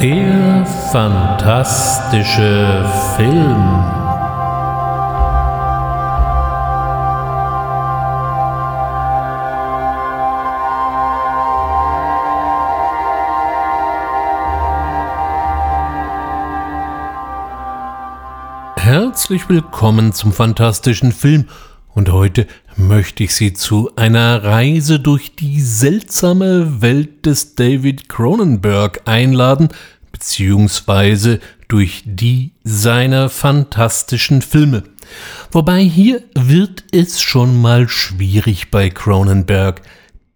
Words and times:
Der 0.00 0.64
fantastische 0.92 2.88
Film. 3.16 3.84
Herzlich 18.76 19.48
willkommen 19.48 20.12
zum 20.12 20.32
fantastischen 20.32 21.10
Film 21.10 21.46
und 21.94 22.12
heute 22.12 22.46
möchte 22.78 23.24
ich 23.24 23.34
Sie 23.34 23.52
zu 23.52 23.90
einer 23.96 24.44
Reise 24.44 25.00
durch 25.00 25.34
die 25.34 25.60
seltsame 25.60 26.80
Welt 26.80 27.26
des 27.26 27.56
David 27.56 28.08
Cronenberg 28.08 29.02
einladen, 29.04 29.68
beziehungsweise 30.12 31.40
durch 31.66 32.02
die 32.06 32.52
seiner 32.64 33.28
fantastischen 33.28 34.40
Filme. 34.42 34.84
Wobei 35.50 35.82
hier 35.82 36.22
wird 36.34 36.84
es 36.92 37.20
schon 37.20 37.60
mal 37.60 37.88
schwierig 37.88 38.70
bei 38.70 38.90
Cronenberg. 38.90 39.82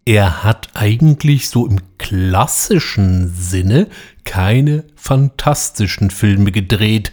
Er 0.05 0.43
hat 0.43 0.69
eigentlich 0.73 1.49
so 1.49 1.65
im 1.65 1.79
klassischen 1.97 3.33
Sinne 3.33 3.87
keine 4.25 4.83
fantastischen 4.95 6.11
Filme 6.11 6.51
gedreht. 6.51 7.11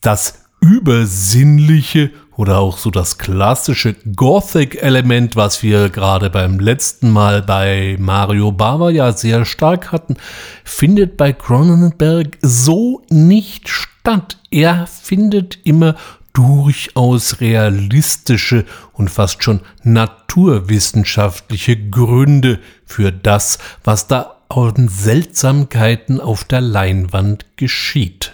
Das 0.00 0.42
Übersinnliche 0.60 2.10
oder 2.36 2.58
auch 2.58 2.78
so 2.78 2.90
das 2.90 3.18
klassische 3.18 3.94
Gothic-Element, 4.16 5.36
was 5.36 5.62
wir 5.62 5.90
gerade 5.90 6.30
beim 6.30 6.58
letzten 6.58 7.10
Mal 7.10 7.42
bei 7.42 7.96
Mario 7.98 8.52
Bava 8.52 8.90
ja 8.90 9.12
sehr 9.12 9.44
stark 9.44 9.92
hatten, 9.92 10.16
findet 10.64 11.16
bei 11.16 11.32
Cronenberg 11.32 12.38
so 12.40 13.02
nicht 13.10 13.68
statt. 13.68 14.38
Er 14.50 14.86
findet 14.86 15.58
immer 15.64 15.96
durchaus 16.32 17.40
realistische 17.40 18.64
und 18.92 19.10
fast 19.10 19.44
schon 19.44 19.60
naturwissenschaftliche 19.82 21.76
Gründe 21.90 22.58
für 22.86 23.12
das, 23.12 23.58
was 23.84 24.06
da 24.06 24.36
an 24.48 24.88
Seltsamkeiten 24.88 26.20
auf 26.20 26.44
der 26.44 26.60
Leinwand 26.60 27.46
geschieht. 27.56 28.32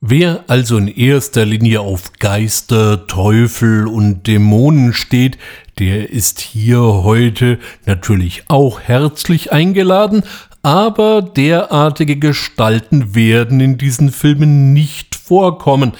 Wer 0.00 0.44
also 0.46 0.78
in 0.78 0.86
erster 0.86 1.44
Linie 1.44 1.80
auf 1.80 2.12
Geister, 2.20 3.08
Teufel 3.08 3.88
und 3.88 4.28
Dämonen 4.28 4.92
steht, 4.92 5.38
der 5.80 6.10
ist 6.10 6.38
hier 6.38 6.78
heute 6.80 7.58
natürlich 7.84 8.44
auch 8.46 8.78
herzlich 8.80 9.50
eingeladen, 9.50 10.22
aber 10.62 11.20
derartige 11.20 12.16
Gestalten 12.16 13.16
werden 13.16 13.58
in 13.58 13.76
diesen 13.76 14.12
Filmen 14.12 14.72
nicht 14.72 15.16
vorkommen. 15.16 15.94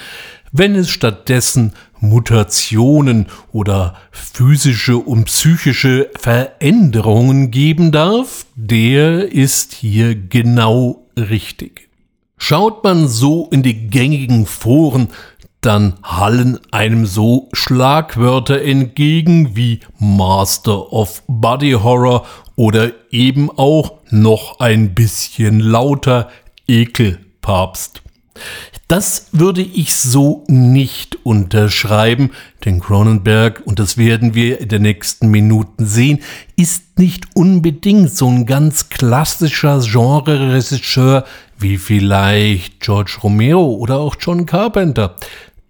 Wenn 0.53 0.75
es 0.75 0.89
stattdessen 0.89 1.73
Mutationen 1.99 3.25
oder 3.51 3.95
physische 4.11 4.95
und 4.95 5.25
psychische 5.25 6.09
Veränderungen 6.17 7.51
geben 7.51 7.91
darf, 7.91 8.45
der 8.55 9.29
ist 9.29 9.73
hier 9.73 10.15
genau 10.15 11.05
richtig. 11.17 11.88
Schaut 12.39 12.83
man 12.83 13.07
so 13.07 13.47
in 13.51 13.63
die 13.63 13.89
gängigen 13.89 14.45
Foren, 14.45 15.09
dann 15.61 15.95
hallen 16.03 16.57
einem 16.71 17.05
so 17.05 17.49
Schlagwörter 17.51 18.61
entgegen 18.61 19.55
wie 19.57 19.81
Master 19.99 20.93
of 20.93 21.21
Body 21.27 21.73
Horror 21.73 22.25
oder 22.55 22.91
eben 23.11 23.51
auch 23.51 23.99
noch 24.09 24.61
ein 24.61 24.95
bisschen 24.95 25.59
lauter 25.59 26.29
Ekelpapst. 26.65 28.01
Das 28.87 29.27
würde 29.33 29.61
ich 29.61 29.93
so 29.95 30.43
nicht 30.47 31.23
unterschreiben, 31.23 32.31
denn 32.65 32.79
Cronenberg, 32.79 33.61
und 33.65 33.77
das 33.77 33.97
werden 33.97 34.33
wir 34.33 34.61
in 34.61 34.69
den 34.69 34.81
nächsten 34.81 35.29
Minuten 35.29 35.85
sehen, 35.85 36.21
ist 36.59 36.99
nicht 36.99 37.25
unbedingt 37.35 38.11
so 38.11 38.27
ein 38.27 38.45
ganz 38.45 38.89
klassischer 38.89 39.79
Genre-Regisseur 39.79 41.23
wie 41.57 41.77
vielleicht 41.77 42.81
George 42.81 43.17
Romero 43.23 43.75
oder 43.75 43.99
auch 43.99 44.17
John 44.19 44.45
Carpenter. 44.45 45.15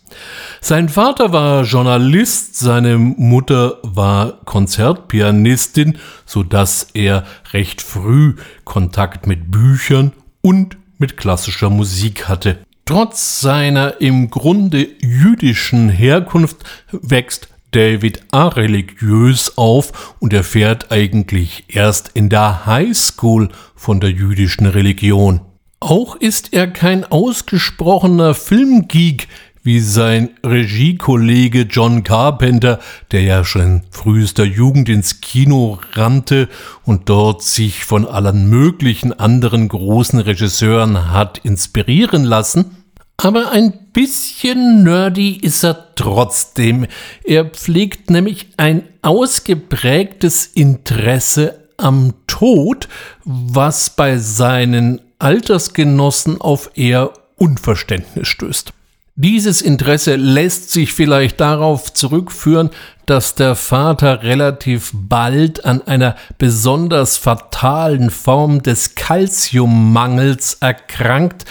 Sein 0.60 0.88
Vater 0.88 1.32
war 1.32 1.62
Journalist, 1.62 2.56
seine 2.56 2.98
Mutter 2.98 3.78
war 3.84 4.40
Konzertpianistin, 4.44 5.98
so 6.26 6.42
dass 6.42 6.88
er 6.92 7.22
recht 7.52 7.82
früh 7.82 8.34
Kontakt 8.64 9.28
mit 9.28 9.52
Büchern 9.52 10.10
und 10.40 10.76
mit 10.98 11.16
klassischer 11.16 11.70
Musik 11.70 12.28
hatte. 12.28 12.58
Trotz 12.84 13.40
seiner 13.40 14.00
im 14.00 14.30
Grunde 14.30 14.88
jüdischen 15.00 15.88
Herkunft 15.88 16.58
wächst 16.90 17.48
David 17.70 18.22
areligiös 18.32 19.56
auf 19.56 20.14
und 20.18 20.32
erfährt 20.32 20.90
eigentlich 20.90 21.64
erst 21.68 22.10
in 22.14 22.28
der 22.28 22.66
High 22.66 22.94
School 22.96 23.48
von 23.74 24.00
der 24.00 24.10
jüdischen 24.10 24.66
Religion. 24.66 25.40
Auch 25.80 26.16
ist 26.16 26.52
er 26.52 26.66
kein 26.66 27.04
ausgesprochener 27.04 28.34
Filmgeek 28.34 29.26
wie 29.62 29.80
sein 29.80 30.30
Regiekollege 30.44 31.62
John 31.62 32.02
Carpenter, 32.02 32.80
der 33.12 33.22
ja 33.22 33.44
schon 33.44 33.82
frühester 33.90 34.44
Jugend 34.44 34.88
ins 34.88 35.20
Kino 35.20 35.78
rannte 35.92 36.48
und 36.84 37.08
dort 37.08 37.42
sich 37.42 37.84
von 37.84 38.06
allen 38.06 38.48
möglichen 38.48 39.12
anderen 39.12 39.68
großen 39.68 40.18
Regisseuren 40.18 41.12
hat 41.12 41.38
inspirieren 41.38 42.24
lassen. 42.24 42.76
Aber 43.18 43.52
ein 43.52 43.72
bisschen 43.92 44.82
nerdy 44.82 45.36
ist 45.36 45.62
er 45.62 45.94
trotzdem. 45.94 46.86
Er 47.22 47.44
pflegt 47.44 48.10
nämlich 48.10 48.48
ein 48.56 48.82
ausgeprägtes 49.02 50.46
Interesse 50.46 51.68
am 51.76 52.14
Tod, 52.26 52.88
was 53.24 53.90
bei 53.90 54.18
seinen 54.18 55.00
Altersgenossen 55.20 56.40
auf 56.40 56.70
eher 56.74 57.12
Unverständnis 57.36 58.26
stößt. 58.26 58.72
Dieses 59.14 59.60
Interesse 59.60 60.16
lässt 60.16 60.70
sich 60.70 60.94
vielleicht 60.94 61.38
darauf 61.38 61.92
zurückführen, 61.92 62.70
dass 63.04 63.34
der 63.34 63.56
Vater 63.56 64.22
relativ 64.22 64.90
bald 64.94 65.66
an 65.66 65.82
einer 65.82 66.16
besonders 66.38 67.18
fatalen 67.18 68.08
Form 68.08 68.62
des 68.62 68.94
Kalziummangels 68.94 70.54
erkrankt, 70.60 71.44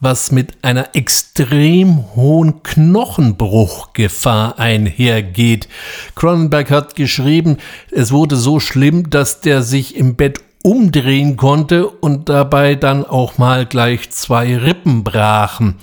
was 0.00 0.32
mit 0.32 0.64
einer 0.64 0.96
extrem 0.96 2.14
hohen 2.16 2.62
Knochenbruchgefahr 2.62 4.58
einhergeht. 4.58 5.68
Cronenberg 6.14 6.70
hat 6.70 6.96
geschrieben, 6.96 7.58
es 7.90 8.10
wurde 8.10 8.36
so 8.36 8.58
schlimm, 8.58 9.10
dass 9.10 9.42
der 9.42 9.62
sich 9.62 9.96
im 9.96 10.16
Bett 10.16 10.40
umdrehen 10.62 11.36
konnte 11.36 11.88
und 11.88 12.28
dabei 12.28 12.74
dann 12.76 13.04
auch 13.04 13.36
mal 13.36 13.66
gleich 13.66 14.10
zwei 14.10 14.56
Rippen 14.56 15.04
brachen. 15.04 15.76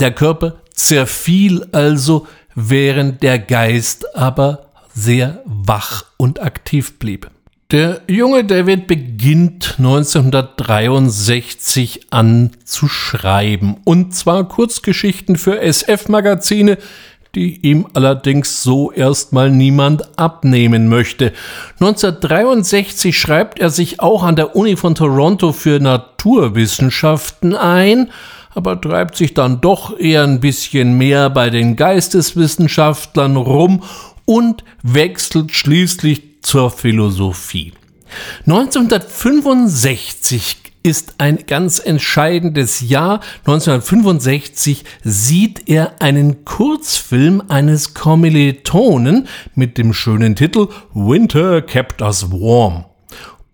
Der 0.00 0.12
Körper 0.12 0.56
zerfiel 0.72 1.68
also, 1.72 2.26
während 2.54 3.22
der 3.22 3.38
Geist 3.38 4.16
aber 4.16 4.70
sehr 4.92 5.42
wach 5.44 6.06
und 6.16 6.42
aktiv 6.42 6.98
blieb. 6.98 7.30
Der 7.70 8.00
junge 8.06 8.44
David 8.44 8.86
beginnt 8.86 9.76
1963 9.78 12.08
an 12.10 12.50
zu 12.64 12.88
schreiben, 12.88 13.78
und 13.84 14.14
zwar 14.14 14.46
Kurzgeschichten 14.48 15.36
für 15.36 15.60
SF-Magazine, 15.60 16.78
die 17.34 17.66
ihm 17.66 17.86
allerdings 17.94 18.62
so 18.62 18.92
erstmal 18.92 19.50
niemand 19.50 20.18
abnehmen 20.18 20.88
möchte. 20.88 21.32
1963 21.80 23.18
schreibt 23.18 23.58
er 23.58 23.70
sich 23.70 23.98
auch 24.00 24.22
an 24.22 24.36
der 24.36 24.54
Uni 24.54 24.76
von 24.76 24.94
Toronto 24.94 25.52
für 25.52 25.80
Naturwissenschaften 25.80 27.56
ein, 27.56 28.10
aber 28.54 28.80
treibt 28.80 29.16
sich 29.16 29.34
dann 29.34 29.60
doch 29.60 29.98
eher 29.98 30.22
ein 30.24 30.40
bisschen 30.40 30.96
mehr 30.96 31.28
bei 31.30 31.50
den 31.50 31.76
Geisteswissenschaftlern 31.76 33.36
rum 33.36 33.82
und 34.24 34.64
wechselt 34.82 35.52
schließlich 35.52 36.42
zur 36.42 36.70
Philosophie. 36.70 37.72
1965 38.46 40.58
ist 40.82 41.14
ein 41.18 41.44
ganz 41.46 41.78
entscheidendes 41.78 42.80
Jahr. 42.82 43.20
1965 43.46 44.84
sieht 45.02 45.66
er 45.68 46.02
einen 46.02 46.44
Kurzfilm 46.44 47.42
eines 47.48 47.94
Kommilitonen 47.94 49.26
mit 49.54 49.78
dem 49.78 49.94
schönen 49.94 50.36
Titel 50.36 50.68
Winter 50.92 51.62
Kept 51.62 52.02
Us 52.02 52.30
Warm. 52.30 52.84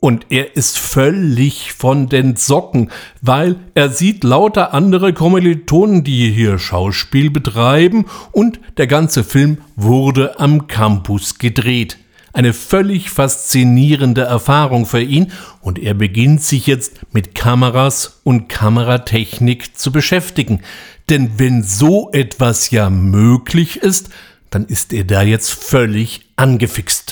Und 0.01 0.27
er 0.31 0.57
ist 0.57 0.79
völlig 0.79 1.75
von 1.75 2.09
den 2.09 2.37
Socken, 2.37 2.91
weil 3.21 3.57
er 3.75 3.91
sieht 3.91 4.25
lauter 4.25 4.73
andere 4.73 5.13
Kommilitonen, 5.13 6.05
die 6.05 6.31
hier 6.31 6.59
Schauspiel 6.59 7.31
betreiben 7.31 8.07
und 8.33 8.61
der 8.79 8.87
ganze 8.87 9.25
Film 9.25 9.59
wurde 9.77 10.41
am 10.41 10.67
Campus 10.69 11.39
gedreht. 11.39 11.99
Eine 12.33 12.55
völlig 12.55 13.11
faszinierende 13.11 14.23
Erfahrung 14.23 14.87
für 14.87 15.03
ihn 15.03 15.33
und 15.61 15.79
er 15.79 15.95
beginnt 15.95 16.43
sich 16.43 16.67
jetzt 16.67 17.01
mit 17.13 17.35
Kameras 17.35 18.21
und 18.25 18.49
Kameratechnik 18.49 19.77
zu 19.77 19.93
beschäftigen. 19.93 20.61
Denn 21.11 21.33
wenn 21.39 21.63
so 21.63 22.11
etwas 22.13 22.71
ja 22.71 22.89
möglich 22.89 23.79
ist, 23.79 24.11
dann 24.49 24.65
ist 24.65 24.93
er 24.93 25.05
da 25.05 25.23
jetzt 25.23 25.53
völlig 25.53 26.23
angefixt. 26.37 27.10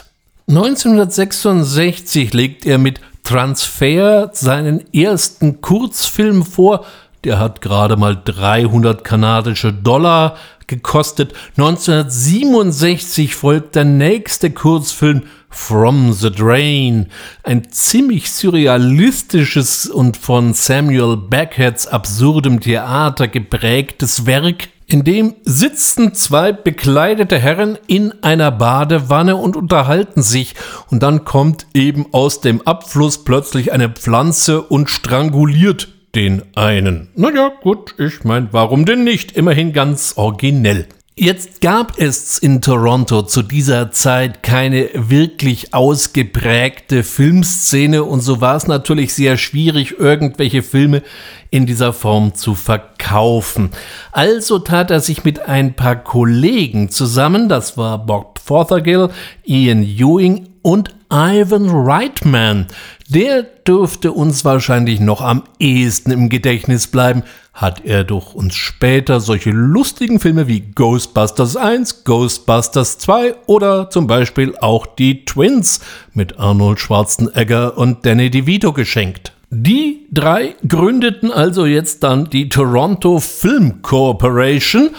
1966 0.48 2.32
legt 2.32 2.64
er 2.64 2.78
mit 2.78 3.00
Transfer 3.22 4.30
seinen 4.32 4.82
ersten 4.94 5.60
Kurzfilm 5.60 6.42
vor. 6.42 6.86
Der 7.24 7.38
hat 7.38 7.60
gerade 7.60 7.98
mal 7.98 8.18
300 8.24 9.04
kanadische 9.04 9.74
Dollar 9.74 10.38
gekostet. 10.66 11.34
1967 11.58 13.34
folgt 13.34 13.74
der 13.74 13.84
nächste 13.84 14.50
Kurzfilm 14.50 15.24
From 15.50 16.14
the 16.14 16.30
Drain. 16.30 17.08
Ein 17.42 17.70
ziemlich 17.70 18.30
surrealistisches 18.30 19.86
und 19.86 20.16
von 20.16 20.54
Samuel 20.54 21.18
Becketts 21.18 21.86
absurdem 21.86 22.60
Theater 22.60 23.28
geprägtes 23.28 24.24
Werk 24.24 24.68
in 24.90 25.04
dem 25.04 25.34
sitzen 25.44 26.14
zwei 26.14 26.50
bekleidete 26.50 27.38
Herren 27.38 27.78
in 27.86 28.12
einer 28.22 28.50
Badewanne 28.50 29.36
und 29.36 29.54
unterhalten 29.54 30.22
sich, 30.22 30.54
und 30.90 31.02
dann 31.02 31.24
kommt 31.24 31.66
eben 31.74 32.06
aus 32.12 32.40
dem 32.40 32.62
Abfluss 32.66 33.22
plötzlich 33.22 33.70
eine 33.70 33.90
Pflanze 33.90 34.62
und 34.62 34.88
stranguliert 34.88 35.88
den 36.14 36.42
einen. 36.56 37.08
Naja, 37.14 37.52
gut, 37.60 37.94
ich 37.98 38.24
meine, 38.24 38.48
warum 38.52 38.86
denn 38.86 39.04
nicht? 39.04 39.32
Immerhin 39.32 39.74
ganz 39.74 40.14
originell. 40.16 40.86
Jetzt 41.20 41.60
gab 41.60 41.98
es 41.98 42.38
in 42.38 42.62
Toronto 42.62 43.22
zu 43.22 43.42
dieser 43.42 43.90
Zeit 43.90 44.44
keine 44.44 44.88
wirklich 44.94 45.74
ausgeprägte 45.74 47.02
Filmszene 47.02 48.04
und 48.04 48.20
so 48.20 48.40
war 48.40 48.54
es 48.54 48.68
natürlich 48.68 49.14
sehr 49.14 49.36
schwierig, 49.36 49.98
irgendwelche 49.98 50.62
Filme 50.62 51.02
in 51.50 51.66
dieser 51.66 51.92
Form 51.92 52.36
zu 52.36 52.54
verkaufen. 52.54 53.70
Also 54.12 54.60
tat 54.60 54.92
er 54.92 55.00
sich 55.00 55.24
mit 55.24 55.40
ein 55.40 55.74
paar 55.74 55.96
Kollegen 55.96 56.88
zusammen, 56.88 57.48
das 57.48 57.76
war 57.76 57.98
Bob 57.98 58.38
Fothergill, 58.38 59.08
Ian 59.44 59.82
Ewing 59.82 60.50
und 60.62 60.94
Ivan 61.10 61.68
Reitman. 61.68 62.68
Der 63.08 63.42
dürfte 63.42 64.12
uns 64.12 64.44
wahrscheinlich 64.44 65.00
noch 65.00 65.20
am 65.20 65.42
ehesten 65.58 66.12
im 66.12 66.28
Gedächtnis 66.28 66.86
bleiben, 66.86 67.24
hat 67.58 67.84
er 67.84 68.04
doch 68.04 68.34
uns 68.34 68.54
später 68.54 69.18
solche 69.18 69.50
lustigen 69.50 70.20
Filme 70.20 70.46
wie 70.46 70.60
Ghostbusters 70.60 71.56
1, 71.56 72.04
Ghostbusters 72.04 72.98
2 72.98 73.34
oder 73.46 73.90
zum 73.90 74.06
Beispiel 74.06 74.56
auch 74.60 74.86
die 74.86 75.24
Twins 75.24 75.80
mit 76.14 76.38
Arnold 76.38 76.78
Schwarzenegger 76.78 77.76
und 77.76 78.06
Danny 78.06 78.30
DeVito 78.30 78.72
geschenkt. 78.72 79.32
Die 79.50 80.06
drei 80.12 80.54
gründeten 80.68 81.32
also 81.32 81.66
jetzt 81.66 82.04
dann 82.04 82.30
die 82.30 82.48
Toronto 82.48 83.18
Film 83.18 83.82
Corporation 83.82 84.90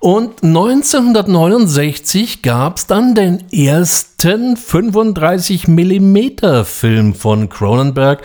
und 0.00 0.42
1969 0.42 2.40
gab 2.40 2.78
es 2.78 2.86
dann 2.86 3.14
den 3.14 3.44
ersten 3.52 4.56
35 4.56 5.68
mm 5.68 6.64
Film 6.64 7.14
von 7.14 7.50
Cronenberg, 7.50 8.22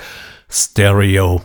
Stereo. 0.49 1.41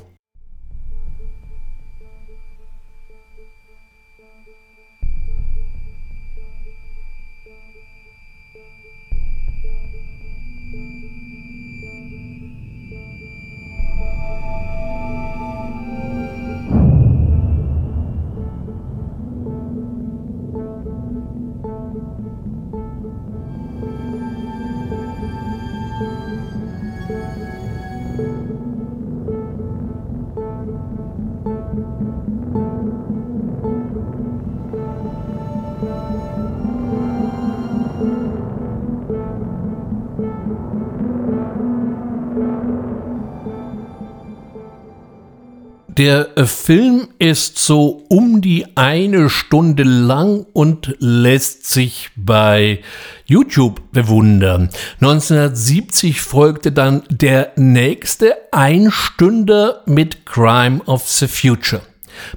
Der 45.97 46.37
äh, 46.37 46.45
Film 46.45 47.09
ist 47.19 47.59
so 47.59 48.05
um 48.11 48.43
die 48.43 48.67
eine 48.77 49.31
Stunde 49.31 49.83
lang 49.83 50.45
und 50.53 50.95
lässt 50.99 51.71
sich 51.71 52.11
bei 52.15 52.81
YouTube 53.25 53.81
bewundern. 53.93 54.69
1970 55.01 56.21
folgte 56.21 56.71
dann 56.73 57.03
der 57.09 57.53
nächste 57.57 58.35
Einstünder 58.53 59.85
mit 59.87 60.27
Crime 60.27 60.83
of 60.85 61.09
the 61.09 61.29
Future. 61.29 61.81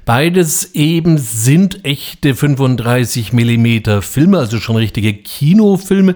Beides 0.06 0.74
eben 0.74 1.18
sind 1.18 1.84
echte 1.84 2.34
35 2.34 3.34
mm 3.34 4.00
Filme, 4.00 4.38
also 4.38 4.58
schon 4.58 4.76
richtige 4.76 5.12
Kinofilme 5.12 6.14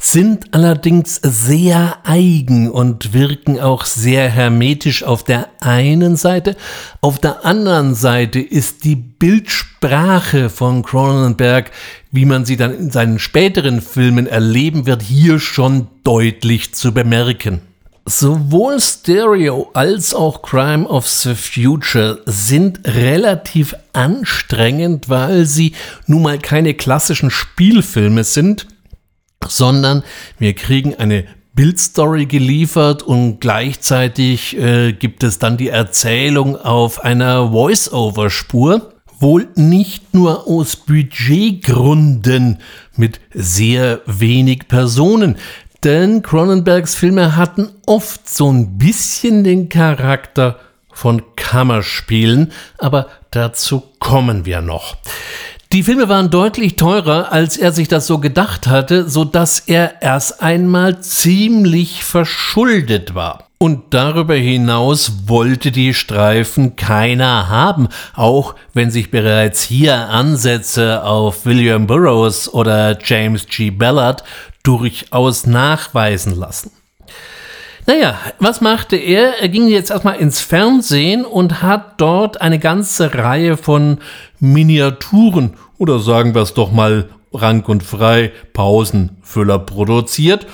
sind 0.00 0.54
allerdings 0.54 1.16
sehr 1.16 1.98
eigen 2.04 2.70
und 2.70 3.12
wirken 3.12 3.58
auch 3.58 3.84
sehr 3.84 4.28
hermetisch 4.28 5.02
auf 5.02 5.24
der 5.24 5.48
einen 5.60 6.16
Seite. 6.16 6.56
Auf 7.00 7.18
der 7.18 7.44
anderen 7.44 7.96
Seite 7.96 8.38
ist 8.38 8.84
die 8.84 8.94
Bildsprache 8.94 10.50
von 10.50 10.84
Cronenberg, 10.84 11.72
wie 12.12 12.24
man 12.24 12.44
sie 12.44 12.56
dann 12.56 12.78
in 12.78 12.90
seinen 12.92 13.18
späteren 13.18 13.80
Filmen 13.80 14.28
erleben 14.28 14.86
wird, 14.86 15.02
hier 15.02 15.40
schon 15.40 15.88
deutlich 16.04 16.74
zu 16.74 16.94
bemerken. 16.94 17.60
Sowohl 18.06 18.80
Stereo 18.80 19.68
als 19.74 20.14
auch 20.14 20.40
Crime 20.40 20.88
of 20.88 21.06
the 21.06 21.34
Future 21.34 22.22
sind 22.24 22.80
relativ 22.86 23.74
anstrengend, 23.92 25.10
weil 25.10 25.44
sie 25.44 25.74
nun 26.06 26.22
mal 26.22 26.38
keine 26.38 26.72
klassischen 26.72 27.30
Spielfilme 27.30 28.24
sind, 28.24 28.66
sondern 29.46 30.02
wir 30.38 30.54
kriegen 30.54 30.94
eine 30.94 31.24
Bildstory 31.54 32.26
geliefert 32.26 33.02
und 33.02 33.40
gleichzeitig 33.40 34.56
äh, 34.56 34.92
gibt 34.92 35.24
es 35.24 35.38
dann 35.38 35.56
die 35.56 35.70
Erzählung 35.70 36.56
auf 36.56 37.02
einer 37.02 37.50
Voice-Over-Spur. 37.50 38.92
Wohl 39.20 39.48
nicht 39.56 40.14
nur 40.14 40.46
aus 40.46 40.76
Budgetgründen 40.76 42.58
mit 42.94 43.18
sehr 43.34 44.02
wenig 44.06 44.68
Personen, 44.68 45.36
denn 45.82 46.22
Cronenbergs 46.22 46.94
Filme 46.94 47.34
hatten 47.34 47.70
oft 47.86 48.28
so 48.28 48.52
ein 48.52 48.78
bisschen 48.78 49.42
den 49.42 49.68
Charakter 49.68 50.60
von 50.92 51.22
Kammerspielen, 51.34 52.52
aber 52.78 53.08
dazu 53.32 53.82
kommen 53.98 54.44
wir 54.44 54.60
noch. 54.60 54.96
Die 55.70 55.82
Filme 55.82 56.08
waren 56.08 56.30
deutlich 56.30 56.76
teurer, 56.76 57.30
als 57.30 57.58
er 57.58 57.72
sich 57.72 57.88
das 57.88 58.06
so 58.06 58.20
gedacht 58.20 58.66
hatte, 58.66 59.06
so 59.06 59.26
dass 59.26 59.58
er 59.60 60.00
erst 60.00 60.42
einmal 60.42 61.00
ziemlich 61.00 62.04
verschuldet 62.04 63.14
war. 63.14 63.44
Und 63.58 63.92
darüber 63.92 64.34
hinaus 64.34 65.28
wollte 65.28 65.70
die 65.70 65.92
Streifen 65.92 66.76
keiner 66.76 67.50
haben, 67.50 67.88
auch 68.14 68.54
wenn 68.72 68.90
sich 68.90 69.10
bereits 69.10 69.60
hier 69.62 70.08
Ansätze 70.08 71.04
auf 71.04 71.44
William 71.44 71.86
Burroughs 71.86 72.48
oder 72.48 72.96
James 73.04 73.46
G. 73.46 73.70
Ballard 73.70 74.24
durchaus 74.62 75.46
nachweisen 75.46 76.34
lassen. 76.34 76.70
Naja, 77.88 78.18
was 78.38 78.60
machte 78.60 78.96
er? 78.96 79.40
Er 79.40 79.48
ging 79.48 79.66
jetzt 79.66 79.90
erstmal 79.90 80.16
ins 80.16 80.42
Fernsehen 80.42 81.24
und 81.24 81.62
hat 81.62 81.98
dort 81.98 82.38
eine 82.38 82.58
ganze 82.58 83.14
Reihe 83.14 83.56
von 83.56 84.00
Miniaturen 84.40 85.54
oder 85.78 85.98
sagen 85.98 86.34
wir 86.34 86.42
es 86.42 86.52
doch 86.52 86.70
mal 86.70 87.08
rank 87.32 87.66
und 87.66 87.82
frei 87.82 88.30
Pausenfüller 88.52 89.58
produziert. 89.60 90.46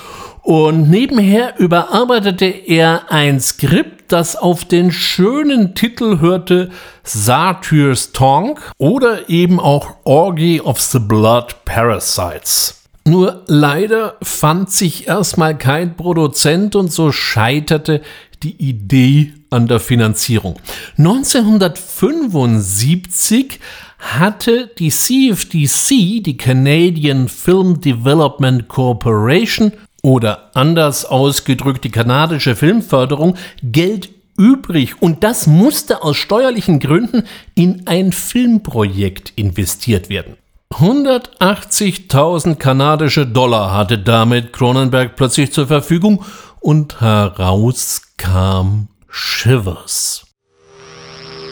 Und 0.43 0.89
nebenher 0.89 1.59
überarbeitete 1.59 2.45
er 2.45 3.11
ein 3.11 3.41
Skript, 3.41 4.13
das 4.13 4.37
auf 4.37 4.63
den 4.63 4.93
schönen 4.93 5.75
Titel 5.75 6.21
hörte 6.21 6.69
Satyrs 7.03 8.13
Tongue 8.13 8.55
oder 8.77 9.29
eben 9.29 9.59
auch 9.59 9.97
Orgy 10.05 10.61
of 10.61 10.79
the 10.79 10.99
Blood 10.99 11.65
Parasites. 11.65 12.84
Nur 13.07 13.43
leider 13.47 14.17
fand 14.23 14.71
sich 14.71 15.07
erstmal 15.07 15.55
kein 15.57 15.95
Produzent 15.95 16.75
und 16.75 16.91
so 16.91 17.11
scheiterte 17.11 18.01
die 18.41 18.55
Idee 18.57 19.33
an 19.51 19.67
der 19.67 19.79
Finanzierung. 19.79 20.55
1975 20.97 23.59
hatte 23.99 24.71
die 24.79 24.89
CFDC, 24.89 26.23
die 26.23 26.37
Canadian 26.37 27.27
Film 27.27 27.79
Development 27.79 28.67
Corporation, 28.67 29.71
oder 30.01 30.49
anders 30.53 31.05
ausgedrückt 31.05 31.83
die 31.83 31.89
kanadische 31.89 32.55
Filmförderung 32.55 33.35
Geld 33.63 34.09
übrig 34.37 35.01
und 35.01 35.23
das 35.23 35.47
musste 35.47 36.03
aus 36.03 36.17
steuerlichen 36.17 36.79
Gründen 36.79 37.23
in 37.55 37.87
ein 37.87 38.11
Filmprojekt 38.11 39.33
investiert 39.35 40.09
werden. 40.09 40.35
180.000 40.79 42.55
kanadische 42.55 43.25
Dollar 43.25 43.73
hatte 43.73 43.97
damit 43.97 44.51
Cronenberg 44.51 45.15
plötzlich 45.15 45.53
zur 45.53 45.67
Verfügung 45.67 46.25
und 46.59 46.99
heraus 46.99 48.01
kam 48.17 48.89
Shivers. 49.09 50.25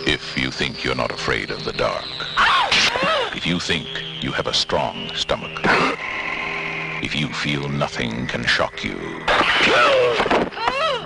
If 0.05 0.35
you 0.35 0.51
think 0.51 0.83
you're 0.83 0.93
not 0.93 1.13
afraid 1.13 1.51
of 1.51 1.63
the 1.63 1.71
dark, 1.71 2.03
if 3.33 3.45
you 3.45 3.59
think 3.59 3.85
you 4.21 4.33
have 4.33 4.49
a 4.49 4.53
strong 4.53 5.09
stomach, 5.15 5.61
if 7.01 7.15
you 7.15 7.29
feel 7.29 7.69
nothing 7.69 8.27
can 8.27 8.45
shock 8.45 8.83
you. 8.83 8.97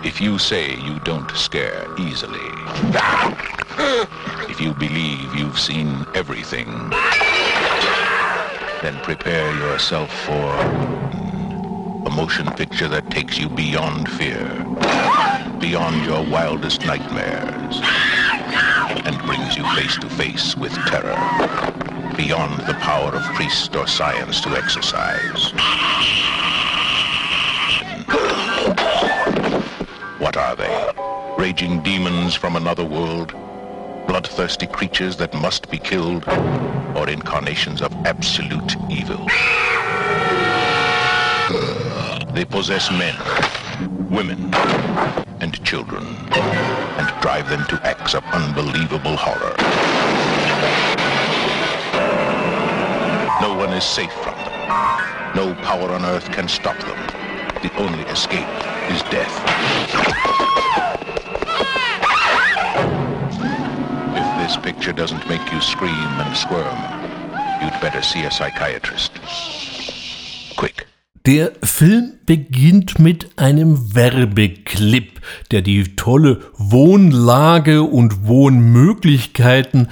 If 0.04 0.20
you 0.20 0.40
say 0.40 0.72
you 0.72 1.00
don't 1.04 1.30
scare 1.36 1.86
easily. 2.00 2.40
If 4.50 4.60
you 4.60 4.74
believe 4.74 5.36
you've 5.36 5.60
seen 5.60 6.04
everything. 6.16 6.68
Then 8.82 9.00
prepare 9.02 9.54
yourself 9.56 10.12
for 10.26 10.54
a 12.06 12.10
motion 12.10 12.46
picture 12.54 12.88
that 12.88 13.10
takes 13.10 13.38
you 13.40 13.50
beyond 13.50 14.10
fear, 14.12 14.48
beyond 15.60 16.06
your 16.06 16.24
wildest 16.26 16.86
nightmares, 16.86 17.82
and 19.06 19.18
brings 19.24 19.58
you 19.58 19.64
face 19.76 19.98
to 19.98 20.10
face 20.10 20.56
with 20.56 20.74
terror 20.88 21.16
beyond 22.18 22.60
the 22.62 22.74
power 22.76 23.16
of 23.16 23.24
priest 23.36 23.76
or 23.76 23.88
science 23.88 24.42
to 24.42 24.50
exercise. 24.50 25.52
What 30.20 30.36
are 30.36 30.56
they? 30.56 30.92
Raging 31.38 31.82
demons 31.84 32.36
from 32.36 32.56
another 32.56 32.84
world? 32.84 33.34
Bloodthirsty 34.08 34.68
creatures 34.68 35.18
that 35.18 35.34
must 35.34 35.70
be 35.70 35.78
killed? 35.78 36.24
Or 36.96 37.10
incarnations 37.10 37.82
of 37.82 37.92
absolute 38.06 38.76
evil? 38.90 39.18
They 42.34 42.46
possess 42.46 42.90
men, 42.90 43.16
women, 44.10 44.54
and 45.42 45.62
children, 45.66 46.06
and 46.32 47.22
drive 47.22 47.50
them 47.50 47.66
to 47.66 47.76
acts 47.86 48.14
of 48.16 48.24
unbelievable 48.26 49.18
horror. 49.18 49.56
No 53.42 53.56
one 53.56 53.74
is 53.74 53.84
safe 53.84 54.14
from 54.14 54.36
them. 54.36 55.36
No 55.36 55.54
power 55.64 55.92
on 55.92 56.06
earth 56.06 56.32
can 56.32 56.48
stop 56.48 56.78
them. 56.80 56.98
The 57.62 57.74
only 57.76 58.04
escape 58.04 58.48
is 58.90 59.04
death. 59.12 60.27
This 64.48 64.58
picture 64.58 64.94
doesn't 64.94 65.28
make 65.28 65.42
you 65.52 65.60
scream 65.60 65.92
and 66.20 66.36
squirm, 66.36 66.78
you'd 67.62 67.80
better 67.82 68.02
see 68.02 68.24
a 68.24 68.30
psychiatrist. 68.30 69.12
Quick. 70.56 70.88
Der 71.26 71.52
Film 71.62 72.14
beginnt 72.26 73.00
mit 73.00 73.28
einem 73.36 73.94
Werbeclip, 73.94 75.20
der 75.52 75.62
die 75.62 75.98
tolle 75.98 76.40
Wohnlage 76.58 77.84
und 77.84 78.26
Wohnmöglichkeiten 78.26 79.90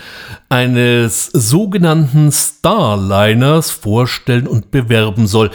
eines 0.47 1.25
sogenannten 1.25 2.31
Starliners 2.31 3.71
vorstellen 3.71 4.47
und 4.47 4.71
bewerben 4.71 5.27
soll. 5.27 5.51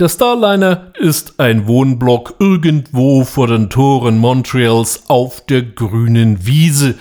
Der 0.00 0.08
Starliner 0.08 0.92
ist 0.98 1.38
ein 1.38 1.68
Wohnblock 1.68 2.34
irgendwo 2.40 3.22
vor 3.22 3.46
den 3.46 3.70
Toren 3.70 4.18
Montreals 4.18 5.04
auf 5.08 5.46
der 5.46 5.62
grünen 5.62 6.44
Wiese, 6.46 6.96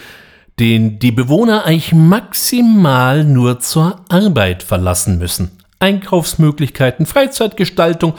den 0.60 1.00
die 1.00 1.12
Bewohner 1.12 1.66
eigentlich 1.66 1.94
maximal 1.94 3.24
nur 3.24 3.60
zur 3.60 4.01
Arbeit 4.10 4.62
verlassen 4.63 5.18
müssen. 5.18 5.51
Einkaufsmöglichkeiten, 5.80 7.06
Freizeitgestaltung 7.06 8.16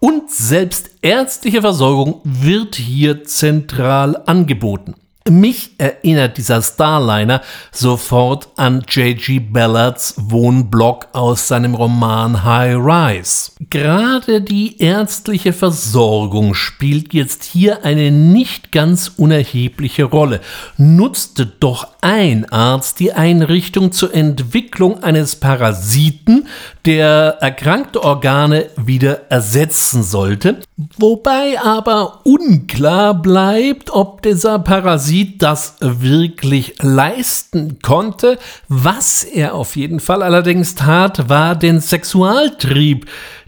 und 0.00 0.30
selbst 0.30 0.90
ärztliche 1.02 1.60
Versorgung 1.60 2.20
wird 2.24 2.76
hier 2.76 3.24
zentral 3.24 4.22
angeboten. 4.24 4.94
Mich 5.30 5.70
erinnert 5.78 6.36
dieser 6.36 6.62
Starliner 6.62 7.42
sofort 7.70 8.48
an 8.56 8.84
J.G. 8.88 9.38
Ballards 9.38 10.14
Wohnblock 10.18 11.08
aus 11.12 11.46
seinem 11.46 11.74
Roman 11.74 12.42
High 12.42 12.76
Rise. 12.76 13.52
Gerade 13.70 14.40
die 14.40 14.80
ärztliche 14.82 15.52
Versorgung 15.52 16.54
spielt 16.54 17.14
jetzt 17.14 17.44
hier 17.44 17.84
eine 17.84 18.10
nicht 18.10 18.72
ganz 18.72 19.12
unerhebliche 19.16 20.04
Rolle. 20.04 20.40
Nutzte 20.76 21.46
doch 21.46 21.86
ein 22.00 22.50
Arzt 22.50 22.98
die 22.98 23.12
Einrichtung 23.12 23.92
zur 23.92 24.12
Entwicklung 24.14 25.04
eines 25.04 25.36
Parasiten, 25.36 26.48
der 26.84 27.38
erkrankte 27.40 28.02
Organe 28.02 28.70
wieder 28.76 29.30
ersetzen 29.30 30.02
sollte, 30.02 30.58
wobei 30.76 31.60
aber 31.60 32.20
unklar 32.24 33.20
bleibt, 33.20 33.90
ob 33.90 34.22
dieser 34.22 34.58
Parasit 34.58 35.42
das 35.42 35.76
wirklich 35.80 36.74
leisten 36.80 37.78
konnte. 37.82 38.38
Was 38.68 39.24
er 39.24 39.54
auf 39.54 39.76
jeden 39.76 40.00
Fall 40.00 40.22
allerdings 40.22 40.74
tat, 40.74 41.28
war 41.28 41.56
den 41.56 41.80
Sexualtrieb 41.80 43.06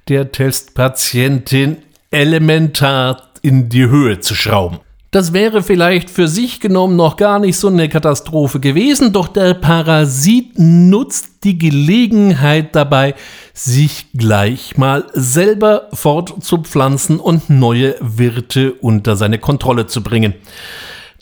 der 0.08 0.32
Testpatientin 0.32 1.78
elementar 2.10 3.30
in 3.42 3.68
die 3.68 3.88
Höhe 3.88 4.20
zu 4.20 4.34
schrauben. 4.34 4.80
Das 5.14 5.32
wäre 5.32 5.62
vielleicht 5.62 6.10
für 6.10 6.26
sich 6.26 6.58
genommen 6.58 6.96
noch 6.96 7.16
gar 7.16 7.38
nicht 7.38 7.56
so 7.56 7.68
eine 7.68 7.88
Katastrophe 7.88 8.58
gewesen, 8.58 9.12
doch 9.12 9.28
der 9.28 9.54
Parasit 9.54 10.58
nutzt 10.58 11.44
die 11.44 11.56
Gelegenheit 11.56 12.74
dabei, 12.74 13.14
sich 13.52 14.06
gleich 14.14 14.76
mal 14.76 15.04
selber 15.12 15.86
fortzupflanzen 15.92 17.20
und 17.20 17.48
neue 17.48 17.94
Wirte 18.00 18.72
unter 18.72 19.14
seine 19.14 19.38
Kontrolle 19.38 19.86
zu 19.86 20.02
bringen. 20.02 20.34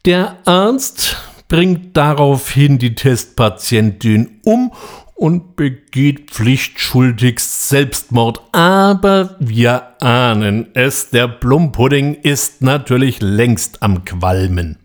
Der 0.07 0.39
Arzt 0.47 1.19
bringt 1.49 1.95
daraufhin 1.95 2.79
die 2.79 2.95
Testpatientin 2.95 4.41
um 4.43 4.73
und 5.23 5.55
begeht 5.55 6.33
pflichtschuldigst 6.33 7.69
Selbstmord. 7.69 8.43
Aber 8.51 9.37
wir 9.39 10.03
ahnen 10.03 10.67
es, 10.75 11.11
der 11.11 11.29
Plumpudding 11.29 12.15
ist 12.15 12.61
natürlich 12.61 13.23
längst 13.23 13.85
am 13.85 14.05
Qualmen. 14.05 14.79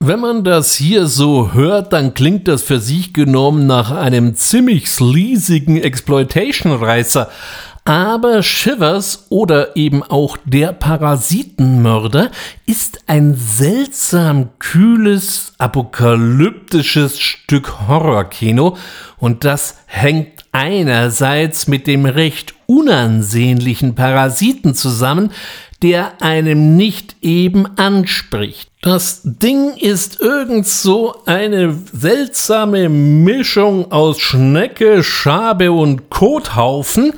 Wenn 0.00 0.20
man 0.20 0.44
das 0.44 0.74
hier 0.74 1.06
so 1.06 1.52
hört, 1.52 1.92
dann 1.92 2.14
klingt 2.14 2.48
das 2.48 2.62
für 2.62 2.80
sich 2.80 3.12
genommen 3.12 3.66
nach 3.66 3.90
einem 3.90 4.34
ziemlich 4.34 4.88
sleasigen 4.88 5.76
Exploitation-Reißer. 5.76 7.28
Aber 7.84 8.44
Shivers 8.44 9.26
oder 9.28 9.76
eben 9.76 10.04
auch 10.04 10.36
der 10.44 10.72
Parasitenmörder 10.72 12.30
ist 12.64 13.00
ein 13.08 13.34
seltsam 13.34 14.50
kühles, 14.60 15.52
apokalyptisches 15.58 17.18
Stück 17.18 17.88
Horrorkino 17.88 18.76
und 19.18 19.44
das 19.44 19.78
hängt 19.86 20.44
einerseits 20.52 21.66
mit 21.66 21.88
dem 21.88 22.06
recht 22.06 22.54
unansehnlichen 22.66 23.96
Parasiten 23.96 24.76
zusammen, 24.76 25.32
der 25.82 26.22
einem 26.22 26.76
nicht 26.76 27.16
eben 27.20 27.66
anspricht. 27.78 28.70
Das 28.80 29.22
Ding 29.24 29.76
ist 29.76 30.20
irgend 30.20 30.68
so 30.68 31.16
eine 31.26 31.76
seltsame 31.92 32.88
Mischung 32.88 33.90
aus 33.90 34.20
Schnecke, 34.20 35.02
Schabe 35.02 35.72
und 35.72 36.10
Kothaufen 36.10 37.14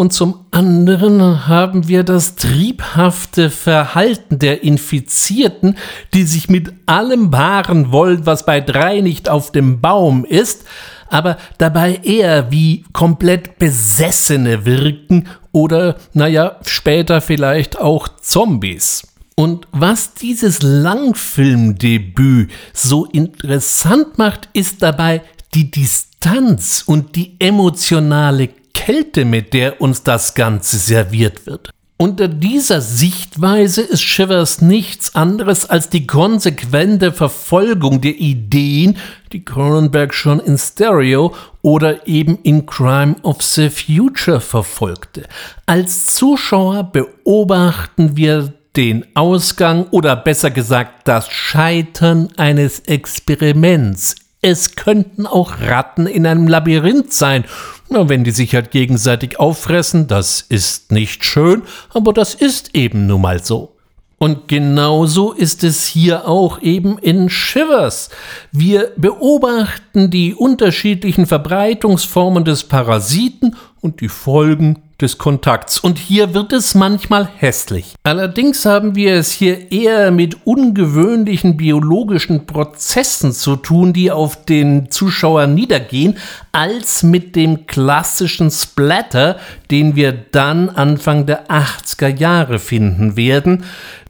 und 0.00 0.14
zum 0.14 0.46
anderen 0.50 1.46
haben 1.46 1.86
wir 1.86 2.04
das 2.04 2.34
triebhafte 2.34 3.50
Verhalten 3.50 4.38
der 4.38 4.62
Infizierten, 4.64 5.76
die 6.14 6.22
sich 6.22 6.48
mit 6.48 6.72
allem 6.86 7.30
paaren 7.30 7.92
wollen, 7.92 8.24
was 8.24 8.46
bei 8.46 8.62
drei 8.62 9.02
nicht 9.02 9.28
auf 9.28 9.52
dem 9.52 9.82
Baum 9.82 10.24
ist, 10.24 10.64
aber 11.10 11.36
dabei 11.58 12.00
eher 12.02 12.50
wie 12.50 12.86
komplett 12.94 13.58
Besessene 13.58 14.64
wirken 14.64 15.28
oder, 15.52 15.96
naja, 16.14 16.56
später 16.64 17.20
vielleicht 17.20 17.78
auch 17.78 18.08
Zombies. 18.22 19.06
Und 19.34 19.68
was 19.70 20.14
dieses 20.14 20.62
Langfilmdebüt 20.62 22.50
so 22.72 23.04
interessant 23.04 24.16
macht, 24.16 24.48
ist 24.54 24.80
dabei 24.80 25.20
die 25.52 25.70
Distanz 25.70 26.84
und 26.86 27.16
die 27.16 27.36
emotionale 27.38 28.48
Kälte, 28.80 29.26
mit 29.26 29.52
der 29.52 29.82
uns 29.82 30.04
das 30.04 30.34
Ganze 30.34 30.78
serviert 30.78 31.44
wird. 31.44 31.70
Unter 31.98 32.28
dieser 32.28 32.80
Sichtweise 32.80 33.82
ist 33.82 34.00
Shivers 34.00 34.62
nichts 34.62 35.14
anderes 35.14 35.68
als 35.68 35.90
die 35.90 36.06
konsequente 36.06 37.12
Verfolgung 37.12 38.00
der 38.00 38.18
Ideen, 38.18 38.96
die 39.34 39.44
Cronenberg 39.44 40.14
schon 40.14 40.40
in 40.40 40.56
Stereo 40.56 41.34
oder 41.60 42.08
eben 42.08 42.38
in 42.42 42.64
Crime 42.64 43.16
of 43.22 43.42
the 43.42 43.68
Future 43.68 44.40
verfolgte. 44.40 45.24
Als 45.66 46.14
Zuschauer 46.14 46.84
beobachten 46.84 48.16
wir 48.16 48.54
den 48.76 49.04
Ausgang 49.14 49.88
oder 49.90 50.16
besser 50.16 50.50
gesagt 50.50 51.06
das 51.06 51.28
Scheitern 51.28 52.30
eines 52.38 52.80
Experiments. 52.80 54.16
Es 54.40 54.74
könnten 54.74 55.26
auch 55.26 55.60
Ratten 55.60 56.06
in 56.06 56.26
einem 56.26 56.48
Labyrinth 56.48 57.12
sein, 57.12 57.44
na, 57.90 58.08
wenn 58.08 58.24
die 58.24 58.30
sich 58.30 58.54
halt 58.54 58.70
gegenseitig 58.70 59.38
auffressen, 59.38 60.06
das 60.06 60.40
ist 60.40 60.92
nicht 60.92 61.24
schön, 61.24 61.62
aber 61.92 62.12
das 62.12 62.34
ist 62.34 62.74
eben 62.74 63.06
nun 63.06 63.20
mal 63.20 63.42
so. 63.42 63.76
Und 64.22 64.48
genauso 64.48 65.32
ist 65.32 65.64
es 65.64 65.86
hier 65.86 66.28
auch 66.28 66.60
eben 66.60 66.98
in 66.98 67.30
Shivers. 67.30 68.10
Wir 68.52 68.92
beobachten 68.96 70.10
die 70.10 70.34
unterschiedlichen 70.34 71.24
Verbreitungsformen 71.24 72.44
des 72.44 72.64
Parasiten 72.64 73.56
und 73.80 74.02
die 74.02 74.10
Folgen 74.10 74.82
des 75.00 75.18
Kontakts. 75.18 75.78
Und 75.78 75.98
hier 75.98 76.34
wird 76.34 76.52
es 76.52 76.74
manchmal 76.74 77.28
hässlich. 77.36 77.94
Allerdings 78.02 78.64
haben 78.64 78.94
wir 78.94 79.14
es 79.14 79.32
hier 79.32 79.72
eher 79.72 80.10
mit 80.10 80.46
ungewöhnlichen 80.46 81.56
biologischen 81.56 82.46
Prozessen 82.46 83.32
zu 83.32 83.56
tun, 83.56 83.92
die 83.92 84.10
auf 84.10 84.44
den 84.44 84.90
Zuschauer 84.90 85.46
niedergehen, 85.46 86.18
als 86.52 87.02
mit 87.02 87.36
dem 87.36 87.66
klassischen 87.66 88.50
Splatter, 88.50 89.36
den 89.70 89.96
wir 89.96 90.12
dann 90.12 90.68
Anfang 90.68 91.26
der 91.26 91.48
80er 91.48 92.16
Jahre 92.16 92.58
finden 92.58 93.16
werden 93.16 93.64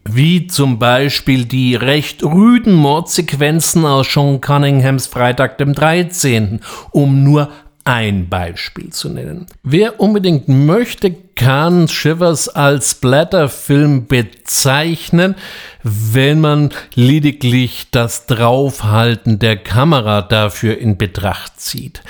wie 0.09 0.47
zum 0.47 0.79
Beispiel 0.79 1.45
die 1.45 1.75
recht 1.75 2.23
rüden 2.23 2.75
Mordsequenzen 2.75 3.85
aus 3.85 4.13
Sean 4.13 4.41
Cunninghams 4.41 5.07
Freitag 5.07 5.59
dem 5.59 5.75
13., 5.75 6.61
um 6.91 7.23
nur 7.23 7.51
ein 7.85 8.29
Beispiel 8.29 8.91
zu 8.91 9.09
nennen. 9.09 9.47
Wer 9.63 10.01
unbedingt 10.01 10.49
möchte, 10.49 11.13
kann 11.35 11.89
Shivers 11.89 12.49
als 12.49 12.95
Blätterfilm 12.95 14.07
bezeichnen, 14.07 15.35
wenn 15.83 16.41
man 16.41 16.71
lediglich 16.95 17.87
das 17.91 18.27
Draufhalten 18.27 19.39
der 19.39 19.57
Kamera 19.57 20.23
dafür 20.23 20.79
in 20.79 20.99
Betracht 20.99 21.61
zieht. 21.61 22.03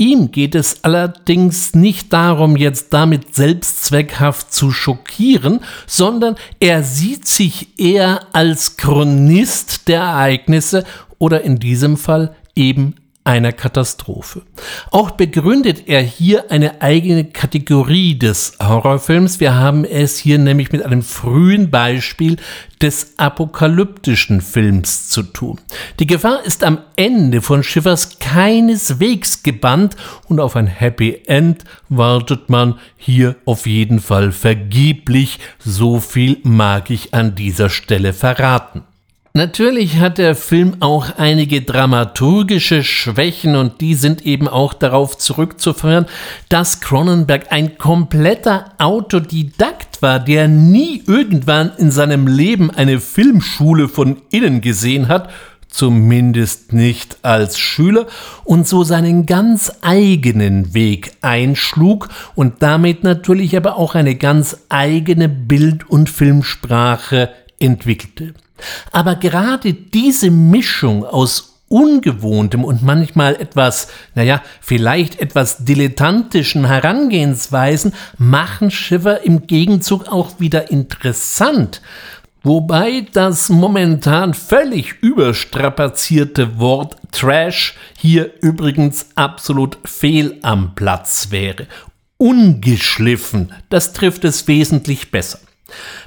Ihm 0.00 0.30
geht 0.32 0.54
es 0.54 0.82
allerdings 0.82 1.74
nicht 1.74 2.12
darum, 2.14 2.56
jetzt 2.56 2.94
damit 2.94 3.34
selbstzweckhaft 3.34 4.50
zu 4.52 4.70
schockieren, 4.70 5.60
sondern 5.86 6.36
er 6.58 6.82
sieht 6.82 7.28
sich 7.28 7.78
eher 7.78 8.22
als 8.32 8.78
Chronist 8.78 9.88
der 9.88 10.00
Ereignisse 10.00 10.84
oder 11.18 11.42
in 11.42 11.58
diesem 11.58 11.98
Fall 11.98 12.34
eben 12.56 12.94
einer 13.30 13.52
Katastrophe. 13.52 14.42
Auch 14.90 15.12
begründet 15.12 15.84
er 15.86 16.02
hier 16.02 16.50
eine 16.50 16.82
eigene 16.82 17.26
Kategorie 17.26 18.18
des 18.18 18.54
Horrorfilms. 18.60 19.38
Wir 19.38 19.54
haben 19.54 19.84
es 19.84 20.18
hier 20.18 20.36
nämlich 20.36 20.72
mit 20.72 20.84
einem 20.84 21.02
frühen 21.02 21.70
Beispiel 21.70 22.38
des 22.82 23.14
apokalyptischen 23.18 24.40
Films 24.40 25.10
zu 25.10 25.22
tun. 25.22 25.60
Die 26.00 26.08
Gefahr 26.08 26.44
ist 26.44 26.64
am 26.64 26.78
Ende 26.96 27.40
von 27.40 27.62
Schiffers 27.62 28.18
keineswegs 28.18 29.44
gebannt 29.44 29.94
und 30.26 30.40
auf 30.40 30.56
ein 30.56 30.66
Happy 30.66 31.22
End 31.26 31.62
wartet 31.88 32.50
man 32.50 32.80
hier 32.96 33.36
auf 33.44 33.66
jeden 33.68 34.00
Fall 34.00 34.32
vergeblich. 34.32 35.38
So 35.60 36.00
viel 36.00 36.38
mag 36.42 36.90
ich 36.90 37.14
an 37.14 37.36
dieser 37.36 37.70
Stelle 37.70 38.12
verraten. 38.12 38.82
Natürlich 39.32 39.98
hat 39.98 40.18
der 40.18 40.34
Film 40.34 40.78
auch 40.80 41.16
einige 41.16 41.62
dramaturgische 41.62 42.82
Schwächen 42.82 43.54
und 43.54 43.80
die 43.80 43.94
sind 43.94 44.26
eben 44.26 44.48
auch 44.48 44.74
darauf 44.74 45.16
zurückzuführen, 45.18 46.06
dass 46.48 46.80
Cronenberg 46.80 47.52
ein 47.52 47.78
kompletter 47.78 48.72
Autodidakt 48.78 50.02
war, 50.02 50.18
der 50.18 50.48
nie 50.48 51.04
irgendwann 51.06 51.70
in 51.78 51.92
seinem 51.92 52.26
Leben 52.26 52.72
eine 52.72 52.98
Filmschule 52.98 53.88
von 53.88 54.20
innen 54.32 54.62
gesehen 54.62 55.06
hat, 55.06 55.30
zumindest 55.68 56.72
nicht 56.72 57.18
als 57.22 57.56
Schüler, 57.56 58.08
und 58.42 58.66
so 58.66 58.82
seinen 58.82 59.26
ganz 59.26 59.70
eigenen 59.80 60.74
Weg 60.74 61.12
einschlug 61.20 62.08
und 62.34 62.62
damit 62.64 63.04
natürlich 63.04 63.56
aber 63.56 63.76
auch 63.76 63.94
eine 63.94 64.16
ganz 64.16 64.56
eigene 64.70 65.28
Bild- 65.28 65.88
und 65.88 66.10
Filmsprache 66.10 67.30
entwickelte. 67.60 68.34
Aber 68.92 69.16
gerade 69.16 69.72
diese 69.72 70.30
Mischung 70.30 71.04
aus 71.04 71.50
ungewohntem 71.70 72.64
und 72.64 72.82
manchmal 72.82 73.36
etwas, 73.36 73.88
naja, 74.16 74.42
vielleicht 74.60 75.20
etwas 75.20 75.64
dilettantischen 75.64 76.66
Herangehensweisen 76.66 77.94
machen 78.18 78.72
Shiver 78.72 79.22
im 79.24 79.46
Gegenzug 79.46 80.08
auch 80.08 80.40
wieder 80.40 80.70
interessant. 80.72 81.80
Wobei 82.42 83.06
das 83.12 83.50
momentan 83.50 84.34
völlig 84.34 84.94
überstrapazierte 85.02 86.58
Wort 86.58 86.96
Trash 87.12 87.76
hier 87.98 88.32
übrigens 88.40 89.06
absolut 89.14 89.78
fehl 89.84 90.38
am 90.42 90.74
Platz 90.74 91.28
wäre. 91.30 91.66
Ungeschliffen, 92.16 93.52
das 93.68 93.92
trifft 93.92 94.24
es 94.24 94.48
wesentlich 94.48 95.10
besser. 95.10 95.38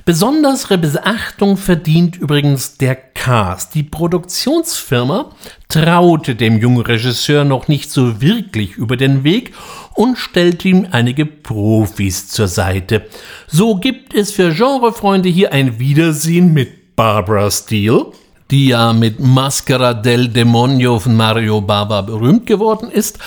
Besondere 0.06 0.78
Beachtung 0.78 1.58
verdient 1.58 2.16
übrigens 2.18 2.78
der 2.78 2.96
Cast. 2.96 3.76
Die 3.76 3.84
Produktionsfirma 3.84 5.32
traute 5.70 6.36
dem 6.36 6.60
jungen 6.60 6.82
Regisseur 6.82 7.44
noch 7.44 7.68
nicht 7.68 7.92
so 7.92 8.22
wirklich 8.22 8.76
über 8.76 8.98
den 8.98 9.24
Weg 9.24 9.54
und 9.94 10.18
stellte 10.18 10.68
ihm 10.68 10.88
einige 10.92 11.26
Profis 11.26 12.28
zur 12.28 12.48
Seite. 12.48 13.04
So 13.48 13.76
gibt 13.76 14.14
es 14.14 14.32
für 14.32 14.54
Genrefreunde 14.54 15.30
hier 15.30 15.54
ein 15.54 15.80
Wiedersehen 15.80 16.54
mit 16.54 16.96
Barbara 16.96 17.50
Steele, 17.50 18.08
die 18.52 18.68
ja 18.68 18.94
mit 18.94 19.20
Mascara 19.20 19.94
del 19.94 20.28
Demonio 20.28 21.00
von 21.00 21.16
Mario 21.16 21.62
Bava 21.62 22.02
berühmt 22.02 22.46
geworden 22.46 22.92
ist, 22.92 23.18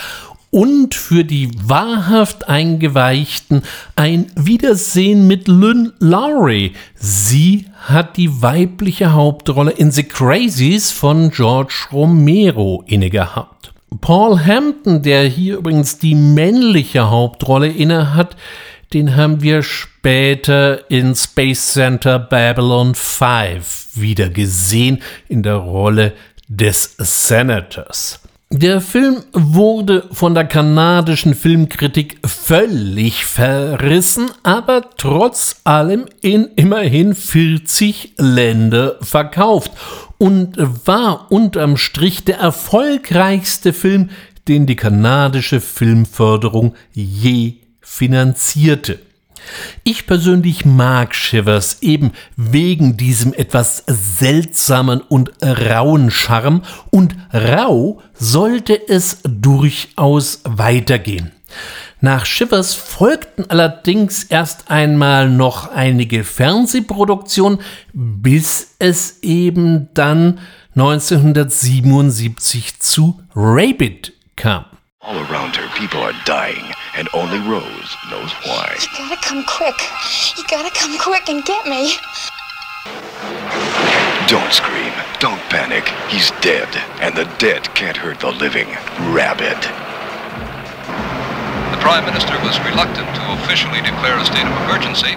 und 0.51 0.95
für 0.95 1.25
die 1.25 1.51
wahrhaft 1.63 2.49
Eingeweichten 2.49 3.63
ein 3.95 4.27
Wiedersehen 4.37 5.27
mit 5.27 5.49
Lynn 5.49 5.93
Lowry. 5.99 6.73
Sie 6.95 7.67
hat 7.75 8.17
die 8.17 8.43
weibliche 8.43 9.13
Hauptrolle 9.13 9.73
in 9.73 9.91
The 9.91 10.05
Crazies 10.05 10.91
von 10.91 11.31
George 11.31 11.87
Romero 11.93 12.85
innegehabt. 12.87 13.73
Paul 14.01 14.39
Hampton, 14.45 15.03
der 15.03 15.25
hier 15.25 15.59
übrigens 15.59 15.99
die 15.99 16.15
männliche 16.15 17.11
Hauptrolle 17.11 17.69
innehat, 17.69 18.37
den 18.93 19.17
haben 19.17 19.43
wir 19.43 19.63
später 19.63 20.91
in 20.91 21.15
Space 21.15 21.73
Center 21.73 22.19
Babylon 22.19 22.95
5 22.95 23.89
wieder 23.95 24.29
gesehen 24.29 25.03
in 25.29 25.43
der 25.43 25.57
Rolle 25.57 26.13
des 26.49 26.95
Senators. 26.99 28.21
Der 28.51 28.81
Film 28.81 29.25
wurde 29.33 30.09
von 30.13 30.35
der 30.37 30.45
kanadischen 30.45 31.35
Filmkritik 31.35 32.19
völlig 32.25 33.25
verrissen, 33.25 34.31
aber 34.45 34.91
trotz 34.97 35.63
allem 35.65 36.07
in 36.21 36.45
immerhin 36.55 37.17
40 37.17 38.15
Länder 38.19 38.99
verkauft 39.01 39.73
und 40.19 40.57
war 40.87 41.33
unterm 41.33 41.77
Strich 41.77 42.25
der 42.25 42.39
erfolgreichste 42.39 43.73
Film, 43.73 44.11
den 44.47 44.67
die 44.67 44.77
kanadische 44.77 45.61
Filmförderung 45.61 46.77
je 46.93 47.55
finanzierte. 47.81 49.01
Ich 49.85 50.07
persönlich 50.07 50.65
mag 50.65 51.15
Shivers 51.15 51.83
eben 51.83 52.13
wegen 52.37 52.97
diesem 52.97 53.35
etwas 53.35 53.85
seltsamen 53.87 55.01
und 55.01 55.31
rauen 55.43 56.11
Charme 56.11 56.63
und 56.91 57.15
rau 57.33 58.01
sollte 58.15 58.89
es 58.89 59.19
durchaus 59.25 60.41
weitergehen. 60.45 61.33
Nach 62.01 62.27
Shivers 62.27 62.75
folgten 62.75 63.49
allerdings 63.49 64.25
erst 64.25 64.71
einmal 64.71 65.31
noch 65.31 65.71
einige 65.71 66.25
Fernsehproduktionen, 66.25 67.61
bis 67.95 68.75
es 68.79 69.21
eben 69.23 69.89
dann 69.95 70.41
1977 70.75 72.81
zu 72.81 73.23
Rabbit 73.35 74.13
kam. 74.37 74.67
All 75.01 75.17
around 75.17 75.57
her 75.57 75.69
people 75.75 76.03
are 76.03 76.13
dying. 76.27 76.76
And 76.97 77.09
only 77.13 77.39
Rose 77.39 77.97
knows 78.11 78.33
why. 78.45 78.77
You 78.81 78.89
gotta 78.97 79.21
come 79.21 79.45
quick. 79.45 79.77
You 80.37 80.45
gotta 80.49 80.71
come 80.75 80.99
quick 80.99 81.29
and 81.29 81.45
get 81.45 81.67
me. 81.67 81.93
Don't 84.27 84.53
scream. 84.53 84.93
Don't 85.21 85.41
panic. 85.53 85.87
He's 86.09 86.33
dead, 86.41 86.69
and 87.01 87.15
the 87.15 87.31
dead 87.39 87.73
can't 87.75 87.97
hurt 87.97 88.21
the 88.21 88.33
living. 88.33 88.69
Rabbit. 89.13 89.61
The 91.71 91.81
Prime 91.83 92.05
Minister 92.05 92.35
was 92.43 92.59
reluctant 92.65 93.07
to 93.15 93.33
officially 93.39 93.81
declare 93.83 94.19
a 94.19 94.25
state 94.25 94.47
of 94.47 94.57
emergency, 94.67 95.15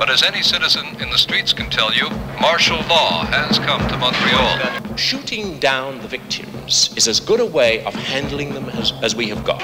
but 0.00 0.08
as 0.08 0.22
any 0.22 0.40
citizen 0.40 0.86
in 1.02 1.10
the 1.10 1.18
streets 1.18 1.52
can 1.52 1.68
tell 1.68 1.92
you, 1.92 2.08
martial 2.40 2.78
law 2.88 3.22
has 3.26 3.58
come 3.58 3.86
to 3.86 3.98
Montreal. 3.98 4.96
Shooting 4.96 5.58
down 5.58 6.00
the 6.00 6.08
victims 6.08 6.94
is 6.96 7.06
as 7.06 7.20
good 7.20 7.38
a 7.38 7.44
way 7.44 7.84
of 7.84 7.94
handling 7.94 8.54
them 8.54 8.70
as, 8.70 8.92
as 9.02 9.14
we 9.14 9.28
have 9.28 9.44
got. 9.44 9.60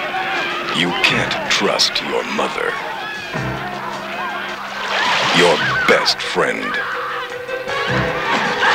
You 0.77 0.91
can't 1.03 1.51
trust 1.51 2.03
your 2.03 2.23
mother. 2.35 2.67
Your 5.41 5.57
best 5.89 6.19
friend. 6.21 6.71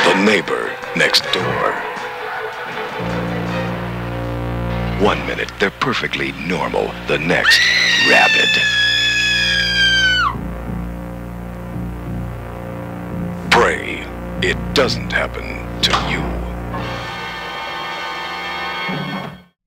The 0.08 0.24
neighbor 0.24 0.76
next 0.96 1.22
door. 1.30 1.74
One 5.00 5.24
minute, 5.28 5.52
they're 5.60 5.70
perfectly 5.70 6.32
normal. 6.32 6.90
The 7.06 7.20
next, 7.20 7.60
rabid. 8.10 8.81
It 14.42 14.56
doesn't 14.74 15.12
happen 15.12 15.60
to 15.82 15.92
you. 16.10 16.20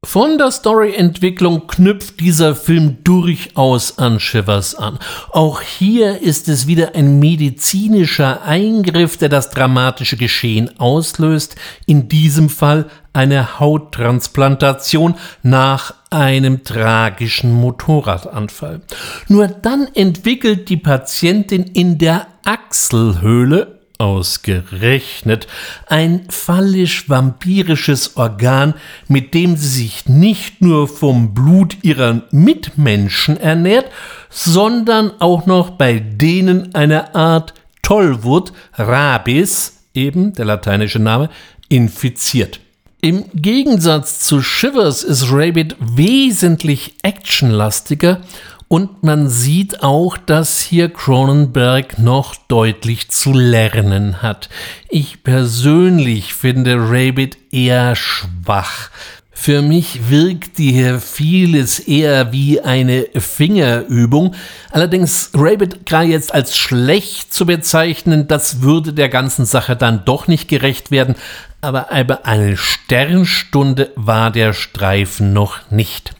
Von 0.04 0.38
der 0.38 0.52
Storyentwicklung 0.52 1.68
knüpft 1.68 2.20
dieser 2.20 2.56
Film 2.56 2.98
durchaus 3.04 3.98
an 3.98 4.20
Shivers 4.20 4.76
an. 4.76 5.00
Auch 5.32 5.62
hier 5.62 6.22
ist 6.22 6.48
es 6.48 6.68
wieder 6.68 6.96
ein 6.96 7.20
medizinischer 7.20 8.44
Eingriff, 8.44 9.18
der 9.18 9.30
das 9.30 9.50
dramatische 9.50 10.16
Geschehen 10.16 10.80
auslöst. 10.80 11.56
In 11.86 12.08
diesem 12.08 12.50
Fall 12.50 12.86
eine 13.14 13.60
Hauttransplantation 13.60 15.16
nach 15.42 15.94
einem 16.10 16.64
tragischen 16.64 17.52
Motorradanfall. 17.52 18.82
Nur 19.28 19.48
dann 19.48 19.88
entwickelt 19.96 20.70
die 20.70 20.78
Patientin 20.78 21.64
in 21.64 21.98
der 21.98 22.28
Achselhöhle 22.46 23.75
Ausgerechnet 23.98 25.48
ein 25.88 26.26
phallisch-vampirisches 26.30 28.18
Organ, 28.18 28.74
mit 29.08 29.34
dem 29.34 29.56
sie 29.56 29.68
sich 29.68 30.10
nicht 30.10 30.62
nur 30.62 30.88
vom 30.88 31.34
Blut 31.34 31.78
ihrer 31.82 32.24
Mitmenschen 32.32 33.38
ernährt, 33.38 33.90
sondern 34.30 35.12
auch 35.20 35.46
noch 35.46 35.72
bei 35.72 36.00
denen 36.00 36.76
eine 36.76 37.16
Art 37.16 37.54
Tollwut, 37.82 38.52
Rabis, 38.74 39.84
eben 39.94 40.34
der 40.34 40.46
lateinische 40.46 41.00
Name, 41.00 41.30
infiziert. 41.70 42.60
Im 43.02 43.26
Gegensatz 43.36 44.22
zu 44.22 44.42
Shivers 44.42 45.04
ist 45.04 45.32
Rabbit 45.32 45.76
wesentlich 45.80 46.96
actionlastiger 47.04 48.22
und 48.68 49.04
man 49.04 49.30
sieht 49.30 49.84
auch, 49.84 50.18
dass 50.18 50.62
hier 50.62 50.90
Cronenberg 50.90 52.00
noch 52.00 52.36
deutlich 52.48 53.10
zu 53.10 53.32
lernen 53.32 54.22
hat. 54.22 54.50
Ich 54.90 55.24
persönlich 55.24 56.34
finde 56.34 56.76
Rabbit 56.78 57.38
eher 57.52 57.96
schwach. 57.96 58.90
Für 59.38 59.62
mich 59.62 60.10
wirkt 60.10 60.58
hier 60.58 61.00
vieles 61.00 61.80
eher 61.80 62.32
wie 62.32 62.62
eine 62.62 63.06
Fingerübung. 63.16 64.34
Allerdings 64.72 65.30
Rabbit 65.36 65.86
gerade 65.86 66.08
jetzt 66.08 66.34
als 66.34 66.58
schlecht 66.58 67.34
zu 67.34 67.46
bezeichnen, 67.46 68.28
das 68.28 68.62
würde 68.62 68.94
der 68.94 69.10
ganzen 69.10 69.46
Sache 69.46 69.76
dann 69.76 70.04
doch 70.06 70.28
nicht 70.28 70.48
gerecht 70.48 70.90
werden. 70.90 71.16
Aber 71.62 71.92
eine 71.92 72.58
Sternstunde 72.58 73.92
war 73.96 74.32
der 74.32 74.54
Streifen 74.54 75.34
noch 75.34 75.70
nicht. 75.70 76.16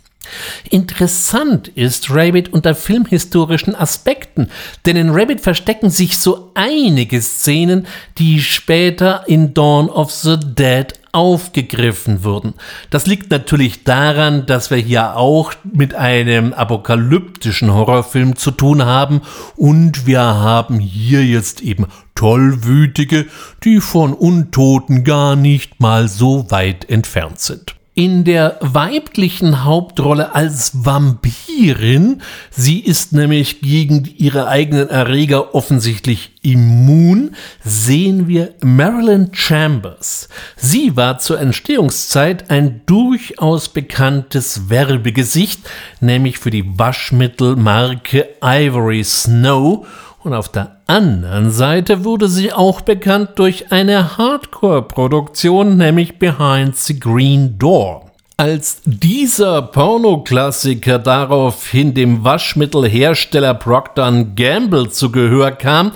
Interessant 0.70 1.68
ist 1.70 2.10
Rabbit 2.10 2.54
unter 2.54 2.76
filmhistorischen 2.76 3.76
Aspekten, 3.76 4.50
denn 4.86 4.96
in 4.96 5.10
Rabbit 5.10 5.42
verstecken 5.42 5.90
sich 5.90 6.18
so 6.18 6.52
einige 6.54 7.22
Szenen, 7.22 7.88
die 8.18 8.42
später 8.42 9.24
in 9.28 9.54
Dawn 9.54 9.90
of 9.90 10.12
the 10.12 10.38
Dead 10.38 10.94
aufgegriffen 11.16 12.26
wurden. 12.26 12.56
Das 12.90 13.08
liegt 13.08 13.32
natürlich 13.32 13.86
daran, 13.86 14.46
dass 14.46 14.70
wir 14.70 14.78
hier 14.78 15.16
auch 15.16 15.54
mit 15.64 15.96
einem 15.96 16.52
apokalyptischen 16.52 17.74
Horrorfilm 17.74 18.36
zu 18.36 18.52
tun 18.52 18.84
haben 18.84 19.22
und 19.56 20.06
wir 20.06 20.20
haben 20.20 20.80
hier 20.80 21.26
jetzt 21.26 21.62
eben 21.62 21.88
Tollwütige, 22.16 23.28
die 23.64 23.80
von 23.80 24.14
Untoten 24.14 25.06
gar 25.06 25.38
nicht 25.38 25.80
mal 25.80 26.10
so 26.10 26.52
weit 26.52 26.90
entfernt 26.90 27.40
sind 27.40 27.76
in 27.96 28.26
der 28.26 28.58
weiblichen 28.60 29.64
Hauptrolle 29.64 30.36
als 30.36 30.86
Vampirin. 30.86 32.22
Sie 32.52 32.80
ist 32.82 33.14
nämlich 33.14 33.62
gegen 33.62 34.04
ihre 34.18 34.50
eigenen 34.50 34.90
Erreger 34.90 35.56
offensichtlich 35.56 36.34
immun, 36.42 37.36
sehen 37.64 38.28
wir 38.28 38.54
Marilyn 38.62 39.30
Chambers. 39.34 40.28
Sie 40.58 40.98
war 40.98 41.20
zur 41.20 41.40
Entstehungszeit 41.40 42.52
ein 42.52 42.82
durchaus 42.86 43.70
bekanntes 43.70 44.70
Werbegesicht, 44.70 45.62
nämlich 46.02 46.38
für 46.38 46.52
die 46.52 46.78
Waschmittelmarke 46.78 48.28
Ivory 48.44 49.06
Snow 49.06 49.88
und 50.26 50.34
auf 50.34 50.50
der 50.50 50.78
anderen 50.88 51.52
Seite 51.52 52.04
wurde 52.04 52.28
sie 52.28 52.52
auch 52.52 52.82
bekannt 52.82 53.32
durch 53.36 53.72
eine 53.72 54.18
Hardcore-Produktion, 54.18 55.78
nämlich 55.78 56.18
Behind 56.18 56.76
the 56.76 57.00
Green 57.00 57.58
Door. 57.60 58.12
Als 58.38 58.82
dieser 58.86 59.62
Pornoklassiker 59.62 61.00
daraufhin 61.00 61.94
dem 61.94 62.24
Waschmittelhersteller 62.24 63.54
Procter 63.54 64.26
Gamble 64.36 64.90
zu 64.90 65.12
Gehör 65.12 65.52
kam, 65.52 65.92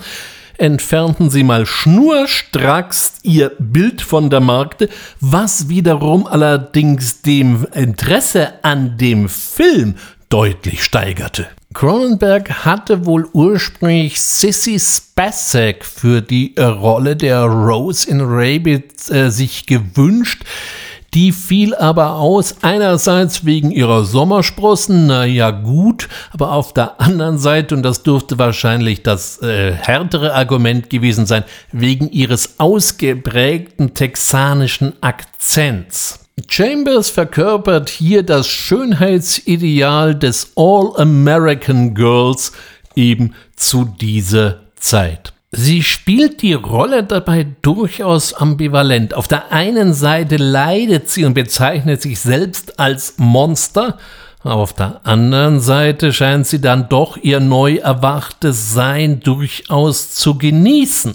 entfernten 0.56 1.28
sie 1.28 1.42
mal 1.42 1.66
schnurstracks 1.66 3.18
ihr 3.22 3.50
Bild 3.58 4.00
von 4.00 4.30
der 4.30 4.40
Markte, 4.40 4.88
was 5.20 5.68
wiederum 5.68 6.26
allerdings 6.26 7.22
dem 7.22 7.66
Interesse 7.74 8.62
an 8.62 8.96
dem 8.96 9.28
Film 9.28 9.96
deutlich 10.28 10.84
steigerte. 10.84 11.48
Cronenberg 11.72 12.64
hatte 12.64 13.06
wohl 13.06 13.28
ursprünglich 13.32 14.20
Sissy 14.20 14.78
Spacek 14.80 15.84
für 15.84 16.20
die 16.20 16.54
Rolle 16.58 17.14
der 17.14 17.44
Rose 17.44 18.10
in 18.10 18.20
Rabbit 18.20 19.08
äh, 19.10 19.30
sich 19.30 19.66
gewünscht. 19.66 20.42
Die 21.14 21.32
fiel 21.32 21.74
aber 21.74 22.14
aus, 22.16 22.56
einerseits 22.62 23.44
wegen 23.44 23.70
ihrer 23.70 24.04
Sommersprossen, 24.04 25.06
naja 25.06 25.50
gut, 25.50 26.08
aber 26.32 26.52
auf 26.52 26.72
der 26.72 27.00
anderen 27.00 27.38
Seite, 27.38 27.74
und 27.74 27.82
das 27.82 28.04
dürfte 28.04 28.38
wahrscheinlich 28.38 29.02
das 29.02 29.42
äh, 29.42 29.72
härtere 29.72 30.34
Argument 30.34 30.88
gewesen 30.88 31.26
sein, 31.26 31.44
wegen 31.72 32.10
ihres 32.10 32.60
ausgeprägten 32.60 33.94
texanischen 33.94 34.92
Akzents. 35.00 36.29
Chambers 36.48 37.10
verkörpert 37.10 37.88
hier 37.88 38.22
das 38.22 38.48
Schönheitsideal 38.48 40.14
des 40.14 40.52
All-American 40.56 41.94
Girls 41.94 42.52
eben 42.94 43.34
zu 43.56 43.84
dieser 44.00 44.60
Zeit. 44.76 45.32
Sie 45.52 45.82
spielt 45.82 46.42
die 46.42 46.52
Rolle 46.52 47.02
dabei 47.02 47.44
durchaus 47.62 48.34
ambivalent. 48.34 49.14
Auf 49.14 49.26
der 49.26 49.50
einen 49.50 49.94
Seite 49.94 50.36
leidet 50.36 51.08
sie 51.08 51.24
und 51.24 51.34
bezeichnet 51.34 52.00
sich 52.00 52.20
selbst 52.20 52.78
als 52.78 53.14
Monster, 53.16 53.98
auf 54.42 54.72
der 54.72 55.02
anderen 55.04 55.60
Seite 55.60 56.14
scheint 56.14 56.46
sie 56.46 56.62
dann 56.62 56.88
doch 56.88 57.18
ihr 57.18 57.40
neu 57.40 57.76
erwachtes 57.76 58.72
Sein 58.72 59.20
durchaus 59.20 60.14
zu 60.14 60.38
genießen. 60.38 61.14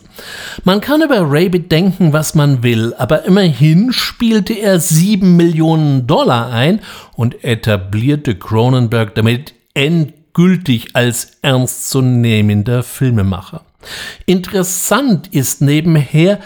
Man 0.64 0.80
kann 0.80 1.02
über 1.02 1.22
Rabbit 1.22 1.72
denken, 1.72 2.14
was 2.14 2.36
man 2.36 2.62
will, 2.62 2.94
aber 3.00 3.26
immerhin 3.26 3.92
spielte 3.92 4.54
er 4.54 4.80
sieben 4.80 5.38
Millionen 5.38 6.06
Dollar 6.06 6.52
ein 6.52 6.82
und 7.16 7.44
etablierte 7.44 8.36
Cronenberg 8.36 9.16
damit 9.16 9.56
endgültig 9.74 10.90
als 10.94 11.38
ernstzunehmender 11.42 12.84
Filmemacher. 12.84 13.62
Interessant 14.28 15.34
ist 15.34 15.62
nebenher, 15.62 16.40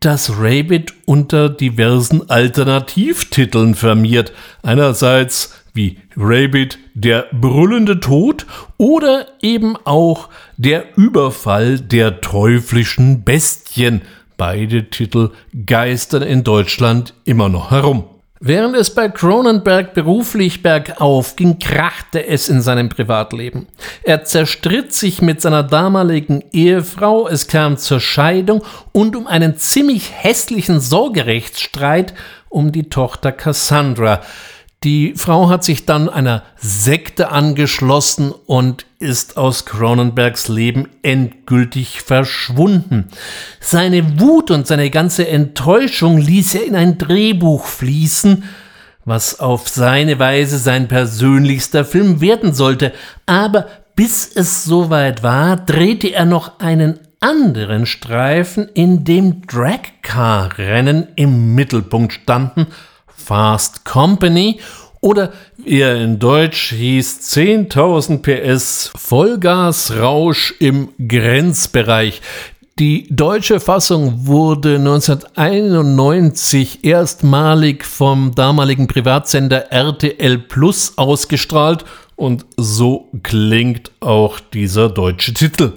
dass 0.00 0.38
Rabbit 0.38 0.92
unter 1.06 1.48
diversen 1.48 2.28
Alternativtiteln 2.28 3.74
firmiert. 3.74 4.32
Einerseits 4.62 5.54
wie 5.76 5.98
Rabbit 6.16 6.78
der 6.94 7.26
brüllende 7.32 8.00
Tod 8.00 8.46
oder 8.78 9.26
eben 9.42 9.76
auch 9.84 10.28
der 10.56 10.96
Überfall 10.96 11.78
der 11.78 12.20
teuflischen 12.20 13.22
Bestien. 13.24 14.02
Beide 14.36 14.90
Titel 14.90 15.30
geistern 15.66 16.22
in 16.22 16.42
Deutschland 16.44 17.14
immer 17.24 17.48
noch 17.48 17.70
herum. 17.70 18.04
Während 18.38 18.76
es 18.76 18.94
bei 18.94 19.08
Cronenberg 19.08 19.94
beruflich 19.94 20.62
bergauf 20.62 21.36
ging, 21.36 21.58
krachte 21.58 22.26
es 22.26 22.50
in 22.50 22.60
seinem 22.60 22.90
Privatleben. 22.90 23.66
Er 24.02 24.24
zerstritt 24.24 24.92
sich 24.92 25.22
mit 25.22 25.40
seiner 25.40 25.62
damaligen 25.62 26.44
Ehefrau, 26.52 27.28
es 27.28 27.48
kam 27.48 27.78
zur 27.78 27.98
Scheidung 27.98 28.62
und 28.92 29.16
um 29.16 29.26
einen 29.26 29.56
ziemlich 29.56 30.12
hässlichen 30.12 30.80
Sorgerechtsstreit 30.80 32.12
um 32.50 32.72
die 32.72 32.90
Tochter 32.90 33.32
Cassandra. 33.32 34.20
Die 34.84 35.14
Frau 35.16 35.48
hat 35.48 35.64
sich 35.64 35.86
dann 35.86 36.08
einer 36.08 36.42
Sekte 36.56 37.30
angeschlossen 37.30 38.30
und 38.30 38.84
ist 38.98 39.36
aus 39.36 39.64
Cronenbergs 39.64 40.48
Leben 40.48 40.88
endgültig 41.02 42.02
verschwunden. 42.02 43.08
Seine 43.58 44.20
Wut 44.20 44.50
und 44.50 44.66
seine 44.66 44.90
ganze 44.90 45.26
Enttäuschung 45.28 46.18
ließ 46.18 46.56
er 46.56 46.66
in 46.66 46.76
ein 46.76 46.98
Drehbuch 46.98 47.66
fließen, 47.66 48.44
was 49.06 49.40
auf 49.40 49.68
seine 49.68 50.18
Weise 50.18 50.58
sein 50.58 50.88
persönlichster 50.88 51.84
Film 51.84 52.20
werden 52.20 52.52
sollte. 52.52 52.92
Aber 53.24 53.66
bis 53.96 54.30
es 54.34 54.64
soweit 54.64 55.22
war, 55.22 55.56
drehte 55.56 56.08
er 56.08 56.26
noch 56.26 56.60
einen 56.60 57.00
anderen 57.20 57.86
Streifen, 57.86 58.68
in 58.74 59.04
dem 59.04 59.40
Dragcar-Rennen 59.46 61.08
im 61.16 61.54
Mittelpunkt 61.54 62.12
standen– 62.12 62.66
Fast 63.26 63.84
Company 63.84 64.60
oder 65.00 65.32
wie 65.56 65.80
er 65.80 65.96
in 65.96 66.20
Deutsch 66.20 66.72
hieß 66.72 67.22
10.000 67.34 68.22
PS 68.22 68.92
Vollgasrausch 68.96 70.54
im 70.60 70.90
Grenzbereich. 70.96 72.22
Die 72.78 73.08
deutsche 73.10 73.58
Fassung 73.58 74.28
wurde 74.28 74.76
1991 74.76 76.84
erstmalig 76.84 77.84
vom 77.84 78.32
damaligen 78.36 78.86
Privatsender 78.86 79.72
RTL 79.72 80.38
Plus 80.38 80.96
ausgestrahlt 80.96 81.84
und 82.14 82.46
so 82.56 83.08
klingt 83.24 83.90
auch 83.98 84.38
dieser 84.38 84.88
deutsche 84.88 85.34
Titel. 85.34 85.72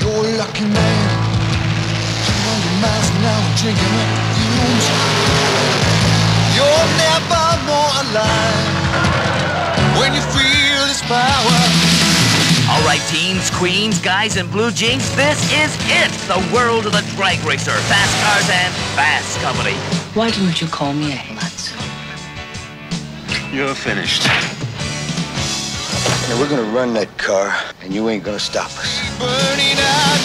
You're 0.00 0.38
lucky 0.38 0.62
man. 0.62 1.02
when 3.64 4.21
right, 13.42 13.58
queens, 13.58 13.98
guys 14.00 14.36
in 14.36 14.48
blue 14.50 14.70
jeans, 14.70 15.14
this 15.16 15.38
is 15.52 15.74
it. 15.90 16.10
The 16.28 16.54
world 16.54 16.86
of 16.86 16.92
the 16.92 17.02
drag 17.16 17.38
racer, 17.44 17.72
fast 17.72 18.14
cars 18.22 18.48
and 18.50 18.74
fast 18.94 19.38
company. 19.40 19.74
Why 20.14 20.30
didn't 20.30 20.60
you 20.60 20.68
call 20.68 20.92
me 20.92 21.12
a 21.12 21.16
Hatsu? 21.16 21.74
You're 23.52 23.74
finished. 23.74 24.24
Now 26.28 26.40
we're 26.40 26.48
gonna 26.48 26.70
run 26.70 26.94
that 26.94 27.16
car, 27.18 27.54
and 27.82 27.92
you 27.92 28.08
ain't 28.08 28.24
gonna 28.24 28.38
stop 28.38 28.70
us. 28.78 29.00
Burning 29.18 29.78
out, 29.78 30.20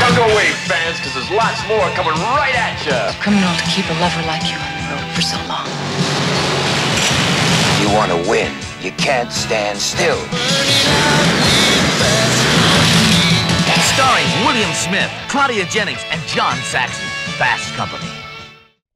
Don't 0.00 0.16
go 0.16 0.34
away, 0.34 0.50
fans, 0.68 0.98
because 0.98 1.14
there's 1.14 1.30
lots 1.30 1.66
more 1.66 1.88
coming 1.96 2.12
right 2.12 2.54
at 2.54 2.76
you. 2.84 2.92
It's 2.92 3.16
criminal 3.22 3.54
to 3.56 3.64
keep 3.72 3.88
a 3.88 3.96
lover 4.00 4.20
like 4.26 4.42
you 4.44 4.56
on 4.56 4.70
the 4.76 5.02
road 5.02 5.14
for 5.14 5.22
so 5.22 5.38
long. 5.48 5.93
You 7.84 7.90
want 7.90 8.10
to 8.12 8.30
win. 8.30 8.50
You 8.80 8.92
can't 8.92 9.30
stand 9.30 9.78
still. 9.78 10.16
Starring 13.92 14.28
William 14.46 14.72
Smith, 14.72 15.10
Claudia 15.28 15.66
Jennings, 15.66 16.00
and 16.10 16.22
John 16.34 16.56
Saxon. 16.72 17.04
Fast 17.36 17.76
Company. 17.76 18.08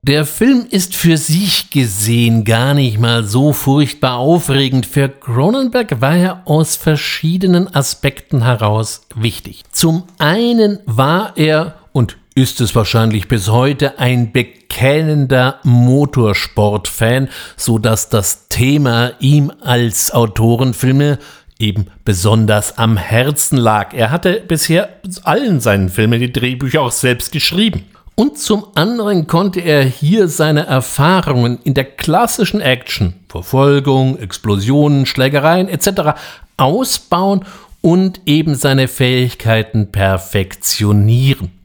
Der 0.01 0.25
Film 0.25 0.67
ist 0.71 0.97
für 0.97 1.19
sich 1.19 1.69
gesehen 1.69 2.45
gar 2.45 2.73
nicht 2.73 2.99
mal 2.99 3.25
so 3.25 3.53
furchtbar 3.53 4.17
aufregend. 4.17 4.87
Für 4.87 5.11
Cronenberg 5.11 6.01
war 6.01 6.17
er 6.17 6.43
aus 6.47 6.77
verschiedenen 6.77 7.75
Aspekten 7.75 8.43
heraus 8.43 9.03
wichtig. 9.15 9.65
Zum 9.71 10.05
einen 10.17 10.79
war 10.87 11.37
er 11.37 11.75
und 11.93 12.17
ist 12.43 12.61
es 12.61 12.77
wahrscheinlich 12.77 13.27
bis 13.27 13.49
heute 13.49 13.99
ein 13.99 14.31
bekennender 14.31 15.59
Motorsportfan, 15.65 17.29
so 17.57 17.79
dass 17.79 18.11
das 18.11 18.47
Thema 18.47 19.11
ihm 19.19 19.53
als 19.61 20.13
Autorenfilme 20.13 21.19
eben 21.59 21.87
besonders 22.05 22.79
am 22.79 22.97
Herzen 22.97 23.59
lag. 23.59 23.93
Er 23.93 24.13
hatte 24.13 24.41
bisher 24.47 24.89
allen 25.25 25.59
seinen 25.59 25.89
Filmen 25.89 26.21
die 26.21 26.33
Drehbücher 26.33 26.81
auch 26.81 26.93
selbst 26.93 27.33
geschrieben. 27.33 27.87
Und 28.15 28.39
zum 28.39 28.67
anderen 28.77 29.27
konnte 29.27 29.59
er 29.61 29.83
hier 29.83 30.29
seine 30.29 30.65
Erfahrungen 30.65 31.59
in 31.65 31.75
der 31.75 31.87
klassischen 31.87 32.61
Action, 32.61 33.15
Verfolgung, 33.29 34.17
Explosionen, 34.17 35.07
Schlägereien 35.07 35.69
etc. 35.69 36.17
ausbauen 36.57 37.45
und 37.81 38.21
eben 38.27 38.55
seine 38.55 38.87
Fähigkeiten 38.87 39.91
perfektionieren. 39.91 41.58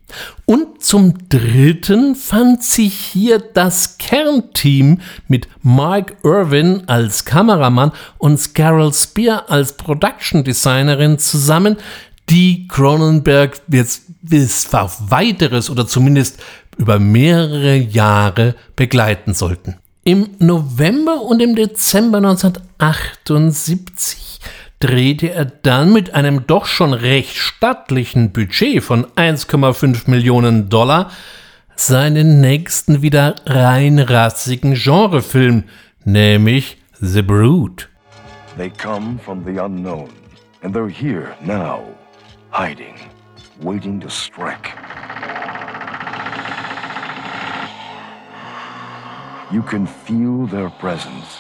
Und 0.45 0.83
zum 0.83 1.29
Dritten 1.29 2.15
fand 2.15 2.63
sich 2.63 2.93
hier 2.93 3.39
das 3.39 3.97
Kernteam 3.97 4.99
mit 5.27 5.47
Mike 5.61 6.15
Irwin 6.23 6.83
als 6.87 7.25
Kameramann 7.25 7.91
und 8.17 8.37
Scarol 8.37 8.93
Spear 8.93 9.49
als 9.49 9.73
Production 9.73 10.43
Designerin 10.43 11.19
zusammen, 11.19 11.77
die 12.29 12.67
Cronenberg 12.67 13.61
jetzt 13.67 14.03
bis 14.21 14.73
auf 14.73 15.11
weiteres 15.11 15.69
oder 15.69 15.87
zumindest 15.87 16.39
über 16.77 16.99
mehrere 16.99 17.75
Jahre 17.75 18.55
begleiten 18.75 19.33
sollten. 19.33 19.77
Im 20.05 20.31
November 20.39 21.21
und 21.21 21.41
im 21.41 21.55
Dezember 21.55 22.17
1978 22.17 24.41
drehte 24.83 25.31
er 25.31 25.45
dann 25.45 25.93
mit 25.93 26.13
einem 26.13 26.45
doch 26.47 26.65
schon 26.65 26.93
recht 26.93 27.35
stattlichen 27.35 28.31
Budget 28.31 28.83
von 28.83 29.05
1,5 29.15 30.09
Millionen 30.09 30.69
Dollar 30.69 31.11
seinen 31.75 32.41
nächsten 32.41 33.01
wieder 33.01 33.35
reinrassigen 33.45 34.75
Genrefilm, 34.75 35.63
nämlich 36.03 36.77
The 36.99 37.21
Brood. 37.21 37.89
They 38.57 38.69
come 38.69 39.17
from 39.17 39.43
the 39.43 39.59
unknown 39.59 40.09
and 40.61 40.75
they're 40.75 40.87
here 40.87 41.35
now, 41.43 41.83
hiding. 42.51 42.95
waiting 43.61 43.99
to 43.99 44.09
strike. 44.09 44.73
You 49.51 49.61
can 49.61 49.85
feel 49.85 50.47
their 50.47 50.69
presence 50.69 51.39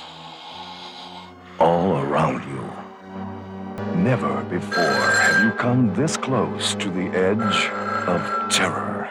all 1.59 1.97
around 1.97 2.43
you. 2.45 2.72
Never 3.95 4.43
before 4.43 4.83
have 4.83 5.43
you 5.43 5.51
come 5.51 5.93
this 5.93 6.17
close 6.17 6.75
to 6.75 6.89
the 6.89 7.07
edge 7.09 7.69
of 8.07 8.51
terror. 8.51 9.09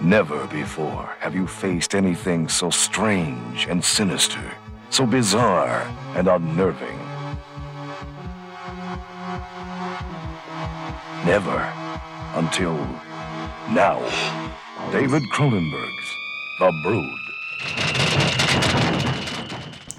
Never 0.00 0.46
before 0.46 1.14
have 1.20 1.34
you 1.34 1.46
faced 1.46 1.94
anything 1.94 2.48
so 2.48 2.70
strange 2.70 3.66
and 3.66 3.84
sinister, 3.84 4.52
so 4.88 5.06
bizarre 5.06 5.82
and 6.14 6.28
unnerving. 6.28 6.98
Never 11.24 11.60
until 12.34 12.76
now. 13.70 14.00
David 14.90 15.22
Cronenbergs 15.32 16.14
The 16.58 16.72
Brood. 16.82 17.20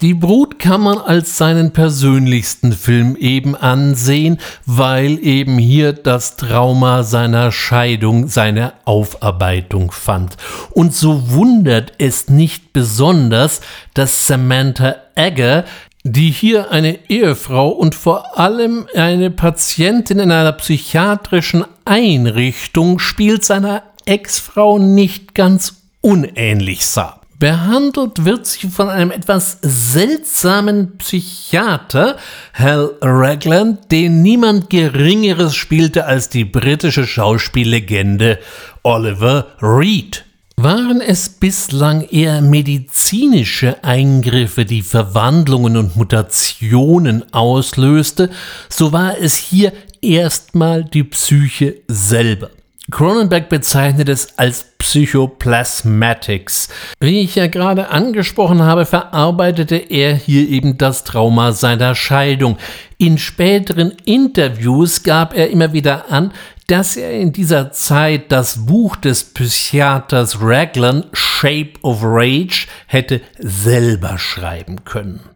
Die 0.01 0.15
Brut 0.15 0.57
kann 0.57 0.81
man 0.81 0.97
als 0.97 1.37
seinen 1.37 1.73
persönlichsten 1.73 2.73
Film 2.73 3.15
eben 3.15 3.55
ansehen, 3.55 4.39
weil 4.65 5.23
eben 5.23 5.59
hier 5.59 5.93
das 5.93 6.37
Trauma 6.37 7.03
seiner 7.03 7.51
Scheidung 7.51 8.27
seine 8.27 8.73
Aufarbeitung 8.85 9.91
fand. 9.91 10.37
Und 10.71 10.95
so 10.95 11.29
wundert 11.29 11.93
es 11.99 12.29
nicht 12.29 12.73
besonders, 12.73 13.61
dass 13.93 14.25
Samantha 14.25 14.95
Egger 15.13 15.65
die 16.03 16.31
hier 16.31 16.71
eine 16.71 16.97
Ehefrau 17.09 17.69
und 17.69 17.93
vor 17.93 18.39
allem 18.39 18.87
eine 18.95 19.29
Patientin 19.29 20.17
in 20.17 20.31
einer 20.31 20.53
psychiatrischen 20.53 21.63
Einrichtung 21.85 22.97
spielt, 22.97 23.45
seiner 23.45 23.83
Ex-Frau 24.05 24.79
nicht 24.79 25.35
ganz 25.35 25.75
unähnlich 26.01 26.87
sah. 26.87 27.20
Behandelt 27.41 28.23
wird 28.23 28.45
sie 28.45 28.67
von 28.67 28.87
einem 28.87 29.09
etwas 29.09 29.57
seltsamen 29.63 30.99
Psychiater, 30.99 32.17
Hal 32.53 32.91
Ragland, 33.01 33.91
den 33.91 34.21
niemand 34.21 34.69
Geringeres 34.69 35.55
spielte 35.55 36.05
als 36.05 36.29
die 36.29 36.45
britische 36.45 37.07
Schauspiellegende 37.07 38.37
Oliver 38.83 39.47
Reed. 39.59 40.23
Waren 40.55 41.01
es 41.01 41.29
bislang 41.29 42.01
eher 42.01 42.43
medizinische 42.43 43.83
Eingriffe, 43.83 44.63
die 44.63 44.83
Verwandlungen 44.83 45.77
und 45.77 45.95
Mutationen 45.95 47.33
auslöste, 47.33 48.29
so 48.69 48.91
war 48.91 49.17
es 49.17 49.35
hier 49.35 49.73
erstmal 49.99 50.83
die 50.83 51.05
Psyche 51.05 51.77
selber. 51.87 52.51
Cronenberg 52.91 53.49
bezeichnet 53.49 54.09
es 54.09 54.37
als 54.37 54.65
Psychoplasmatics. 54.77 56.69
Wie 56.99 57.21
ich 57.21 57.35
ja 57.35 57.47
gerade 57.47 57.89
angesprochen 57.89 58.61
habe, 58.61 58.85
verarbeitete 58.85 59.77
er 59.77 60.13
hier 60.13 60.47
eben 60.49 60.77
das 60.77 61.03
Trauma 61.03 61.53
seiner 61.53 61.95
Scheidung. 61.95 62.57
In 62.97 63.17
späteren 63.17 63.93
Interviews 64.05 65.03
gab 65.03 65.35
er 65.35 65.49
immer 65.49 65.73
wieder 65.73 66.11
an, 66.11 66.31
dass 66.67 66.97
er 66.97 67.11
in 67.11 67.33
dieser 67.33 67.71
Zeit 67.71 68.31
das 68.31 68.65
Buch 68.65 68.95
des 68.95 69.23
Psychiaters 69.23 70.37
Raglan 70.41 71.05
Shape 71.13 71.73
of 71.81 71.99
Rage 72.01 72.67
hätte 72.87 73.21
selber 73.39 74.17
schreiben 74.17 74.83
können. 74.85 75.30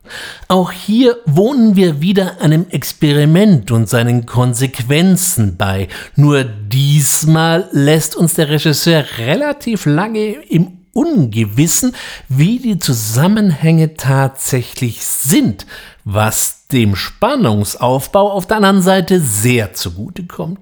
Auch 0.48 0.72
hier 0.72 1.18
wohnen 1.26 1.76
wir 1.76 2.02
wieder 2.02 2.42
einem 2.42 2.68
Experiment 2.70 3.72
und 3.72 3.90
seinen 3.90 4.26
Konsequenzen 4.26 5.58
bei. 5.58 5.88
Nur 6.16 6.44
diesmal 6.44 7.70
lässt 7.72 8.16
uns 8.16 8.36
der 8.36 8.50
Regisseur 8.50 9.06
relativ 9.18 9.86
lange 9.86 10.32
im 10.50 10.80
Ungewissen, 10.94 11.94
wie 12.30 12.58
die 12.60 12.80
Zusammenhänge 12.80 13.96
tatsächlich 13.96 15.06
sind, 15.06 15.66
was 16.06 16.68
dem 16.72 16.96
Spannungsaufbau 16.96 18.32
auf 18.32 18.48
der 18.48 18.58
anderen 18.58 18.82
Seite 18.82 19.20
sehr 19.20 19.74
zugute 19.74 20.26
kommt. 20.26 20.60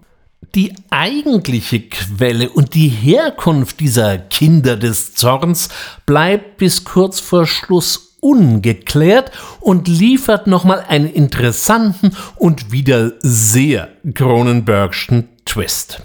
Die 0.56 0.74
eigentliche 0.90 1.82
Quelle 1.82 2.50
und 2.50 2.74
die 2.74 2.90
Herkunft 2.90 3.80
dieser 3.80 4.18
Kinder 4.18 4.76
des 4.76 5.14
Zorns 5.14 5.70
bleibt 6.06 6.58
bis 6.58 6.84
kurz 6.84 7.20
vor 7.20 7.48
Schluss 7.48 8.13
ungeklärt 8.24 9.32
und 9.60 9.88
liefert 9.88 10.48
nochmal 10.48 10.86
einen 10.88 11.12
interessanten 11.12 12.16
und 12.36 12.72
wieder 12.72 13.12
sehr 13.20 13.90
Cronenbergschen 14.14 15.30
Twist. 15.46 16.02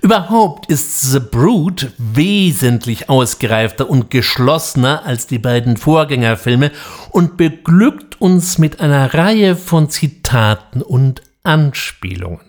Überhaupt 0.00 0.70
ist 0.70 1.02
The 1.02 1.18
Brood 1.18 1.90
wesentlich 1.98 3.08
ausgereifter 3.10 3.90
und 3.90 4.10
geschlossener 4.10 5.04
als 5.04 5.26
die 5.26 5.40
beiden 5.40 5.76
Vorgängerfilme 5.76 6.70
und 7.10 7.36
beglückt 7.36 8.20
uns 8.20 8.58
mit 8.58 8.78
einer 8.80 9.12
Reihe 9.12 9.56
von 9.56 9.90
Zitaten 9.90 10.82
und 10.82 11.22
Anspielungen. 11.42 12.40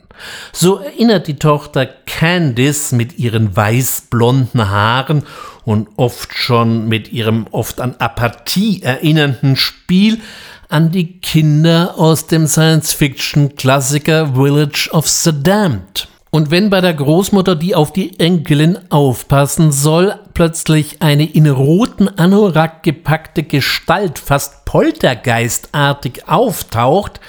So 0.51 0.77
erinnert 0.77 1.27
die 1.27 1.37
Tochter 1.37 1.85
Candice 1.85 2.91
mit 2.91 3.17
ihren 3.19 3.55
weißblonden 3.55 4.69
Haaren 4.69 5.23
und 5.67 5.89
oft 5.97 6.33
schon 6.33 6.87
mit 6.87 7.11
ihrem 7.11 7.45
oft 7.51 7.81
an 7.81 7.95
Apathie 7.99 8.81
erinnernden 8.83 9.57
Spiel 9.57 10.21
an 10.69 10.91
die 10.91 11.19
Kinder 11.19 11.95
aus 11.97 12.25
dem 12.27 12.47
Science-Fiction-Klassiker 12.47 14.33
Village 14.33 14.87
of 14.93 15.09
the 15.09 15.33
Damned. 15.43 16.07
Und 16.29 16.51
wenn 16.51 16.69
bei 16.69 16.79
der 16.79 16.93
Großmutter, 16.93 17.57
die 17.57 17.75
auf 17.75 17.91
die 17.91 18.17
Enkelin 18.17 18.79
aufpassen 18.89 19.73
soll, 19.73 20.17
plötzlich 20.33 21.01
eine 21.01 21.29
in 21.29 21.47
roten 21.47 22.07
Anorak 22.07 22.83
gepackte 22.83 23.43
Gestalt 23.43 24.19
fast 24.19 24.63
poltergeistartig 24.63 26.29
auftaucht, 26.29 27.19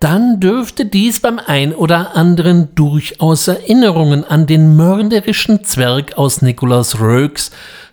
dann 0.00 0.40
dürfte 0.40 0.86
dies 0.86 1.20
beim 1.20 1.38
ein 1.38 1.74
oder 1.74 2.16
anderen 2.16 2.74
durchaus 2.74 3.46
Erinnerungen 3.48 4.24
an 4.24 4.46
den 4.46 4.74
mörderischen 4.74 5.62
Zwerg 5.62 6.16
aus 6.16 6.40
Nikolaus 6.40 6.98
Roeg's 6.98 7.50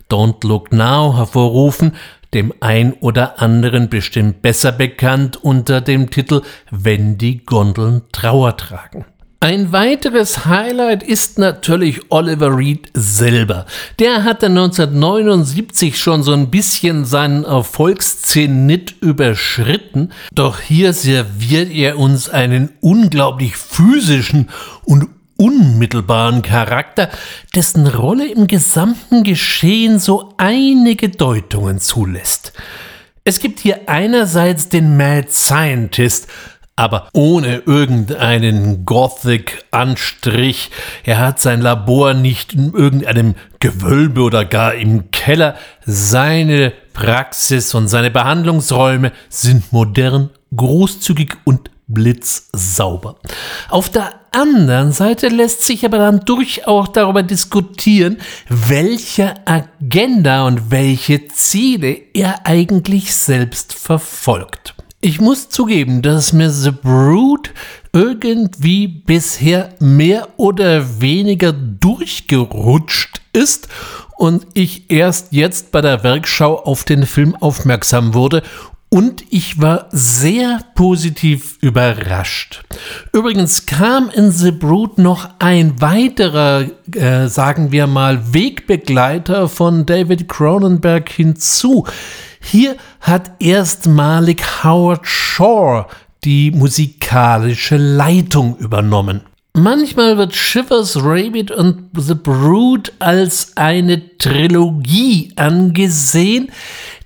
Don't 0.10 0.48
Look 0.48 0.72
Now 0.72 1.18
hervorrufen, 1.18 1.96
dem 2.34 2.54
ein 2.62 2.94
oder 2.94 3.42
anderen 3.42 3.90
bestimmt 3.90 4.42
besser 4.42 4.72
bekannt 4.72 5.44
unter 5.44 5.82
dem 5.82 6.10
Titel 6.10 6.44
Wenn 6.72 7.18
die 7.18 7.44
Gondeln 7.46 8.04
Trauer 8.14 8.56
tragen. 8.56 9.06
Ein 9.40 9.72
weiteres 9.72 10.48
Highlight 10.48 11.04
ist 11.04 11.38
natürlich 11.38 12.02
Oliver 12.10 12.58
Reed 12.58 12.90
selber. 12.96 13.68
Der 14.00 14.24
hatte 14.24 14.48
1979 14.48 16.00
schon 16.00 16.24
so 16.24 16.34
ein 16.34 16.50
bisschen 16.50 17.06
seinen 17.06 17.44
Erfolgszenit 17.44 18.96
überschritten, 19.00 20.12
doch 20.34 20.60
hier 20.60 20.92
serviert 20.92 21.70
er 21.70 22.00
uns 22.00 22.30
einen 22.30 22.72
unglaublich 22.82 23.56
physischen 23.56 24.50
und 24.86 25.08
unmittelbaren 25.38 26.42
Charakter, 26.42 27.08
dessen 27.54 27.86
Rolle 27.86 28.28
im 28.28 28.48
gesamten 28.48 29.24
Geschehen 29.24 30.00
so 30.00 30.34
einige 30.38 31.10
Deutungen 31.10 31.80
zulässt. 31.80 32.54
Es 33.24 33.40
gibt 33.40 33.60
hier 33.60 33.82
einerseits 33.88 34.70
den 34.70 34.98
Mad 34.98 35.28
Scientist, 35.30 36.28
aber 36.78 37.10
ohne 37.12 37.64
irgendeinen 37.66 38.86
Gothic-Anstrich. 38.86 40.70
Er 41.04 41.18
hat 41.18 41.42
sein 41.42 41.60
Labor 41.60 42.14
nicht 42.14 42.54
in 42.54 42.72
irgendeinem 42.72 43.36
Gewölbe 43.60 44.22
oder 44.22 44.46
gar 44.46 44.76
im 44.76 45.12
Keller. 45.12 45.56
Seine 45.86 46.72
Praxis 46.94 47.74
und 47.74 47.90
seine 47.90 48.12
Behandlungsräume 48.12 49.12
sind 49.28 49.74
modern, 49.74 50.30
großzügig 50.56 51.36
und 51.44 51.72
blitzsauber. 51.88 53.18
Auf 53.70 53.90
der 53.90 54.14
anderen 54.32 54.92
Seite 54.92 55.30
lässt 55.30 55.64
sich 55.64 55.84
aber 55.84 55.98
dann 55.98 56.20
durchaus 56.26 56.92
darüber 56.92 57.24
diskutieren, 57.24 58.18
welche 58.50 59.34
Agenda 59.48 60.46
und 60.46 60.70
welche 60.70 61.28
Ziele 61.30 61.98
er 62.14 62.46
eigentlich 62.46 63.16
selbst 63.16 63.74
verfolgt. 63.74 64.77
Ich 65.00 65.22
muss 65.22 65.50
zugeben, 65.50 66.02
dass 66.02 66.34
mir 66.34 66.50
The 66.50 66.72
Brood 66.72 67.52
irgendwie 67.94 68.88
bisher 68.88 69.70
mehr 69.80 70.28
oder 70.38 71.02
weniger 71.02 71.54
durchgerutscht 71.54 73.22
ist 73.32 73.68
und 74.16 74.48
ich 74.56 74.90
erst 74.90 75.34
jetzt 75.34 75.72
bei 75.72 75.82
der 75.82 76.04
Werkschau 76.04 76.58
auf 76.64 76.84
den 76.84 77.06
Film 77.06 77.36
aufmerksam 77.36 78.16
wurde 78.16 78.42
und 78.90 79.24
ich 79.30 79.62
war 79.62 79.90
sehr 79.92 80.62
positiv 80.76 81.58
überrascht. 81.62 82.64
Übrigens 83.12 83.66
kam 83.66 84.10
in 84.10 84.32
The 84.32 84.52
Brood 84.52 84.98
noch 84.98 85.30
ein 85.40 85.82
weiterer, 85.82 86.66
äh, 86.96 87.28
sagen 87.28 87.72
wir 87.72 87.88
mal, 87.88 88.34
Wegbegleiter 88.34 89.50
von 89.50 89.86
David 89.86 90.30
Cronenberg 90.30 91.10
hinzu. 91.10 91.86
Hier 92.40 92.78
hat 93.02 93.32
erstmalig 93.40 94.64
Howard 94.64 95.06
Shore 95.06 95.88
die 96.24 96.52
musikalische 96.52 97.78
Leitung 97.78 98.58
übernommen. 98.58 99.22
Manchmal 99.54 100.20
wird 100.20 100.36
Shivers, 100.36 100.98
Rabbit 100.98 101.50
und 101.50 101.90
The 101.98 102.14
Brood 102.14 102.94
als 103.00 103.58
eine 103.58 104.18
Trilogie 104.20 105.34
angesehen, 105.36 106.52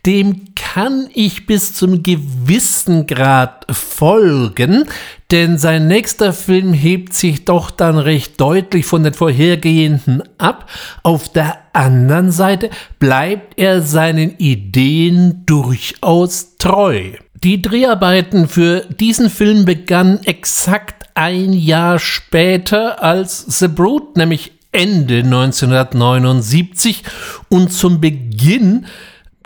dem 0.06 0.54
kann 0.56 1.10
ich 1.14 1.46
bis 1.46 1.74
zum 1.74 2.02
gewissen 2.02 3.06
Grad 3.08 3.66
folgen, 3.70 4.86
denn 5.30 5.58
sein 5.58 5.88
nächster 5.88 6.34
Film 6.34 6.74
hebt 6.74 7.14
sich 7.14 7.46
doch 7.46 7.72
dann 7.72 7.98
recht 7.98 8.40
deutlich 8.40 8.86
von 8.86 9.04
den 9.04 9.14
vorhergehenden 9.14 10.24
ab. 10.38 10.70
Auf 11.04 11.32
der 11.32 11.58
anderen 11.74 12.32
Seite 12.32 12.70
bleibt 13.00 13.60
er 13.60 13.82
seinen 13.82 14.38
Ideen 14.38 15.44
durchaus 15.46 16.58
treu. 16.58 17.12
Die 17.44 17.62
Dreharbeiten 17.62 18.48
für 18.48 18.82
diesen 18.82 19.30
Film 19.30 19.66
begannen 19.66 20.20
exakt 20.26 21.10
ein 21.16 21.54
Jahr 21.54 22.00
später 22.00 23.04
als 23.04 23.60
The 23.60 23.68
Brood, 23.68 24.16
nämlich 24.16 24.52
Ende 24.72 25.18
1979 25.18 27.04
und 27.50 27.74
zum 27.74 28.00
Beginn 28.00 28.86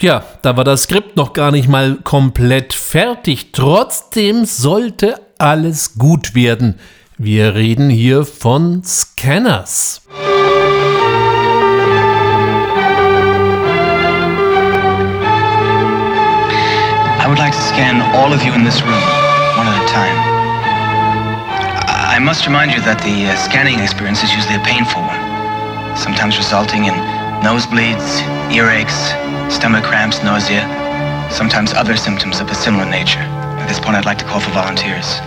ja, 0.02 0.24
da 0.42 0.58
war 0.58 0.64
das 0.64 0.84
Skript 0.84 1.16
noch 1.16 1.34
gar 1.34 1.52
nicht 1.52 1.70
mal 1.70 1.98
komplett 2.04 2.74
fertig. 2.74 3.54
Trotzdem 3.54 4.46
sollte 4.46 5.16
alles 5.38 5.98
gut 5.98 6.36
werden. 6.36 6.80
Wir 7.18 7.56
reden 7.56 7.90
hier 7.90 8.26
von 8.26 8.84
Scanners. 8.84 10.02
I 17.18 17.28
would 17.28 17.40
like 17.40 17.54
to 17.54 17.62
scan 17.62 18.02
all 18.14 18.34
of 18.34 18.44
you 18.44 18.54
in 18.54 18.66
this 18.66 18.82
room, 18.84 19.02
one 19.58 19.68
at 19.68 19.82
a 19.82 19.88
time. 19.88 20.36
I 21.88 22.20
must 22.20 22.46
remind 22.46 22.74
you 22.74 22.82
that 22.82 23.02
the 23.02 23.28
uh, 23.28 23.36
scanning 23.36 23.80
experience 23.80 24.24
is 24.24 24.34
usually 24.34 24.56
a 24.56 24.64
painful 24.64 25.02
one, 25.02 25.96
sometimes 25.96 26.38
resulting 26.38 26.86
in 26.86 26.94
nosebleeds, 27.42 28.22
earaches, 28.52 29.16
stomach 29.50 29.84
cramps, 29.84 30.22
nausea, 30.24 30.64
sometimes 31.30 31.74
other 31.74 31.98
symptoms 31.98 32.42
of 32.42 32.50
a 32.52 32.56
similar 32.56 32.86
nature. 32.86 33.22
At 33.60 33.68
this 33.68 33.80
point, 33.80 33.96
I'd 33.98 34.06
like 34.06 34.20
to 34.20 34.26
call 34.26 34.40
for 34.40 34.52
volunteers. 34.52 35.22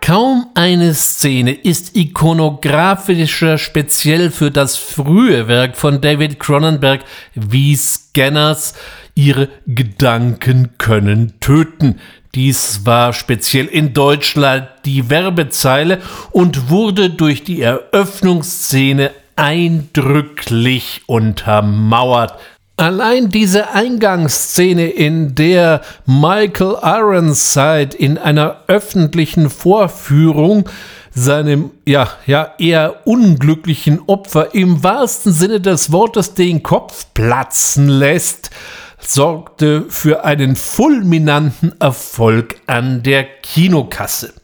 Kaum 0.00 0.50
eine 0.54 0.92
Szene 0.92 1.52
ist 1.52 1.96
ikonografischer 1.96 3.56
speziell 3.56 4.30
für 4.30 4.50
das 4.50 4.76
frühe 4.76 5.48
Werk 5.48 5.78
von 5.78 6.02
David 6.02 6.38
Cronenberg 6.38 7.04
wie 7.34 7.74
Scanners. 7.74 8.74
Ihre 9.14 9.48
Gedanken 9.66 10.76
können 10.76 11.40
töten. 11.40 12.00
Dies 12.34 12.84
war 12.84 13.14
speziell 13.14 13.64
in 13.64 13.94
Deutschland 13.94 14.68
die 14.84 15.08
Werbezeile 15.08 16.02
und 16.32 16.68
wurde 16.68 17.08
durch 17.08 17.44
die 17.44 17.62
Eröffnungsszene 17.62 19.10
eindrücklich 19.36 21.02
untermauert. 21.06 22.34
Allein 22.76 23.28
diese 23.28 23.70
Eingangsszene, 23.70 24.88
in 24.88 25.36
der 25.36 25.82
Michael 26.06 26.76
Ironside 26.82 27.96
in 27.96 28.18
einer 28.18 28.62
öffentlichen 28.66 29.48
Vorführung 29.48 30.68
seinem 31.14 31.70
ja, 31.86 32.08
ja 32.26 32.54
eher 32.58 33.06
unglücklichen 33.06 34.00
Opfer 34.06 34.54
im 34.56 34.82
wahrsten 34.82 35.32
Sinne 35.32 35.60
des 35.60 35.92
Wortes 35.92 36.34
den 36.34 36.64
Kopf 36.64 37.06
platzen 37.14 37.88
lässt, 37.88 38.50
sorgte 38.98 39.84
für 39.88 40.24
einen 40.24 40.56
fulminanten 40.56 41.80
Erfolg 41.80 42.56
an 42.66 43.04
der 43.04 43.22
Kinokasse. 43.22 44.34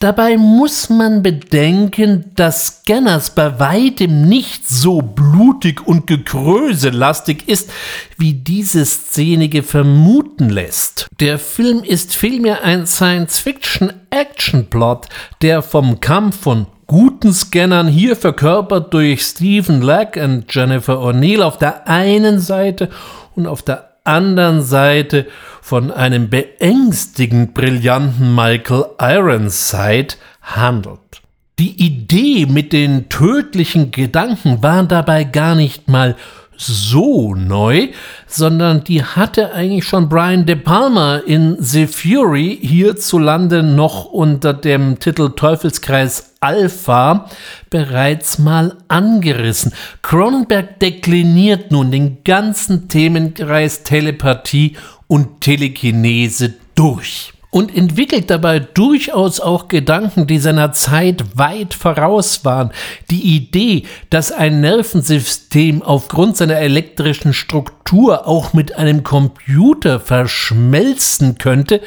Dabei 0.00 0.36
muss 0.38 0.88
man 0.88 1.22
bedenken, 1.22 2.32
dass 2.34 2.66
Scanners 2.66 3.34
bei 3.34 3.60
weitem 3.60 4.26
nicht 4.26 4.66
so 4.66 5.02
blutig 5.02 5.86
und 5.86 6.06
gekröselastig 6.06 7.46
ist, 7.46 7.70
wie 8.16 8.32
diese 8.32 8.86
Szenige 8.86 9.62
vermuten 9.62 10.48
lässt. 10.48 11.06
Der 11.20 11.38
Film 11.38 11.84
ist 11.84 12.16
vielmehr 12.16 12.64
ein 12.64 12.86
Science-Fiction-Action-Plot, 12.86 15.06
der 15.42 15.60
vom 15.60 16.00
Kampf 16.00 16.40
von 16.40 16.66
guten 16.86 17.34
Scannern 17.34 17.86
hier 17.86 18.16
verkörpert 18.16 18.94
durch 18.94 19.20
Stephen 19.20 19.82
Lack 19.82 20.16
und 20.16 20.46
Jennifer 20.48 20.94
O'Neill 20.94 21.42
auf 21.42 21.58
der 21.58 21.86
einen 21.86 22.40
Seite 22.40 22.88
und 23.36 23.46
auf 23.46 23.62
der 23.62 23.89
anderen 24.04 24.62
Seite 24.62 25.26
von 25.60 25.90
einem 25.90 26.30
beängstigend 26.30 27.54
brillanten 27.54 28.34
Michael 28.34 28.86
Ironside 28.98 30.14
handelt. 30.42 31.22
Die 31.58 31.84
Idee 31.84 32.46
mit 32.46 32.72
den 32.72 33.08
tödlichen 33.10 33.90
Gedanken 33.90 34.62
war 34.62 34.84
dabei 34.84 35.24
gar 35.24 35.54
nicht 35.54 35.88
mal 35.88 36.16
so 36.60 37.34
neu, 37.34 37.88
sondern 38.26 38.84
die 38.84 39.02
hatte 39.02 39.52
eigentlich 39.52 39.84
schon 39.84 40.08
Brian 40.08 40.46
De 40.46 40.56
Palma 40.56 41.16
in 41.16 41.56
The 41.58 41.86
Fury 41.86 42.58
hierzulande 42.60 43.62
noch 43.62 44.04
unter 44.04 44.52
dem 44.52 44.98
Titel 44.98 45.30
Teufelskreis 45.30 46.34
Alpha 46.40 47.28
bereits 47.70 48.38
mal 48.38 48.76
angerissen. 48.88 49.72
Cronenberg 50.02 50.78
dekliniert 50.80 51.70
nun 51.70 51.90
den 51.90 52.22
ganzen 52.24 52.88
Themenkreis 52.88 53.82
Telepathie 53.82 54.76
und 55.06 55.40
Telekinese 55.40 56.54
durch 56.74 57.32
und 57.50 57.76
entwickelt 57.76 58.30
dabei 58.30 58.60
durchaus 58.60 59.40
auch 59.40 59.68
Gedanken, 59.68 60.26
die 60.26 60.38
seiner 60.38 60.72
Zeit 60.72 61.24
weit 61.36 61.74
voraus 61.74 62.44
waren. 62.44 62.70
Die 63.10 63.36
Idee, 63.36 63.84
dass 64.08 64.32
ein 64.32 64.60
Nervensystem 64.60 65.82
aufgrund 65.82 66.36
seiner 66.36 66.56
elektrischen 66.56 67.32
Struktur 67.32 68.26
auch 68.28 68.52
mit 68.52 68.76
einem 68.76 69.02
Computer 69.02 69.98
verschmelzen 69.98 71.38
könnte, 71.38 71.80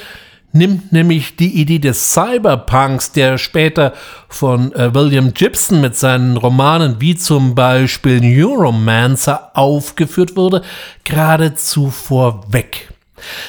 nimmt 0.54 0.92
nämlich 0.92 1.36
die 1.36 1.60
Idee 1.60 1.80
des 1.80 2.14
Cyberpunks, 2.14 3.12
der 3.12 3.38
später 3.38 3.94
von 4.30 4.72
äh, 4.74 4.94
William 4.94 5.34
Gibson 5.34 5.82
mit 5.82 5.96
seinen 5.96 6.38
Romanen 6.38 6.98
wie 7.00 7.16
zum 7.16 7.56
Beispiel 7.56 8.22
Neuromancer 8.22 9.52
aufgeführt 9.56 10.36
wurde, 10.36 10.62
geradezu 11.04 11.90
vorweg. 11.90 12.93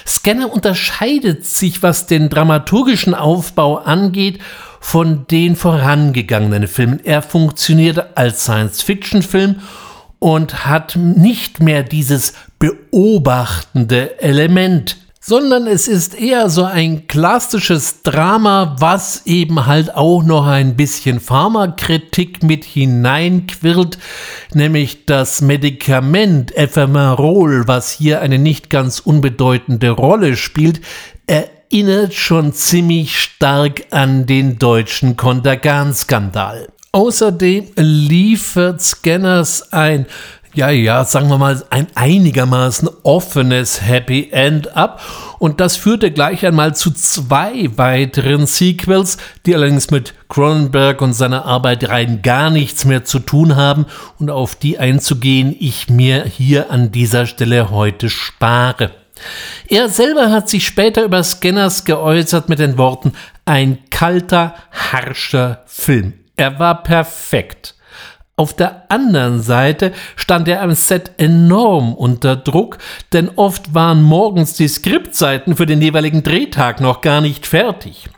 Scanner 0.06 0.52
unterscheidet 0.52 1.44
sich, 1.44 1.82
was 1.82 2.06
den 2.06 2.28
dramaturgischen 2.28 3.14
Aufbau 3.14 3.78
angeht, 3.78 4.40
von 4.80 5.26
den 5.28 5.56
vorangegangenen 5.56 6.68
Filmen. 6.68 7.00
Er 7.02 7.22
funktionierte 7.22 8.16
als 8.16 8.44
Science-Fiction-Film 8.44 9.60
und 10.18 10.66
hat 10.66 10.96
nicht 10.96 11.60
mehr 11.60 11.82
dieses 11.82 12.34
beobachtende 12.58 14.20
Element 14.20 14.96
sondern 15.26 15.66
es 15.66 15.88
ist 15.88 16.14
eher 16.14 16.50
so 16.50 16.64
ein 16.64 17.06
klassisches 17.06 18.02
Drama, 18.02 18.76
was 18.78 19.22
eben 19.24 19.64
halt 19.64 19.94
auch 19.94 20.22
noch 20.22 20.46
ein 20.46 20.76
bisschen 20.76 21.18
Pharmakritik 21.18 22.42
mit 22.42 22.62
hineinquirlt, 22.66 23.96
nämlich 24.52 25.06
das 25.06 25.40
Medikament 25.40 26.54
Ephemerol, 26.54 27.66
was 27.66 27.90
hier 27.90 28.20
eine 28.20 28.38
nicht 28.38 28.68
ganz 28.68 28.98
unbedeutende 28.98 29.88
Rolle 29.90 30.36
spielt, 30.36 30.82
erinnert 31.26 32.12
schon 32.12 32.52
ziemlich 32.52 33.18
stark 33.18 33.86
an 33.92 34.26
den 34.26 34.58
deutschen 34.58 35.16
Kontergan-Skandal. 35.16 36.68
Außerdem 36.92 37.70
liefert 37.76 38.82
Scanners 38.82 39.72
ein 39.72 40.04
ja, 40.54 40.70
ja, 40.70 41.04
sagen 41.04 41.28
wir 41.28 41.38
mal, 41.38 41.64
ein 41.70 41.88
einigermaßen 41.94 42.88
offenes 43.02 43.82
Happy 43.82 44.28
End 44.30 44.76
ab. 44.76 45.00
Und 45.38 45.60
das 45.60 45.76
führte 45.76 46.10
gleich 46.10 46.46
einmal 46.46 46.74
zu 46.74 46.90
zwei 46.92 47.68
weiteren 47.76 48.46
Sequels, 48.46 49.18
die 49.46 49.54
allerdings 49.54 49.90
mit 49.90 50.14
Cronenberg 50.28 51.02
und 51.02 51.12
seiner 51.12 51.44
Arbeit 51.44 51.88
rein 51.88 52.22
gar 52.22 52.50
nichts 52.50 52.84
mehr 52.84 53.04
zu 53.04 53.18
tun 53.18 53.56
haben 53.56 53.86
und 54.18 54.30
auf 54.30 54.54
die 54.54 54.78
einzugehen 54.78 55.54
ich 55.58 55.90
mir 55.90 56.24
hier 56.24 56.70
an 56.70 56.92
dieser 56.92 57.26
Stelle 57.26 57.70
heute 57.70 58.08
spare. 58.08 58.90
Er 59.68 59.88
selber 59.88 60.30
hat 60.30 60.48
sich 60.48 60.66
später 60.66 61.04
über 61.04 61.22
Scanners 61.22 61.84
geäußert 61.84 62.48
mit 62.48 62.58
den 62.58 62.78
Worten 62.78 63.12
ein 63.44 63.78
kalter, 63.90 64.54
harscher 64.70 65.62
Film. 65.66 66.14
Er 66.36 66.58
war 66.58 66.82
perfekt. 66.82 67.74
Auf 68.36 68.52
der 68.52 68.90
anderen 68.90 69.42
Seite 69.42 69.92
stand 70.16 70.48
er 70.48 70.60
am 70.60 70.74
Set 70.74 71.12
enorm 71.18 71.94
unter 71.94 72.34
Druck, 72.34 72.78
denn 73.12 73.30
oft 73.36 73.74
waren 73.74 74.02
morgens 74.02 74.54
die 74.54 74.66
Skriptseiten 74.66 75.54
für 75.54 75.66
den 75.66 75.80
jeweiligen 75.80 76.24
Drehtag 76.24 76.80
noch 76.80 77.00
gar 77.00 77.20
nicht 77.20 77.46
fertig. 77.46 78.08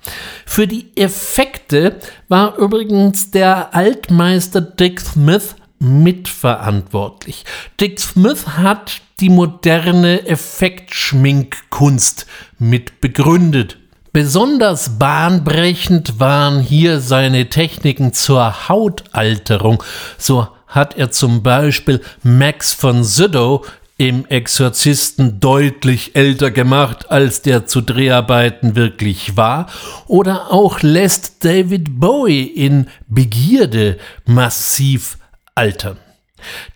Für 0.46 0.66
die 0.66 0.90
Effekte 0.96 1.96
war 2.28 2.56
übrigens 2.56 3.30
der 3.30 3.74
Altmeister 3.74 4.62
Dick 4.62 5.02
Smith 5.02 5.54
mitverantwortlich. 5.80 7.44
Dick 7.78 8.00
Smith 8.00 8.46
hat 8.56 9.02
die 9.20 9.28
moderne 9.28 10.26
Effektschminkkunst 10.26 12.26
mit 12.58 13.02
begründet. 13.02 13.76
Besonders 14.16 14.98
bahnbrechend 14.98 16.18
waren 16.18 16.60
hier 16.60 17.00
seine 17.00 17.50
Techniken 17.50 18.14
zur 18.14 18.66
Hautalterung. 18.66 19.84
So 20.16 20.48
hat 20.66 20.96
er 20.96 21.10
zum 21.10 21.42
Beispiel 21.42 22.00
Max 22.22 22.72
von 22.72 23.04
Sydow 23.04 23.66
im 23.98 24.24
Exorzisten 24.24 25.38
deutlich 25.38 26.16
älter 26.16 26.50
gemacht, 26.50 27.10
als 27.10 27.42
der 27.42 27.66
zu 27.66 27.82
Dreharbeiten 27.82 28.74
wirklich 28.74 29.36
war, 29.36 29.66
oder 30.06 30.50
auch 30.50 30.80
lässt 30.80 31.44
David 31.44 32.00
Bowie 32.00 32.44
in 32.44 32.86
Begierde 33.08 33.98
massiv 34.24 35.18
altern. 35.54 35.98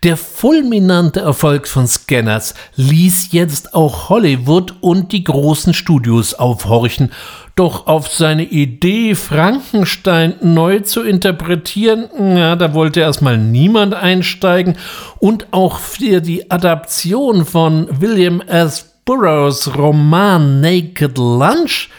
Der 0.03 0.17
fulminante 0.17 1.19
Erfolg 1.19 1.67
von 1.67 1.87
Scanners 1.87 2.55
ließ 2.75 3.31
jetzt 3.31 3.73
auch 3.73 4.09
Hollywood 4.09 4.75
und 4.81 5.11
die 5.11 5.23
großen 5.23 5.73
Studios 5.73 6.33
aufhorchen, 6.33 7.11
doch 7.55 7.87
auf 7.87 8.07
seine 8.07 8.43
Idee, 8.43 9.13
Frankenstein 9.13 10.35
neu 10.41 10.79
zu 10.79 11.03
interpretieren, 11.03 12.09
ja, 12.37 12.55
da 12.55 12.73
wollte 12.73 13.01
erstmal 13.01 13.37
niemand 13.37 13.93
einsteigen 13.93 14.77
und 15.19 15.47
auch 15.51 15.79
für 15.79 16.21
die 16.21 16.49
Adaption 16.49 17.45
von 17.45 17.87
William 18.01 18.41
S. 18.41 18.87
Burroughs 19.05 19.75
Roman 19.75 20.61
Naked 20.61 21.17
Lunch 21.17 21.89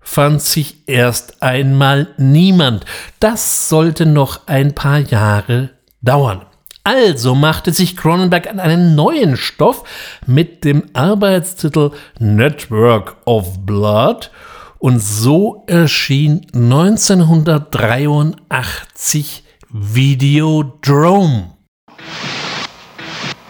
fand 0.00 0.42
sich 0.42 0.88
erst 0.88 1.42
einmal 1.42 2.08
niemand. 2.16 2.84
Das 3.20 3.68
sollte 3.68 4.06
noch 4.06 4.46
ein 4.46 4.74
paar 4.74 4.98
Jahre 4.98 5.70
dauern. 6.02 6.42
Also 6.90 7.34
machte 7.34 7.70
sich 7.70 7.98
Cronenberg 7.98 8.46
an 8.46 8.60
einen 8.60 8.94
neuen 8.94 9.36
Stoff 9.36 9.84
mit 10.26 10.64
dem 10.64 10.84
Arbeitstitel 10.94 11.90
Network 12.18 13.18
of 13.26 13.66
Blood 13.66 14.30
und 14.78 14.98
so 14.98 15.64
erschien 15.66 16.46
1983 16.54 19.44
Videodrome. 19.68 21.52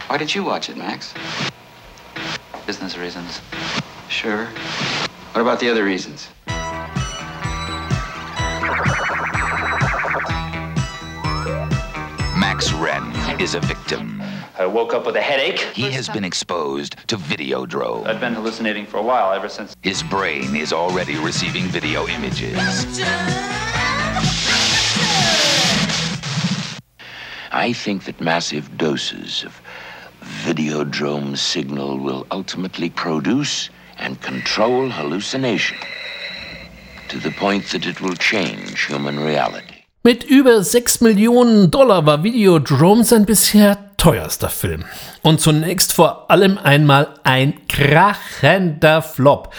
Why 0.09 0.19
did 0.19 0.35
you 0.35 0.45
watch 0.45 0.69
it, 0.69 0.77
Max? 0.77 1.15
Business 2.67 2.99
reasons. 2.99 3.41
Sure. 4.09 4.49
What 5.33 5.47
about 5.47 5.61
the 5.61 5.71
other 5.71 5.85
reasons? 5.85 6.27
Is 13.41 13.55
a 13.55 13.61
victim. 13.61 14.21
I 14.59 14.67
woke 14.67 14.93
up 14.93 15.07
with 15.07 15.17
a 15.17 15.21
headache. 15.21 15.61
He 15.75 15.91
has 15.93 16.09
been 16.09 16.25
exposed 16.25 16.97
to 17.07 17.17
video 17.17 17.67
Videodrome. 17.67 18.07
I've 18.07 18.21
been 18.21 18.35
hallucinating 18.35 18.87
for 18.87 18.97
a 18.99 19.03
while, 19.03 19.33
ever 19.33 19.49
since. 19.49 19.77
His 19.83 20.03
brain 20.03 20.57
is 20.57 20.73
already 20.73 21.17
receiving 21.17 21.65
video 21.67 22.07
images. 22.09 22.57
I 27.53 27.73
think 27.73 28.05
that 28.05 28.21
massive 28.21 28.77
doses 28.77 29.45
of 29.45 29.61
Videodrome 30.45 31.39
signal 31.39 31.99
will 31.99 32.27
ultimately 32.31 32.91
produce 32.91 33.71
and 33.99 34.21
control 34.21 34.91
hallucination 34.91 35.79
to 37.09 37.19
the 37.19 37.31
point 37.31 37.67
that 37.71 37.87
it 37.87 38.01
will 38.01 38.15
change 38.15 38.87
human 38.87 39.19
reality. 39.21 39.68
Mit 40.09 40.25
über 40.25 40.65
6 40.65 41.03
Millionen 41.03 41.71
Dollar 41.71 42.07
war 42.07 42.23
Videodrome 42.23 43.05
sein 43.05 43.27
bisher 43.27 43.77
teuerster 43.99 44.49
Film. 44.49 44.87
Und 45.21 45.39
zunächst 45.39 45.93
vor 45.93 46.31
allem 46.31 46.57
einmal 46.57 47.09
ein 47.25 47.53
krachender 47.69 49.03
Flop. 49.03 49.53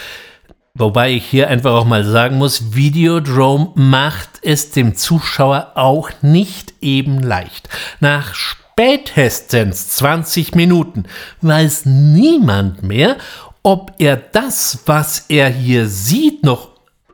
Wobei 0.74 1.12
ich 1.12 1.24
hier 1.24 1.46
einfach 1.46 1.70
auch 1.70 1.84
mal 1.84 2.02
sagen 2.02 2.36
muss, 2.38 2.74
Videodrome 2.74 3.70
macht 3.76 4.40
es 4.42 4.72
dem 4.72 4.96
Zuschauer 4.96 5.70
auch 5.76 6.10
nicht 6.20 6.74
eben 6.80 7.22
leicht. 7.22 7.68
Nach 8.00 8.34
spätestens 8.34 9.90
20 9.90 10.56
Minuten 10.56 11.04
weiß 11.42 11.86
niemand 11.86 12.82
mehr, 12.82 13.18
ob 13.62 13.92
er 13.98 14.16
das, 14.16 14.80
was 14.86 15.26
er 15.28 15.48
hier 15.48 15.86
sieht, 15.86 16.42
noch 16.42 16.69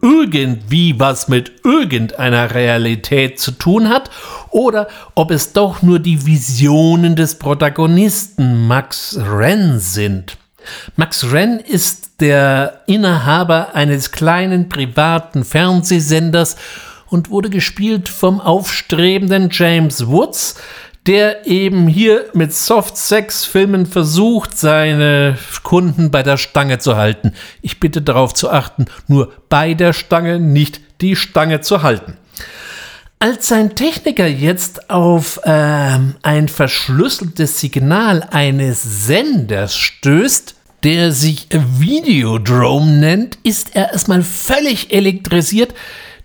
irgendwie 0.07 1.01
was 1.01 1.27
mit 1.27 1.65
irgendeiner 1.65 2.55
Realität 2.55 3.41
zu 3.41 3.51
tun 3.51 3.89
hat 3.89 4.09
oder 4.51 4.87
ob 5.17 5.33
es 5.33 5.53
doch 5.53 5.83
nur 5.83 5.99
die 5.99 6.25
Visionen 6.27 7.17
des 7.17 7.41
Protagonisten 7.41 8.69
Max 8.69 9.19
Wren 9.21 9.81
sind. 9.81 10.39
Max 10.95 11.33
Wren 11.33 11.59
ist 11.59 12.21
der 12.21 12.83
Inhaber 12.87 13.75
eines 13.75 14.13
kleinen 14.13 14.69
privaten 14.69 15.45
Fernsehsenders 15.45 16.57
und 17.09 17.31
wurde 17.31 17.51
gespielt 17.51 18.09
vom 18.09 18.41
aufstrebenden 18.41 19.49
James 19.51 20.07
Woods, 20.07 20.57
der 21.07 21.47
eben 21.47 21.87
hier 21.87 22.27
mit 22.35 22.53
Soft-Sex-Filmen 22.53 23.87
versucht, 23.87 24.59
seine 24.59 25.39
Kunden 25.63 26.11
bei 26.11 26.23
der 26.23 26.37
Stange 26.37 26.79
zu 26.79 26.97
halten. 26.97 27.33
Ich 27.63 27.79
bitte 27.79 28.03
darauf 28.03 28.35
zu 28.35 28.51
achten, 28.51 28.87
nur 29.07 29.33
bei 29.49 29.75
der 29.75 29.93
Stange, 29.93 30.41
nicht 30.41 30.81
die 31.01 31.15
Stange 31.15 31.61
zu 31.61 31.83
halten. 31.83 32.17
Als 33.19 33.49
sein 33.49 33.75
Techniker 33.75 34.27
jetzt 34.27 34.91
auf 34.91 35.41
äh, 35.45 35.99
ein 36.23 36.49
verschlüsseltes 36.49 37.61
Signal 37.61 38.27
eines 38.31 39.07
Senders 39.07 39.75
stößt, 39.77 40.55
der 40.85 41.13
sich 41.13 41.49
Videodrome 41.51 42.93
nennt, 42.93 43.39
ist 43.43 43.75
er 43.75 43.93
erstmal 43.93 44.23
völlig 44.23 44.93
elektrisiert, 44.93 45.73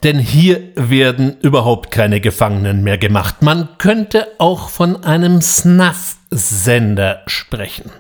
denn 0.04 0.18
hier 0.18 0.62
werden 0.76 1.38
überhaupt 1.42 1.92
keine 1.92 2.22
Gefangenen 2.22 2.84
mehr 2.84 2.98
gemacht. 2.98 3.42
Man 3.42 3.70
könnte 3.78 4.28
auch 4.40 4.70
von 4.70 5.04
einem 5.04 5.42
Snuff-Sender 5.42 7.22
sprechen. 7.28 7.92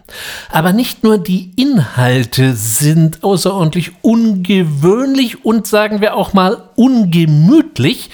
Aber 0.49 0.73
nicht 0.73 1.03
nur 1.03 1.19
die 1.19 1.51
Inhalte 1.55 2.55
sind 2.55 3.23
außerordentlich 3.23 3.91
ungewöhnlich 4.01 5.45
und 5.45 5.67
sagen 5.67 6.01
wir 6.01 6.15
auch 6.15 6.33
mal 6.33 6.69
ungemütlich. 6.75 8.09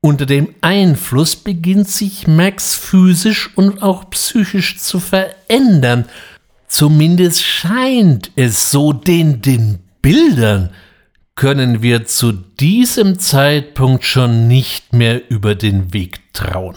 Unter 0.00 0.26
dem 0.26 0.54
Einfluss 0.60 1.36
beginnt 1.36 1.88
sich 1.88 2.26
Max 2.26 2.74
physisch 2.74 3.50
und 3.56 3.80
auch 3.80 4.10
psychisch 4.10 4.78
zu 4.78 4.98
verändern. 4.98 6.06
Zumindest 6.66 7.44
scheint 7.44 8.32
es 8.34 8.72
so 8.72 8.92
den, 8.92 9.40
den 9.40 9.78
Bildern 10.02 10.70
können 11.34 11.82
wir 11.82 12.06
zu 12.06 12.32
diesem 12.32 13.18
Zeitpunkt 13.18 14.04
schon 14.04 14.46
nicht 14.46 14.92
mehr 14.92 15.30
über 15.30 15.54
den 15.54 15.92
Weg 15.92 16.32
trauen. 16.32 16.76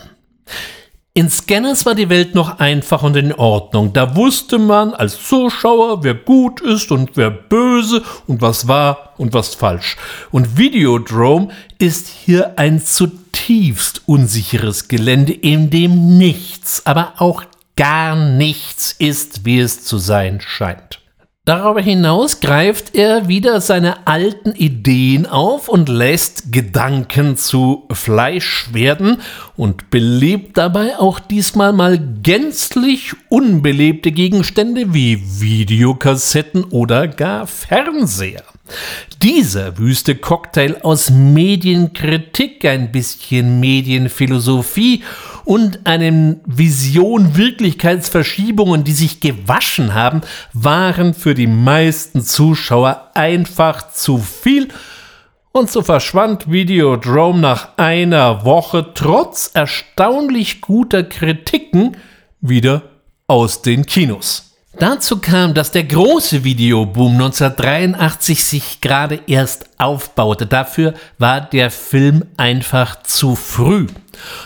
In 1.14 1.32
Scanners 1.32 1.86
war 1.88 1.96
die 1.96 2.10
Welt 2.10 2.36
noch 2.36 2.60
einfach 2.60 3.02
und 3.02 3.18
in 3.18 3.34
Ordnung. 3.34 3.92
Da 3.92 4.16
wusste 4.16 4.60
man 4.60 4.94
als 4.94 5.28
Zuschauer, 5.28 6.04
wer 6.04 6.14
gut 6.14 6.62
ist 6.62 6.92
und 6.92 7.18
wer 7.18 7.32
böse 7.32 8.04
und 8.28 8.44
was 8.44 8.68
wahr 8.68 9.14
und 9.18 9.34
was 9.34 9.56
falsch. 9.56 9.98
Und 10.30 10.60
Videodrome 10.60 11.50
ist 11.80 12.08
hier 12.08 12.60
ein 12.60 12.80
zutiefst 12.84 14.04
unsicheres 14.06 14.90
Gelände, 14.90 15.34
in 15.34 15.72
dem 15.72 16.20
nichts, 16.20 16.86
aber 16.86 17.14
auch 17.18 17.44
gar 17.76 18.16
nichts 18.16 18.92
ist, 18.92 19.44
wie 19.44 19.60
es 19.60 19.84
zu 19.84 19.98
sein 19.98 20.40
scheint. 20.40 21.00
Darüber 21.48 21.80
hinaus 21.80 22.42
greift 22.42 22.94
er 22.94 23.30
wieder 23.30 23.62
seine 23.62 24.06
alten 24.06 24.52
Ideen 24.52 25.26
auf 25.26 25.70
und 25.70 25.88
lässt 25.88 26.52
Gedanken 26.52 27.38
zu 27.38 27.86
Fleisch 27.90 28.68
werden 28.74 29.22
und 29.56 29.90
belebt 29.90 30.58
dabei 30.58 31.00
auch 31.00 31.22
diesmal 31.22 31.72
mal 31.72 31.98
gänzlich 32.22 33.14
unbelebte 33.30 34.12
Gegenstände 34.12 34.94
wie 34.94 35.24
Videokassetten 35.40 36.66
oder 36.66 37.08
gar 37.08 37.48
Fernseher. 37.48 38.44
Dieser 39.22 39.78
wüste 39.78 40.16
Cocktail 40.16 40.82
aus 40.84 41.10
Medienkritik, 41.10 42.66
ein 42.66 42.92
bisschen 42.92 43.62
Medienphilosophie 43.62 45.02
und 45.48 45.88
einem 45.88 46.42
Vision 46.46 47.38
Wirklichkeitsverschiebungen, 47.38 48.84
die 48.84 48.92
sich 48.92 49.22
gewaschen 49.22 49.94
haben, 49.94 50.20
waren 50.52 51.14
für 51.14 51.36
die 51.36 51.48
meisten 51.48 52.22
Zuschauer 52.22 53.12
einfach 53.14 53.90
zu 53.94 54.18
viel. 54.18 54.68
Und 55.54 55.72
so 55.72 55.84
verschwand 55.84 56.52
Videodrome 56.52 57.40
nach 57.40 57.78
einer 57.78 58.44
Woche 58.44 58.92
trotz 58.94 59.50
erstaunlich 59.54 60.60
guter 60.60 61.04
Kritiken 61.04 61.96
wieder 62.42 62.82
aus 63.28 63.62
den 63.62 63.86
Kinos. 63.86 64.48
Dazu 64.78 65.20
kam, 65.20 65.54
dass 65.54 65.72
der 65.72 65.86
große 65.86 66.44
Videoboom 66.44 67.14
1983 67.14 68.44
sich 68.44 68.82
gerade 68.82 69.22
erst 69.28 69.70
aufbaute. 69.78 70.46
Dafür 70.46 70.94
war 71.18 71.40
der 71.40 71.72
Film 71.72 72.26
einfach 72.36 73.02
zu 73.04 73.36
früh. 73.36 73.88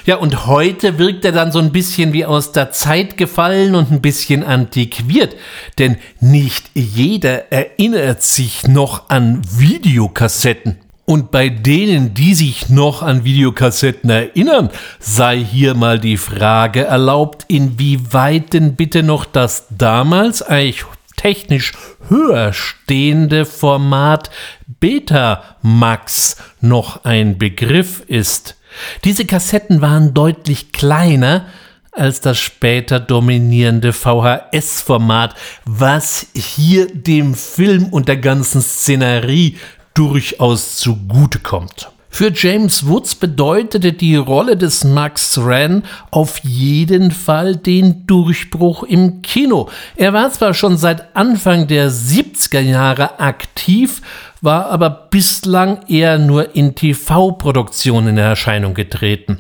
Ja, 0.05 0.17
und 0.17 0.47
heute 0.47 0.97
wirkt 0.97 1.25
er 1.25 1.31
dann 1.31 1.51
so 1.51 1.59
ein 1.59 1.71
bisschen 1.71 2.13
wie 2.13 2.25
aus 2.25 2.51
der 2.51 2.71
Zeit 2.71 3.17
gefallen 3.17 3.75
und 3.75 3.91
ein 3.91 4.01
bisschen 4.01 4.43
antiquiert. 4.43 5.35
Denn 5.77 5.97
nicht 6.19 6.69
jeder 6.73 7.51
erinnert 7.51 8.23
sich 8.23 8.67
noch 8.67 9.09
an 9.09 9.41
Videokassetten. 9.57 10.77
Und 11.05 11.31
bei 11.31 11.49
denen, 11.49 12.13
die 12.13 12.33
sich 12.35 12.69
noch 12.69 13.01
an 13.01 13.25
Videokassetten 13.25 14.09
erinnern, 14.09 14.69
sei 14.99 15.43
hier 15.43 15.73
mal 15.73 15.99
die 15.99 16.15
Frage 16.15 16.85
erlaubt, 16.85 17.43
inwieweit 17.49 18.53
denn 18.53 18.75
bitte 18.75 19.03
noch 19.03 19.25
das 19.25 19.65
damals 19.77 20.41
eigentlich 20.41 20.85
technisch 21.17 21.73
höher 22.07 22.53
stehende 22.53 23.45
Format 23.45 24.31
Betamax 24.79 26.37
noch 26.61 27.03
ein 27.03 27.37
Begriff 27.37 28.03
ist. 28.07 28.55
Diese 29.03 29.25
Kassetten 29.25 29.81
waren 29.81 30.13
deutlich 30.13 30.71
kleiner 30.71 31.45
als 31.91 32.21
das 32.21 32.39
später 32.39 32.99
dominierende 32.99 33.91
VHS-Format, 33.91 35.35
was 35.65 36.27
hier 36.33 36.87
dem 36.87 37.35
Film 37.35 37.87
und 37.87 38.07
der 38.07 38.17
ganzen 38.17 38.61
Szenerie 38.61 39.57
durchaus 39.93 40.77
zugutekommt. 40.77 41.91
Für 42.13 42.31
James 42.33 42.87
Woods 42.87 43.15
bedeutete 43.15 43.93
die 43.93 44.17
Rolle 44.17 44.57
des 44.57 44.83
Max 44.83 45.41
Wren 45.41 45.83
auf 46.11 46.39
jeden 46.39 47.11
Fall 47.11 47.55
den 47.55 48.05
Durchbruch 48.05 48.83
im 48.83 49.21
Kino. 49.21 49.69
Er 49.95 50.11
war 50.11 50.29
zwar 50.29 50.53
schon 50.53 50.75
seit 50.75 51.15
Anfang 51.15 51.67
der 51.67 51.89
70er 51.89 52.59
Jahre 52.59 53.21
aktiv, 53.21 54.01
war 54.41 54.69
aber 54.69 54.89
bislang 54.89 55.87
eher 55.87 56.17
nur 56.17 56.55
in 56.55 56.75
TV-Produktionen 56.75 58.09
in 58.09 58.17
Erscheinung 58.17 58.73
getreten. 58.73 59.39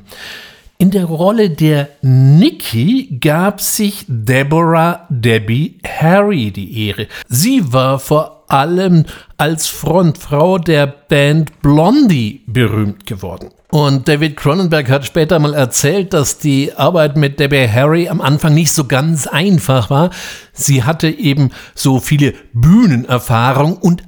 In 0.77 0.89
der 0.89 1.05
Rolle 1.05 1.51
der 1.51 1.89
Nikki 2.01 3.19
gab 3.21 3.61
sich 3.61 4.03
Deborah 4.07 5.05
Debbie 5.09 5.77
Harry 5.85 6.51
die 6.51 6.87
Ehre. 6.87 7.07
Sie 7.27 7.71
war 7.71 7.99
vor 7.99 8.45
allem 8.47 9.05
als 9.37 9.67
Frontfrau 9.67 10.57
der 10.57 10.87
Band 10.87 11.61
Blondie 11.61 12.41
berühmt 12.47 13.05
geworden. 13.05 13.49
Und 13.69 14.07
David 14.07 14.35
Cronenberg 14.35 14.89
hat 14.89 15.05
später 15.05 15.39
mal 15.39 15.53
erzählt, 15.53 16.13
dass 16.13 16.39
die 16.39 16.73
Arbeit 16.73 17.15
mit 17.15 17.39
Debbie 17.39 17.69
Harry 17.69 18.09
am 18.09 18.19
Anfang 18.19 18.53
nicht 18.53 18.73
so 18.73 18.85
ganz 18.85 19.27
einfach 19.27 19.89
war. 19.89 20.09
Sie 20.51 20.83
hatte 20.83 21.07
eben 21.07 21.51
so 21.73 21.99
viele 21.99 22.33
Bühnenerfahrung 22.53 23.77
und 23.77 24.03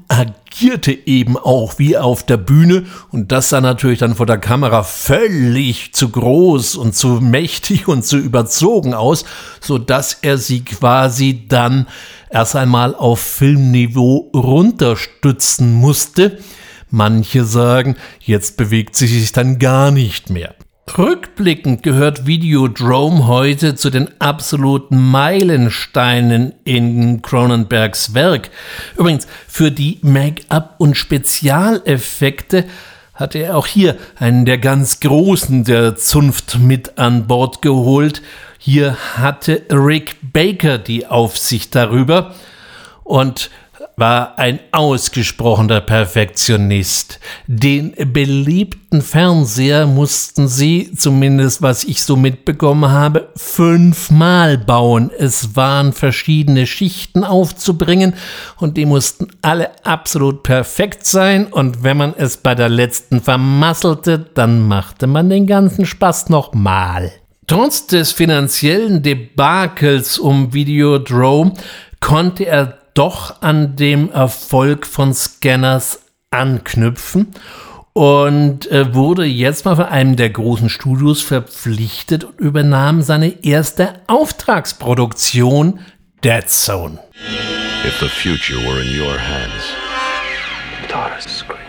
agierte 0.54 0.92
eben 1.08 1.36
auch 1.36 1.80
wie 1.80 1.98
auf 1.98 2.24
der 2.24 2.38
Bühne 2.38 2.86
und 3.12 3.32
das 3.32 3.50
sah 3.50 3.60
natürlich 3.60 4.00
dann 4.00 4.16
vor 4.16 4.28
der 4.28 4.38
Kamera 4.38 4.84
völlig 4.84 5.94
zu 5.94 6.10
groß 6.10 6.76
und 6.76 6.96
zu 6.96 7.08
mächtig 7.22 7.88
und 7.88 8.06
zu 8.06 8.18
überzogen 8.18 8.94
aus, 8.94 9.26
so 9.62 9.78
dass 9.78 10.20
er 10.22 10.38
sie 10.38 10.64
quasi 10.64 11.46
dann 11.48 11.88
erst 12.30 12.56
einmal 12.56 12.94
auf 12.96 13.20
Filmniveau 13.20 14.32
runterstützen 14.36 15.74
musste. 15.74 16.38
Manche 16.92 17.44
sagen, 17.46 17.96
jetzt 18.20 18.56
bewegt 18.56 18.96
sie 18.96 19.08
sich 19.08 19.32
dann 19.32 19.58
gar 19.58 19.90
nicht 19.90 20.30
mehr. 20.30 20.54
Rückblickend 20.98 21.82
gehört 21.82 22.28
Videodrome 22.28 23.26
heute 23.26 23.74
zu 23.74 23.90
den 23.90 24.10
absoluten 24.20 25.12
Meilensteinen 25.12 26.54
in 26.66 27.22
Cronenbergs 27.22 28.14
Werk. 28.14 28.52
Übrigens, 28.96 29.26
für 29.48 29.72
die 29.72 29.98
Make-up- 30.04 30.76
und 30.78 30.96
Spezialeffekte 30.96 32.66
hatte 33.14 33.40
er 33.40 33.58
auch 33.58 33.66
hier 33.66 33.98
einen 34.20 34.46
der 34.46 34.60
ganz 34.60 35.00
Großen 35.00 35.64
der 35.64 35.96
Zunft 35.96 36.60
mit 36.60 37.00
an 37.00 37.28
Bord 37.28 37.62
geholt. 37.62 38.22
Hier 38.60 38.98
hatte 39.18 39.64
Rick 39.72 40.18
Baker 40.22 40.78
die 40.78 41.08
Aufsicht 41.08 41.74
darüber. 41.74 42.36
Und 43.04 43.50
war 43.96 44.40
ein 44.40 44.60
ausgesprochener 44.72 45.82
Perfektionist. 45.82 47.20
Den 47.48 47.94
beliebten 48.12 49.02
Fernseher 49.02 49.86
mussten 49.86 50.48
sie, 50.48 50.92
zumindest 50.96 51.62
was 51.62 51.84
ich 51.84 52.04
so 52.04 52.16
mitbekommen 52.16 52.90
habe, 52.90 53.30
fünfmal 53.36 54.58
bauen. 54.58 55.12
Es 55.18 55.56
waren 55.56 55.94
verschiedene 55.94 56.66
Schichten 56.66 57.24
aufzubringen 57.24 58.14
und 58.58 58.78
die 58.78 58.86
mussten 58.86 59.28
alle 59.42 59.72
absolut 59.86 60.44
perfekt 60.44 61.06
sein 61.06 61.48
und 61.48 61.84
wenn 61.84 61.98
man 61.98 62.14
es 62.18 62.38
bei 62.38 62.56
der 62.56 62.70
letzten 62.70 63.22
vermasselte, 63.22 64.20
dann 64.34 64.68
machte 64.68 65.08
man 65.08 65.30
den 65.30 65.48
ganzen 65.48 65.86
Spaß 65.86 66.30
nochmal. 66.30 67.12
Trotz 67.46 67.88
des 67.88 68.12
finanziellen 68.14 69.04
Debakels 69.04 70.18
um 70.18 70.54
Videodrome 70.54 71.54
konnte 72.00 72.46
er 72.46 72.83
doch 72.94 73.42
an 73.42 73.76
dem 73.76 74.12
Erfolg 74.12 74.86
von 74.86 75.14
Scanners 75.14 76.00
anknüpfen 76.32 77.34
und 77.94 78.70
äh, 78.72 78.94
wurde 78.96 79.26
jetzt 79.26 79.66
mal 79.66 79.76
von 79.76 79.86
einem 79.86 80.16
der 80.16 80.32
großen 80.32 80.70
Studios 80.70 81.22
verpflichtet 81.22 82.24
und 82.24 82.40
übernahm 82.40 83.02
seine 83.02 83.44
erste 83.44 84.02
Auftragsproduktion 84.08 85.80
Dead 86.24 86.50
Zone. 86.50 87.00
If 87.86 88.00
the 88.00 88.08
future 88.08 88.60
were 88.60 88.82
in 88.82 89.00
your 89.00 89.18
hands. 89.18 89.74
Daughter's 90.88 91.26
screaming. 91.26 91.64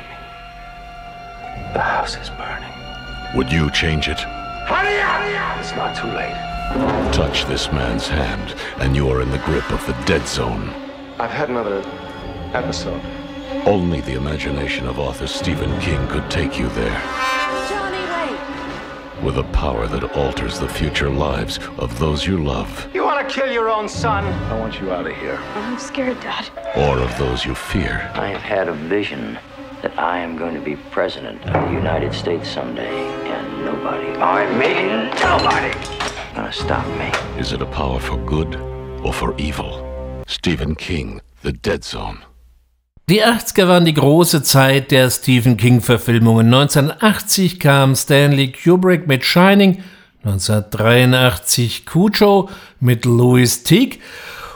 The 1.72 1.80
house 1.80 2.16
is 2.16 2.30
burning. 2.30 2.72
Would 3.34 3.50
you 3.50 3.70
change 3.70 4.08
it? 4.08 4.20
Hurry 4.66 5.00
up! 5.00 5.14
It's 5.60 5.74
not 5.74 5.96
too 5.96 6.08
late. 6.08 6.36
Touch 7.12 7.46
this 7.46 7.72
man's 7.72 8.06
hand, 8.06 8.54
and 8.78 8.94
you 8.94 9.08
are 9.10 9.22
in 9.22 9.30
the 9.30 9.38
grip 9.38 9.70
of 9.72 9.84
the 9.86 9.94
dead 10.04 10.26
zone. 10.28 10.83
I've 11.18 11.30
had 11.30 11.48
another 11.48 11.82
episode. 12.54 13.00
Only 13.66 14.00
the 14.00 14.14
imagination 14.14 14.88
of 14.88 14.98
author 14.98 15.28
Stephen 15.28 15.78
King 15.80 16.06
could 16.08 16.28
take 16.28 16.58
you 16.58 16.68
there. 16.70 17.00
Johnny, 17.68 17.98
wait! 18.32 19.24
With 19.24 19.38
a 19.38 19.44
power 19.52 19.86
that 19.86 20.16
alters 20.16 20.58
the 20.58 20.68
future 20.68 21.08
lives 21.08 21.60
of 21.78 21.98
those 22.00 22.26
you 22.26 22.42
love. 22.42 22.88
You 22.92 23.04
want 23.04 23.26
to 23.26 23.32
kill 23.32 23.50
your 23.50 23.70
own 23.70 23.88
son? 23.88 24.24
I 24.24 24.58
want 24.58 24.80
you 24.80 24.92
out 24.92 25.06
of 25.06 25.16
here. 25.16 25.38
Oh, 25.40 25.60
I'm 25.60 25.78
scared, 25.78 26.20
Dad. 26.20 26.48
Or 26.76 26.98
of 26.98 27.16
those 27.16 27.44
you 27.44 27.54
fear. 27.54 28.10
I 28.14 28.28
have 28.28 28.42
had 28.42 28.68
a 28.68 28.72
vision 28.72 29.38
that 29.82 29.96
I 29.98 30.18
am 30.18 30.36
going 30.36 30.54
to 30.54 30.60
be 30.60 30.74
president 30.90 31.40
of 31.46 31.68
the 31.68 31.74
United 31.74 32.12
States 32.12 32.48
someday, 32.48 32.88
and 32.88 33.64
nobody, 33.64 34.08
oh, 34.16 34.22
I 34.22 34.46
mean 34.58 35.10
nobody, 35.20 36.34
gonna 36.34 36.52
stop 36.52 36.86
me. 36.98 37.12
Is 37.38 37.52
it 37.52 37.62
a 37.62 37.66
power 37.66 38.00
for 38.00 38.16
good 38.16 38.56
or 39.04 39.12
for 39.12 39.36
evil? 39.38 39.83
Stephen 40.26 40.76
King, 40.76 41.20
The 41.42 41.52
Dead 41.52 41.82
Zone. 41.84 42.18
Die 43.08 43.22
80er 43.22 43.68
waren 43.68 43.84
die 43.84 43.92
große 43.92 44.42
Zeit 44.42 44.90
der 44.90 45.10
Stephen 45.10 45.58
King-Verfilmungen. 45.58 46.46
1980 46.46 47.60
kam 47.60 47.94
Stanley 47.94 48.52
Kubrick 48.52 49.06
mit 49.06 49.24
Shining, 49.24 49.82
1983 50.24 51.84
Cujo 51.84 52.48
mit 52.80 53.04
Louis 53.04 53.62
Teague 53.62 53.98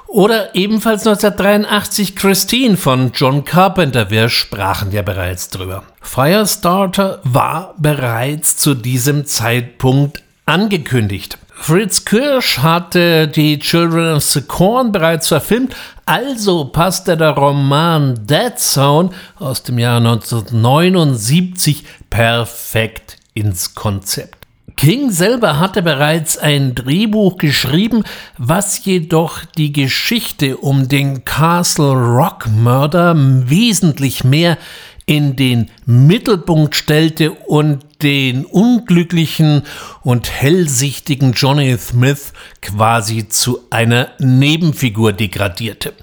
oder 0.06 0.54
ebenfalls 0.54 1.06
1983 1.06 2.16
Christine 2.16 2.78
von 2.78 3.12
John 3.14 3.44
Carpenter. 3.44 4.10
Wir 4.10 4.30
sprachen 4.30 4.90
ja 4.92 5.02
bereits 5.02 5.50
drüber. 5.50 5.84
Firestarter 6.00 7.20
war 7.24 7.74
bereits 7.76 8.56
zu 8.56 8.74
diesem 8.74 9.26
Zeitpunkt 9.26 10.22
angekündigt. 10.46 11.36
Fritz 11.60 12.04
Kirsch 12.04 12.58
hatte 12.58 13.28
die 13.28 13.58
Children 13.58 14.16
of 14.16 14.22
the 14.22 14.40
Corn 14.40 14.90
bereits 14.90 15.28
verfilmt, 15.28 15.76
also 16.06 16.64
passte 16.66 17.16
der 17.16 17.30
Roman 17.30 18.26
Dead 18.26 18.58
Zone 18.58 19.10
aus 19.38 19.64
dem 19.64 19.78
Jahr 19.78 19.98
1979 19.98 21.84
perfekt 22.08 23.18
ins 23.34 23.74
Konzept. 23.74 24.46
King 24.76 25.10
selber 25.10 25.58
hatte 25.58 25.82
bereits 25.82 26.38
ein 26.38 26.74
Drehbuch 26.74 27.36
geschrieben, 27.36 28.04
was 28.38 28.84
jedoch 28.84 29.44
die 29.44 29.72
Geschichte 29.72 30.56
um 30.56 30.88
den 30.88 31.24
Castle 31.24 31.92
Rock 31.92 32.46
Mörder 32.46 33.14
wesentlich 33.16 34.22
mehr 34.22 34.56
in 35.04 35.36
den 35.36 35.70
Mittelpunkt 35.84 36.76
stellte 36.76 37.32
und 37.32 37.87
den 38.02 38.44
unglücklichen 38.44 39.62
und 40.02 40.30
hellsichtigen 40.30 41.32
Johnny 41.32 41.76
Smith 41.78 42.32
quasi 42.62 43.28
zu 43.28 43.60
einer 43.70 44.10
Nebenfigur 44.18 45.12
degradierte. 45.12 45.94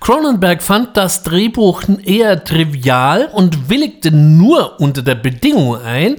Cronenberg 0.00 0.62
fand 0.62 0.96
das 0.96 1.22
Drehbuch 1.22 1.82
eher 2.04 2.44
trivial 2.44 3.28
und 3.32 3.68
willigte 3.68 4.10
nur 4.10 4.80
unter 4.80 5.02
der 5.02 5.16
Bedingung 5.16 5.76
ein, 5.76 6.16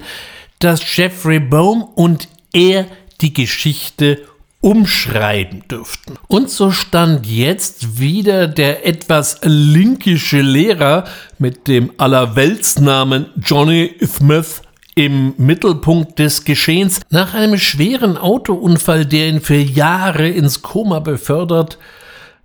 dass 0.58 0.96
Jeffrey 0.96 1.40
Bohm 1.40 1.82
und 1.82 2.28
er 2.52 2.86
die 3.20 3.32
Geschichte 3.32 4.22
umschreiben 4.60 5.62
dürften. 5.68 6.16
Und 6.26 6.50
so 6.50 6.72
stand 6.72 7.26
jetzt 7.26 8.00
wieder 8.00 8.48
der 8.48 8.86
etwas 8.86 9.38
linkische 9.42 10.40
Lehrer 10.40 11.04
mit 11.38 11.68
dem 11.68 11.92
Allerweltsnamen 11.96 13.26
Johnny 13.36 13.94
Smith 14.04 14.62
im 14.98 15.32
Mittelpunkt 15.36 16.18
des 16.18 16.42
Geschehens. 16.42 17.00
Nach 17.08 17.32
einem 17.32 17.56
schweren 17.56 18.18
Autounfall, 18.18 19.06
der 19.06 19.28
ihn 19.28 19.40
für 19.40 19.54
Jahre 19.54 20.28
ins 20.28 20.60
Koma 20.62 20.98
befördert, 20.98 21.78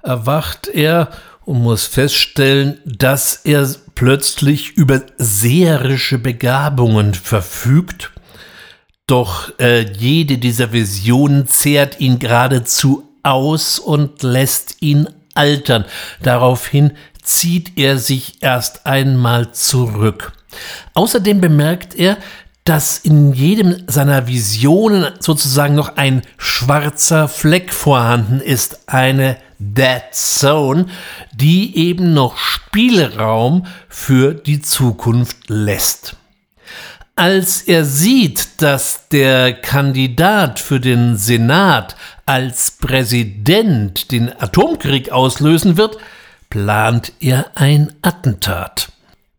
erwacht 0.03 0.67
er 0.67 1.09
und 1.45 1.63
muss 1.63 1.87
feststellen, 1.87 2.77
dass 2.85 3.41
er 3.43 3.67
plötzlich 3.95 4.77
über 4.77 5.01
seherische 5.17 6.19
Begabungen 6.19 7.15
verfügt 7.15 8.11
doch 9.07 9.51
äh, 9.59 9.81
jede 9.81 10.37
dieser 10.37 10.71
Visionen 10.71 11.45
zehrt 11.47 11.99
ihn 11.99 12.19
geradezu 12.19 13.09
aus 13.21 13.77
und 13.77 14.23
lässt 14.23 14.77
ihn 14.81 15.09
altern. 15.35 15.83
Daraufhin 16.21 16.93
zieht 17.21 17.77
er 17.77 17.97
sich 17.97 18.41
erst 18.41 18.85
einmal 18.85 19.51
zurück. 19.51 20.31
Außerdem 20.93 21.41
bemerkt 21.41 21.95
er, 21.95 22.17
dass 22.63 22.97
in 22.97 23.33
jedem 23.33 23.83
seiner 23.87 24.27
Visionen 24.27 25.13
sozusagen 25.19 25.75
noch 25.75 25.97
ein 25.97 26.21
schwarzer 26.37 27.27
Fleck 27.27 27.73
vorhanden 27.73 28.39
ist, 28.39 28.87
eine 28.87 29.37
Dead 29.59 30.03
Zone, 30.11 30.85
die 31.33 31.77
eben 31.77 32.13
noch 32.13 32.37
Spielraum 32.37 33.65
für 33.89 34.33
die 34.33 34.61
Zukunft 34.61 35.49
lässt. 35.49 36.15
Als 37.15 37.61
er 37.61 37.85
sieht, 37.85 38.61
dass 38.61 39.07
der 39.09 39.53
Kandidat 39.53 40.59
für 40.59 40.79
den 40.79 41.15
Senat 41.15 41.95
als 42.25 42.71
Präsident 42.71 44.11
den 44.11 44.29
Atomkrieg 44.41 45.11
auslösen 45.11 45.77
wird, 45.77 45.97
plant 46.49 47.11
er 47.19 47.51
ein 47.55 47.93
Attentat. 48.01 48.92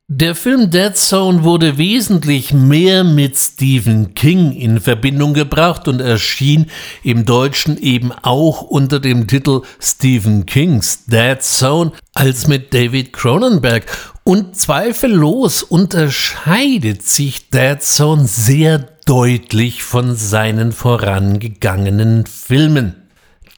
Der 0.08 0.34
Film 0.34 0.70
Dead 0.70 0.94
Zone 0.94 1.44
wurde 1.44 1.78
wesentlich 1.78 2.52
mehr 2.52 3.04
mit 3.04 3.38
Stephen 3.38 4.12
King 4.12 4.52
in 4.52 4.78
Verbindung 4.78 5.32
gebracht 5.32 5.88
und 5.88 6.00
erschien 6.00 6.66
im 7.02 7.24
Deutschen 7.24 7.78
eben 7.78 8.12
auch 8.12 8.60
unter 8.60 9.00
dem 9.00 9.26
Titel 9.26 9.62
Stephen 9.80 10.44
King's 10.44 11.06
Dead 11.06 11.40
Zone 11.40 11.92
als 12.12 12.46
mit 12.46 12.74
David 12.74 13.14
Cronenberg. 13.14 13.86
Und 14.24 14.54
zweifellos 14.58 15.62
unterscheidet 15.62 17.02
sich 17.02 17.48
Dead 17.48 17.80
Zone 17.80 18.26
sehr 18.26 18.80
deutlich 19.06 19.84
von 19.84 20.16
seinen 20.16 20.72
vorangegangenen 20.72 22.26
Filmen. 22.26 23.08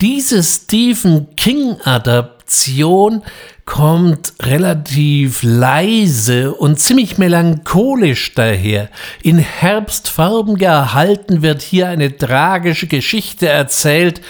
Diese 0.00 0.44
Stephen 0.44 1.34
King-Adaption 1.34 3.24
kommt 3.66 4.32
relativ 4.40 5.42
leise 5.42 6.54
und 6.54 6.80
ziemlich 6.80 7.18
melancholisch 7.18 8.32
daher. 8.32 8.88
In 9.22 9.38
Herbstfarben 9.38 10.56
gehalten 10.56 11.42
wird 11.42 11.60
hier 11.60 11.88
eine 11.88 12.16
tragische 12.16 12.86
Geschichte 12.86 13.48
erzählt 13.48 14.22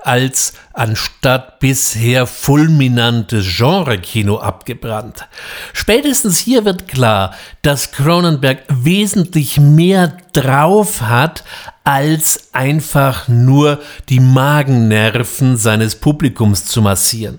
als 0.00 0.54
anstatt 0.72 1.58
bisher 1.58 2.26
fulminantes 2.26 3.44
Genre-Kino 3.56 4.38
abgebrannt. 4.38 5.28
Spätestens 5.74 6.38
hier 6.38 6.64
wird 6.64 6.88
klar, 6.88 7.34
dass 7.62 7.92
Cronenberg 7.92 8.62
wesentlich 8.68 9.60
mehr 9.60 10.16
drauf 10.32 11.02
hat, 11.02 11.44
als 11.84 12.48
einfach 12.52 13.28
nur 13.28 13.80
die 14.08 14.20
Magennerven 14.20 15.56
seines 15.56 15.96
Publikums 15.96 16.64
zu 16.64 16.80
massieren. 16.80 17.38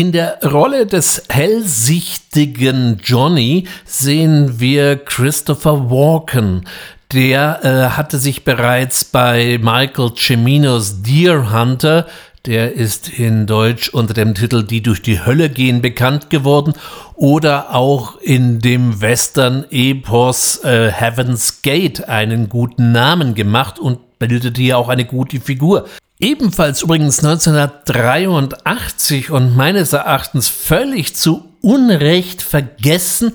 In 0.00 0.12
der 0.12 0.38
Rolle 0.42 0.86
des 0.86 1.24
hellsichtigen 1.28 3.02
Johnny 3.04 3.68
sehen 3.84 4.58
wir 4.58 4.96
Christopher 4.96 5.90
Walken, 5.90 6.64
der 7.12 7.60
äh, 7.62 7.90
hatte 7.98 8.18
sich 8.18 8.42
bereits 8.42 9.04
bei 9.04 9.58
Michael 9.60 10.12
Ciminos 10.16 11.02
Deer 11.02 11.52
Hunter, 11.52 12.06
der 12.46 12.72
ist 12.72 13.10
in 13.10 13.46
Deutsch 13.46 13.90
unter 13.90 14.14
dem 14.14 14.34
Titel 14.34 14.62
Die 14.62 14.82
durch 14.82 15.02
die 15.02 15.22
Hölle 15.22 15.50
gehen 15.50 15.82
bekannt 15.82 16.30
geworden, 16.30 16.72
oder 17.14 17.74
auch 17.74 18.16
in 18.22 18.58
dem 18.58 19.02
Western-Epos 19.02 20.64
äh, 20.64 20.90
Heaven's 20.90 21.60
Gate 21.60 22.08
einen 22.08 22.48
guten 22.48 22.92
Namen 22.92 23.34
gemacht 23.34 23.78
und 23.78 24.18
bildete 24.18 24.62
hier 24.62 24.78
auch 24.78 24.88
eine 24.88 25.04
gute 25.04 25.40
Figur. 25.40 25.84
Ebenfalls 26.20 26.82
übrigens 26.82 27.24
1983 27.24 29.30
und 29.30 29.56
meines 29.56 29.94
Erachtens 29.94 30.48
völlig 30.48 31.16
zu 31.16 31.54
Unrecht 31.62 32.42
vergessen, 32.42 33.32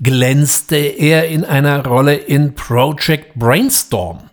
glänzte 0.00 0.76
er 0.76 1.28
in 1.28 1.44
einer 1.44 1.84
Rolle 1.84 2.14
in 2.14 2.54
Project 2.54 3.34
Brainstorm. 3.34 4.27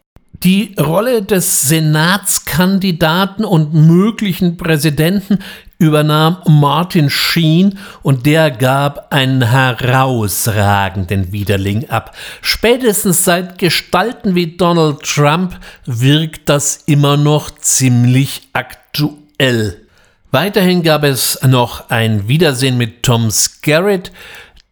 Die 0.45 0.75
Rolle 0.79 1.23
des 1.23 1.63
Senatskandidaten 1.63 3.45
und 3.45 3.73
möglichen 3.73 4.57
Präsidenten 4.57 5.39
übernahm 5.79 6.37
Martin 6.47 7.09
Sheen 7.09 7.79
und 8.03 8.27
der 8.27 8.51
gab 8.51 9.11
einen 9.11 9.41
herausragenden 9.41 11.31
Widerling 11.31 11.89
ab. 11.89 12.15
Spätestens 12.43 13.23
seit 13.23 13.57
Gestalten 13.57 14.35
wie 14.35 14.55
Donald 14.55 15.01
Trump 15.01 15.59
wirkt 15.87 16.47
das 16.47 16.83
immer 16.85 17.17
noch 17.17 17.49
ziemlich 17.49 18.43
aktuell. 18.53 19.81
Weiterhin 20.29 20.83
gab 20.83 21.05
es 21.05 21.39
noch 21.41 21.89
ein 21.89 22.27
Wiedersehen 22.27 22.77
mit 22.77 23.01
Tom 23.01 23.31
Skerritt, 23.31 24.11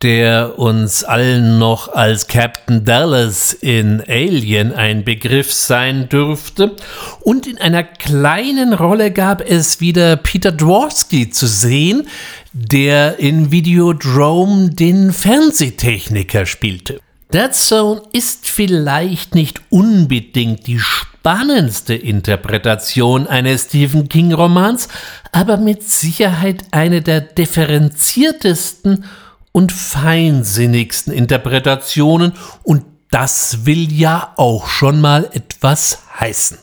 der 0.03 0.59
uns 0.59 1.05
allen 1.05 1.57
noch 1.57 1.93
als 1.93 2.27
Captain 2.27 2.83
Dallas 2.83 3.53
in 3.53 4.03
Alien 4.05 4.73
ein 4.73 5.05
Begriff 5.05 5.51
sein 5.53 6.09
dürfte. 6.09 6.75
Und 7.21 7.47
in 7.47 7.57
einer 7.57 7.83
kleinen 7.83 8.73
Rolle 8.73 9.11
gab 9.11 9.41
es 9.41 9.79
wieder 9.79 10.17
Peter 10.17 10.51
Dworsky 10.51 11.29
zu 11.29 11.47
sehen, 11.47 12.07
der 12.51 13.17
in 13.19 13.49
Videodrome 13.51 14.71
den 14.71 15.13
Fernsehtechniker 15.13 16.45
spielte. 16.45 16.99
Dead 17.33 17.55
Zone 17.55 18.01
ist 18.11 18.49
vielleicht 18.49 19.33
nicht 19.33 19.61
unbedingt 19.69 20.67
die 20.67 20.79
spannendste 20.79 21.95
Interpretation 21.95 23.25
eines 23.25 23.63
Stephen 23.63 24.09
King 24.09 24.33
Romans, 24.33 24.89
aber 25.31 25.55
mit 25.57 25.81
Sicherheit 25.81 26.65
eine 26.71 27.01
der 27.01 27.21
differenziertesten 27.21 29.05
und 29.53 29.71
feinsinnigsten 29.71 31.13
Interpretationen 31.13 32.33
und 32.63 32.83
das 33.09 33.65
will 33.65 33.93
ja 33.93 34.33
auch 34.35 34.67
schon 34.67 34.99
mal 34.99 35.29
etwas 35.31 35.99
heißen. 36.19 36.57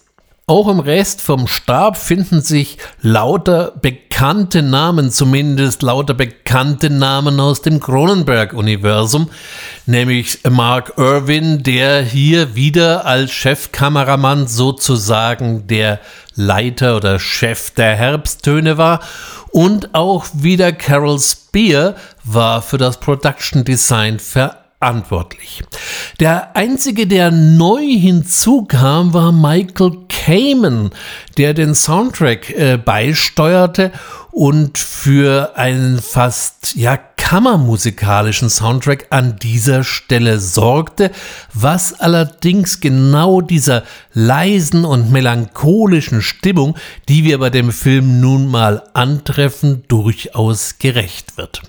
Auch 0.51 0.67
im 0.67 0.81
Rest 0.81 1.21
vom 1.21 1.47
Stab 1.47 1.97
finden 1.97 2.43
sich 2.43 2.77
lauter 3.03 3.73
bekannte 3.81 4.63
Namen, 4.63 5.13
zumindest 5.13 5.81
lauter 5.83 6.13
bekannte 6.13 6.91
Namen 6.91 7.39
aus 7.39 7.63
dem 7.63 7.79
Cronenberg-Universum, 7.79 9.31
nämlich 9.87 10.41
Mark 10.51 10.95
Irwin, 10.97 11.63
der 11.63 12.03
hier 12.03 12.57
wieder 12.57 13.07
als 13.07 13.31
Chefkameramann 13.31 14.49
sozusagen 14.49 15.69
der 15.69 16.01
Leiter 16.35 16.97
oder 16.97 17.21
Chef 17.21 17.71
der 17.71 17.95
Herbsttöne 17.95 18.77
war. 18.77 18.99
Und 19.53 19.95
auch 19.95 20.27
wieder 20.33 20.73
Carol 20.73 21.21
Spear 21.21 21.95
war 22.25 22.61
für 22.61 22.77
das 22.77 22.99
Production 22.99 23.63
Design 23.63 24.19
verantwortlich 24.19 24.60
verantwortlich. 24.81 25.63
Der 26.21 26.57
einzige, 26.57 27.07
der 27.07 27.31
neu 27.31 27.83
hinzukam, 27.83 29.13
war 29.13 29.31
Michael 29.31 29.93
Kamen, 30.09 30.91
der 31.37 31.53
den 31.53 31.75
Soundtrack 31.75 32.51
äh, 32.51 32.79
beisteuerte 32.79 33.93
und 34.33 34.79
für 34.79 35.57
einen 35.57 36.01
fast 36.01 36.77
ja 36.77 36.97
kammermusikalischen 36.97 38.49
Soundtrack 38.49 39.09
an 39.11 39.37
dieser 39.37 39.85
Stelle 39.85 40.41
sorgte, 40.41 41.11
was 41.53 42.01
allerdings 42.01 42.81
genau 42.81 43.43
dieser 43.43 43.83
leisen 44.15 44.87
und 44.87 45.13
melancholischen 45.13 46.23
Stimmung, 46.23 46.77
die 47.09 47.25
wir 47.25 47.39
bei 47.39 47.51
dem 47.51 47.71
Film 47.71 48.21
nun 48.21 48.49
mal 48.49 48.83
antreffen, 48.95 49.85
durchaus 49.89 50.79
gerecht 50.79 51.37
wird. 51.37 51.63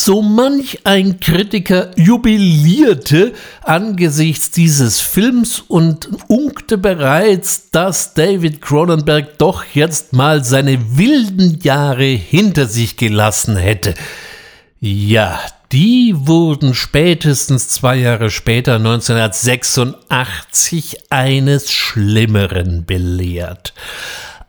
So 0.00 0.22
manch 0.22 0.78
ein 0.84 1.18
Kritiker 1.18 1.90
jubilierte 1.96 3.32
angesichts 3.64 4.52
dieses 4.52 5.00
Films 5.00 5.58
und 5.58 6.08
unkte 6.28 6.78
bereits, 6.78 7.72
dass 7.72 8.14
David 8.14 8.62
Cronenberg 8.62 9.38
doch 9.38 9.64
jetzt 9.74 10.12
mal 10.12 10.44
seine 10.44 10.96
wilden 10.96 11.58
Jahre 11.62 12.04
hinter 12.04 12.66
sich 12.66 12.96
gelassen 12.96 13.56
hätte. 13.56 13.94
Ja, 14.78 15.40
die 15.72 16.14
wurden 16.16 16.74
spätestens 16.74 17.66
zwei 17.66 17.96
Jahre 17.96 18.30
später, 18.30 18.76
1986, 18.76 21.10
eines 21.10 21.72
Schlimmeren 21.72 22.86
belehrt. 22.86 23.74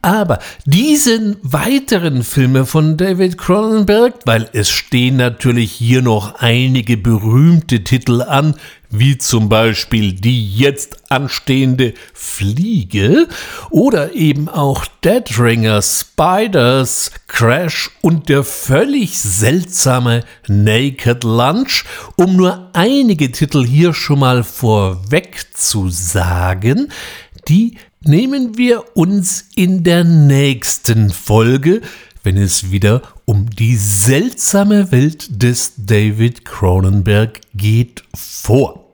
Aber 0.01 0.39
diese 0.65 1.35
weiteren 1.41 2.23
Filme 2.23 2.65
von 2.65 2.95
David 2.95 3.37
Cronenberg, 3.37 4.15
weil 4.25 4.49
es 4.53 4.69
stehen 4.69 5.17
natürlich 5.17 5.73
hier 5.73 6.01
noch 6.01 6.35
einige 6.35 6.95
berühmte 6.95 7.83
Titel 7.83 8.21
an, 8.21 8.55
wie 8.89 9.17
zum 9.17 9.49
Beispiel 9.49 10.13
die 10.13 10.55
jetzt 10.55 11.11
anstehende 11.11 11.93
Fliege 12.13 13.27
oder 13.69 14.15
eben 14.15 14.47
auch 14.47 14.85
Deadringer, 15.03 15.81
Spiders, 15.81 17.11
Crash 17.27 17.91
und 18.01 18.29
der 18.29 18.45
völlig 18.45 19.19
seltsame 19.19 20.23
Naked 20.47 21.25
Lunch, 21.25 21.83
um 22.15 22.37
nur 22.37 22.69
einige 22.71 23.31
Titel 23.31 23.65
hier 23.65 23.93
schon 23.93 24.19
mal 24.19 24.43
vorweg 24.43 25.45
zu 25.53 25.89
sagen, 25.89 26.87
die 27.49 27.77
nehmen 28.09 28.57
wir 28.57 28.97
uns 28.97 29.45
in 29.55 29.83
der 29.83 30.03
nächsten 30.03 31.11
Folge, 31.11 31.81
wenn 32.23 32.37
es 32.37 32.71
wieder 32.71 33.03
um 33.25 33.49
die 33.49 33.75
seltsame 33.75 34.91
Welt 34.91 35.41
des 35.41 35.73
David 35.77 36.43
Cronenberg 36.43 37.39
geht, 37.53 38.03
vor. 38.15 38.93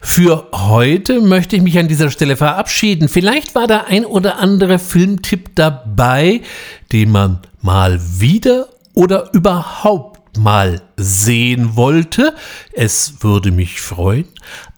Für 0.00 0.48
heute 0.52 1.20
möchte 1.20 1.56
ich 1.56 1.62
mich 1.62 1.78
an 1.78 1.86
dieser 1.86 2.10
Stelle 2.10 2.36
verabschieden. 2.36 3.08
Vielleicht 3.08 3.54
war 3.54 3.66
da 3.66 3.84
ein 3.88 4.06
oder 4.06 4.38
andere 4.38 4.78
Filmtipp 4.78 5.50
dabei, 5.54 6.40
den 6.92 7.10
man 7.10 7.40
mal 7.60 8.00
wieder 8.18 8.68
oder 8.94 9.32
überhaupt 9.34 10.38
mal 10.38 10.80
sehen 10.96 11.76
wollte. 11.76 12.34
Es 12.72 13.16
würde 13.20 13.50
mich 13.50 13.80
freuen. 13.80 14.26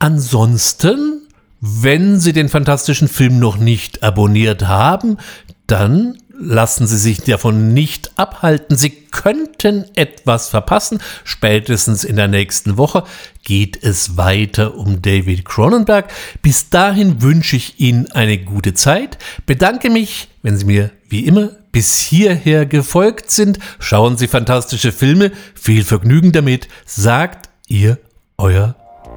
Ansonsten 0.00 1.25
wenn 1.60 2.20
Sie 2.20 2.32
den 2.32 2.48
fantastischen 2.48 3.08
Film 3.08 3.38
noch 3.38 3.56
nicht 3.56 4.02
abonniert 4.02 4.66
haben, 4.66 5.18
dann 5.66 6.18
lassen 6.38 6.86
Sie 6.86 6.98
sich 6.98 7.22
davon 7.22 7.72
nicht 7.72 8.10
abhalten. 8.16 8.76
Sie 8.76 8.90
könnten 8.90 9.84
etwas 9.94 10.48
verpassen. 10.48 11.00
Spätestens 11.24 12.04
in 12.04 12.16
der 12.16 12.28
nächsten 12.28 12.76
Woche 12.76 13.04
geht 13.42 13.82
es 13.82 14.16
weiter 14.16 14.76
um 14.76 15.02
David 15.02 15.44
Cronenberg. 15.44 16.12
Bis 16.42 16.68
dahin 16.70 17.22
wünsche 17.22 17.56
ich 17.56 17.80
Ihnen 17.80 18.10
eine 18.12 18.38
gute 18.38 18.74
Zeit. 18.74 19.18
Bedanke 19.46 19.90
mich, 19.90 20.28
wenn 20.42 20.56
Sie 20.56 20.66
mir 20.66 20.90
wie 21.08 21.24
immer 21.24 21.50
bis 21.72 22.00
hierher 22.00 22.66
gefolgt 22.66 23.30
sind. 23.30 23.58
Schauen 23.78 24.16
Sie 24.16 24.28
fantastische 24.28 24.92
Filme. 24.92 25.32
Viel 25.54 25.84
Vergnügen 25.84 26.32
damit. 26.32 26.68
Sagt 26.84 27.48
Ihr 27.68 27.98
Euer 28.38 28.74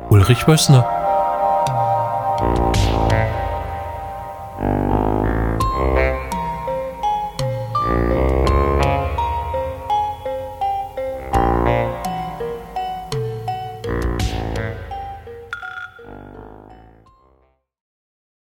Ulrich 0.09 0.47
Wössner. 0.47 1.08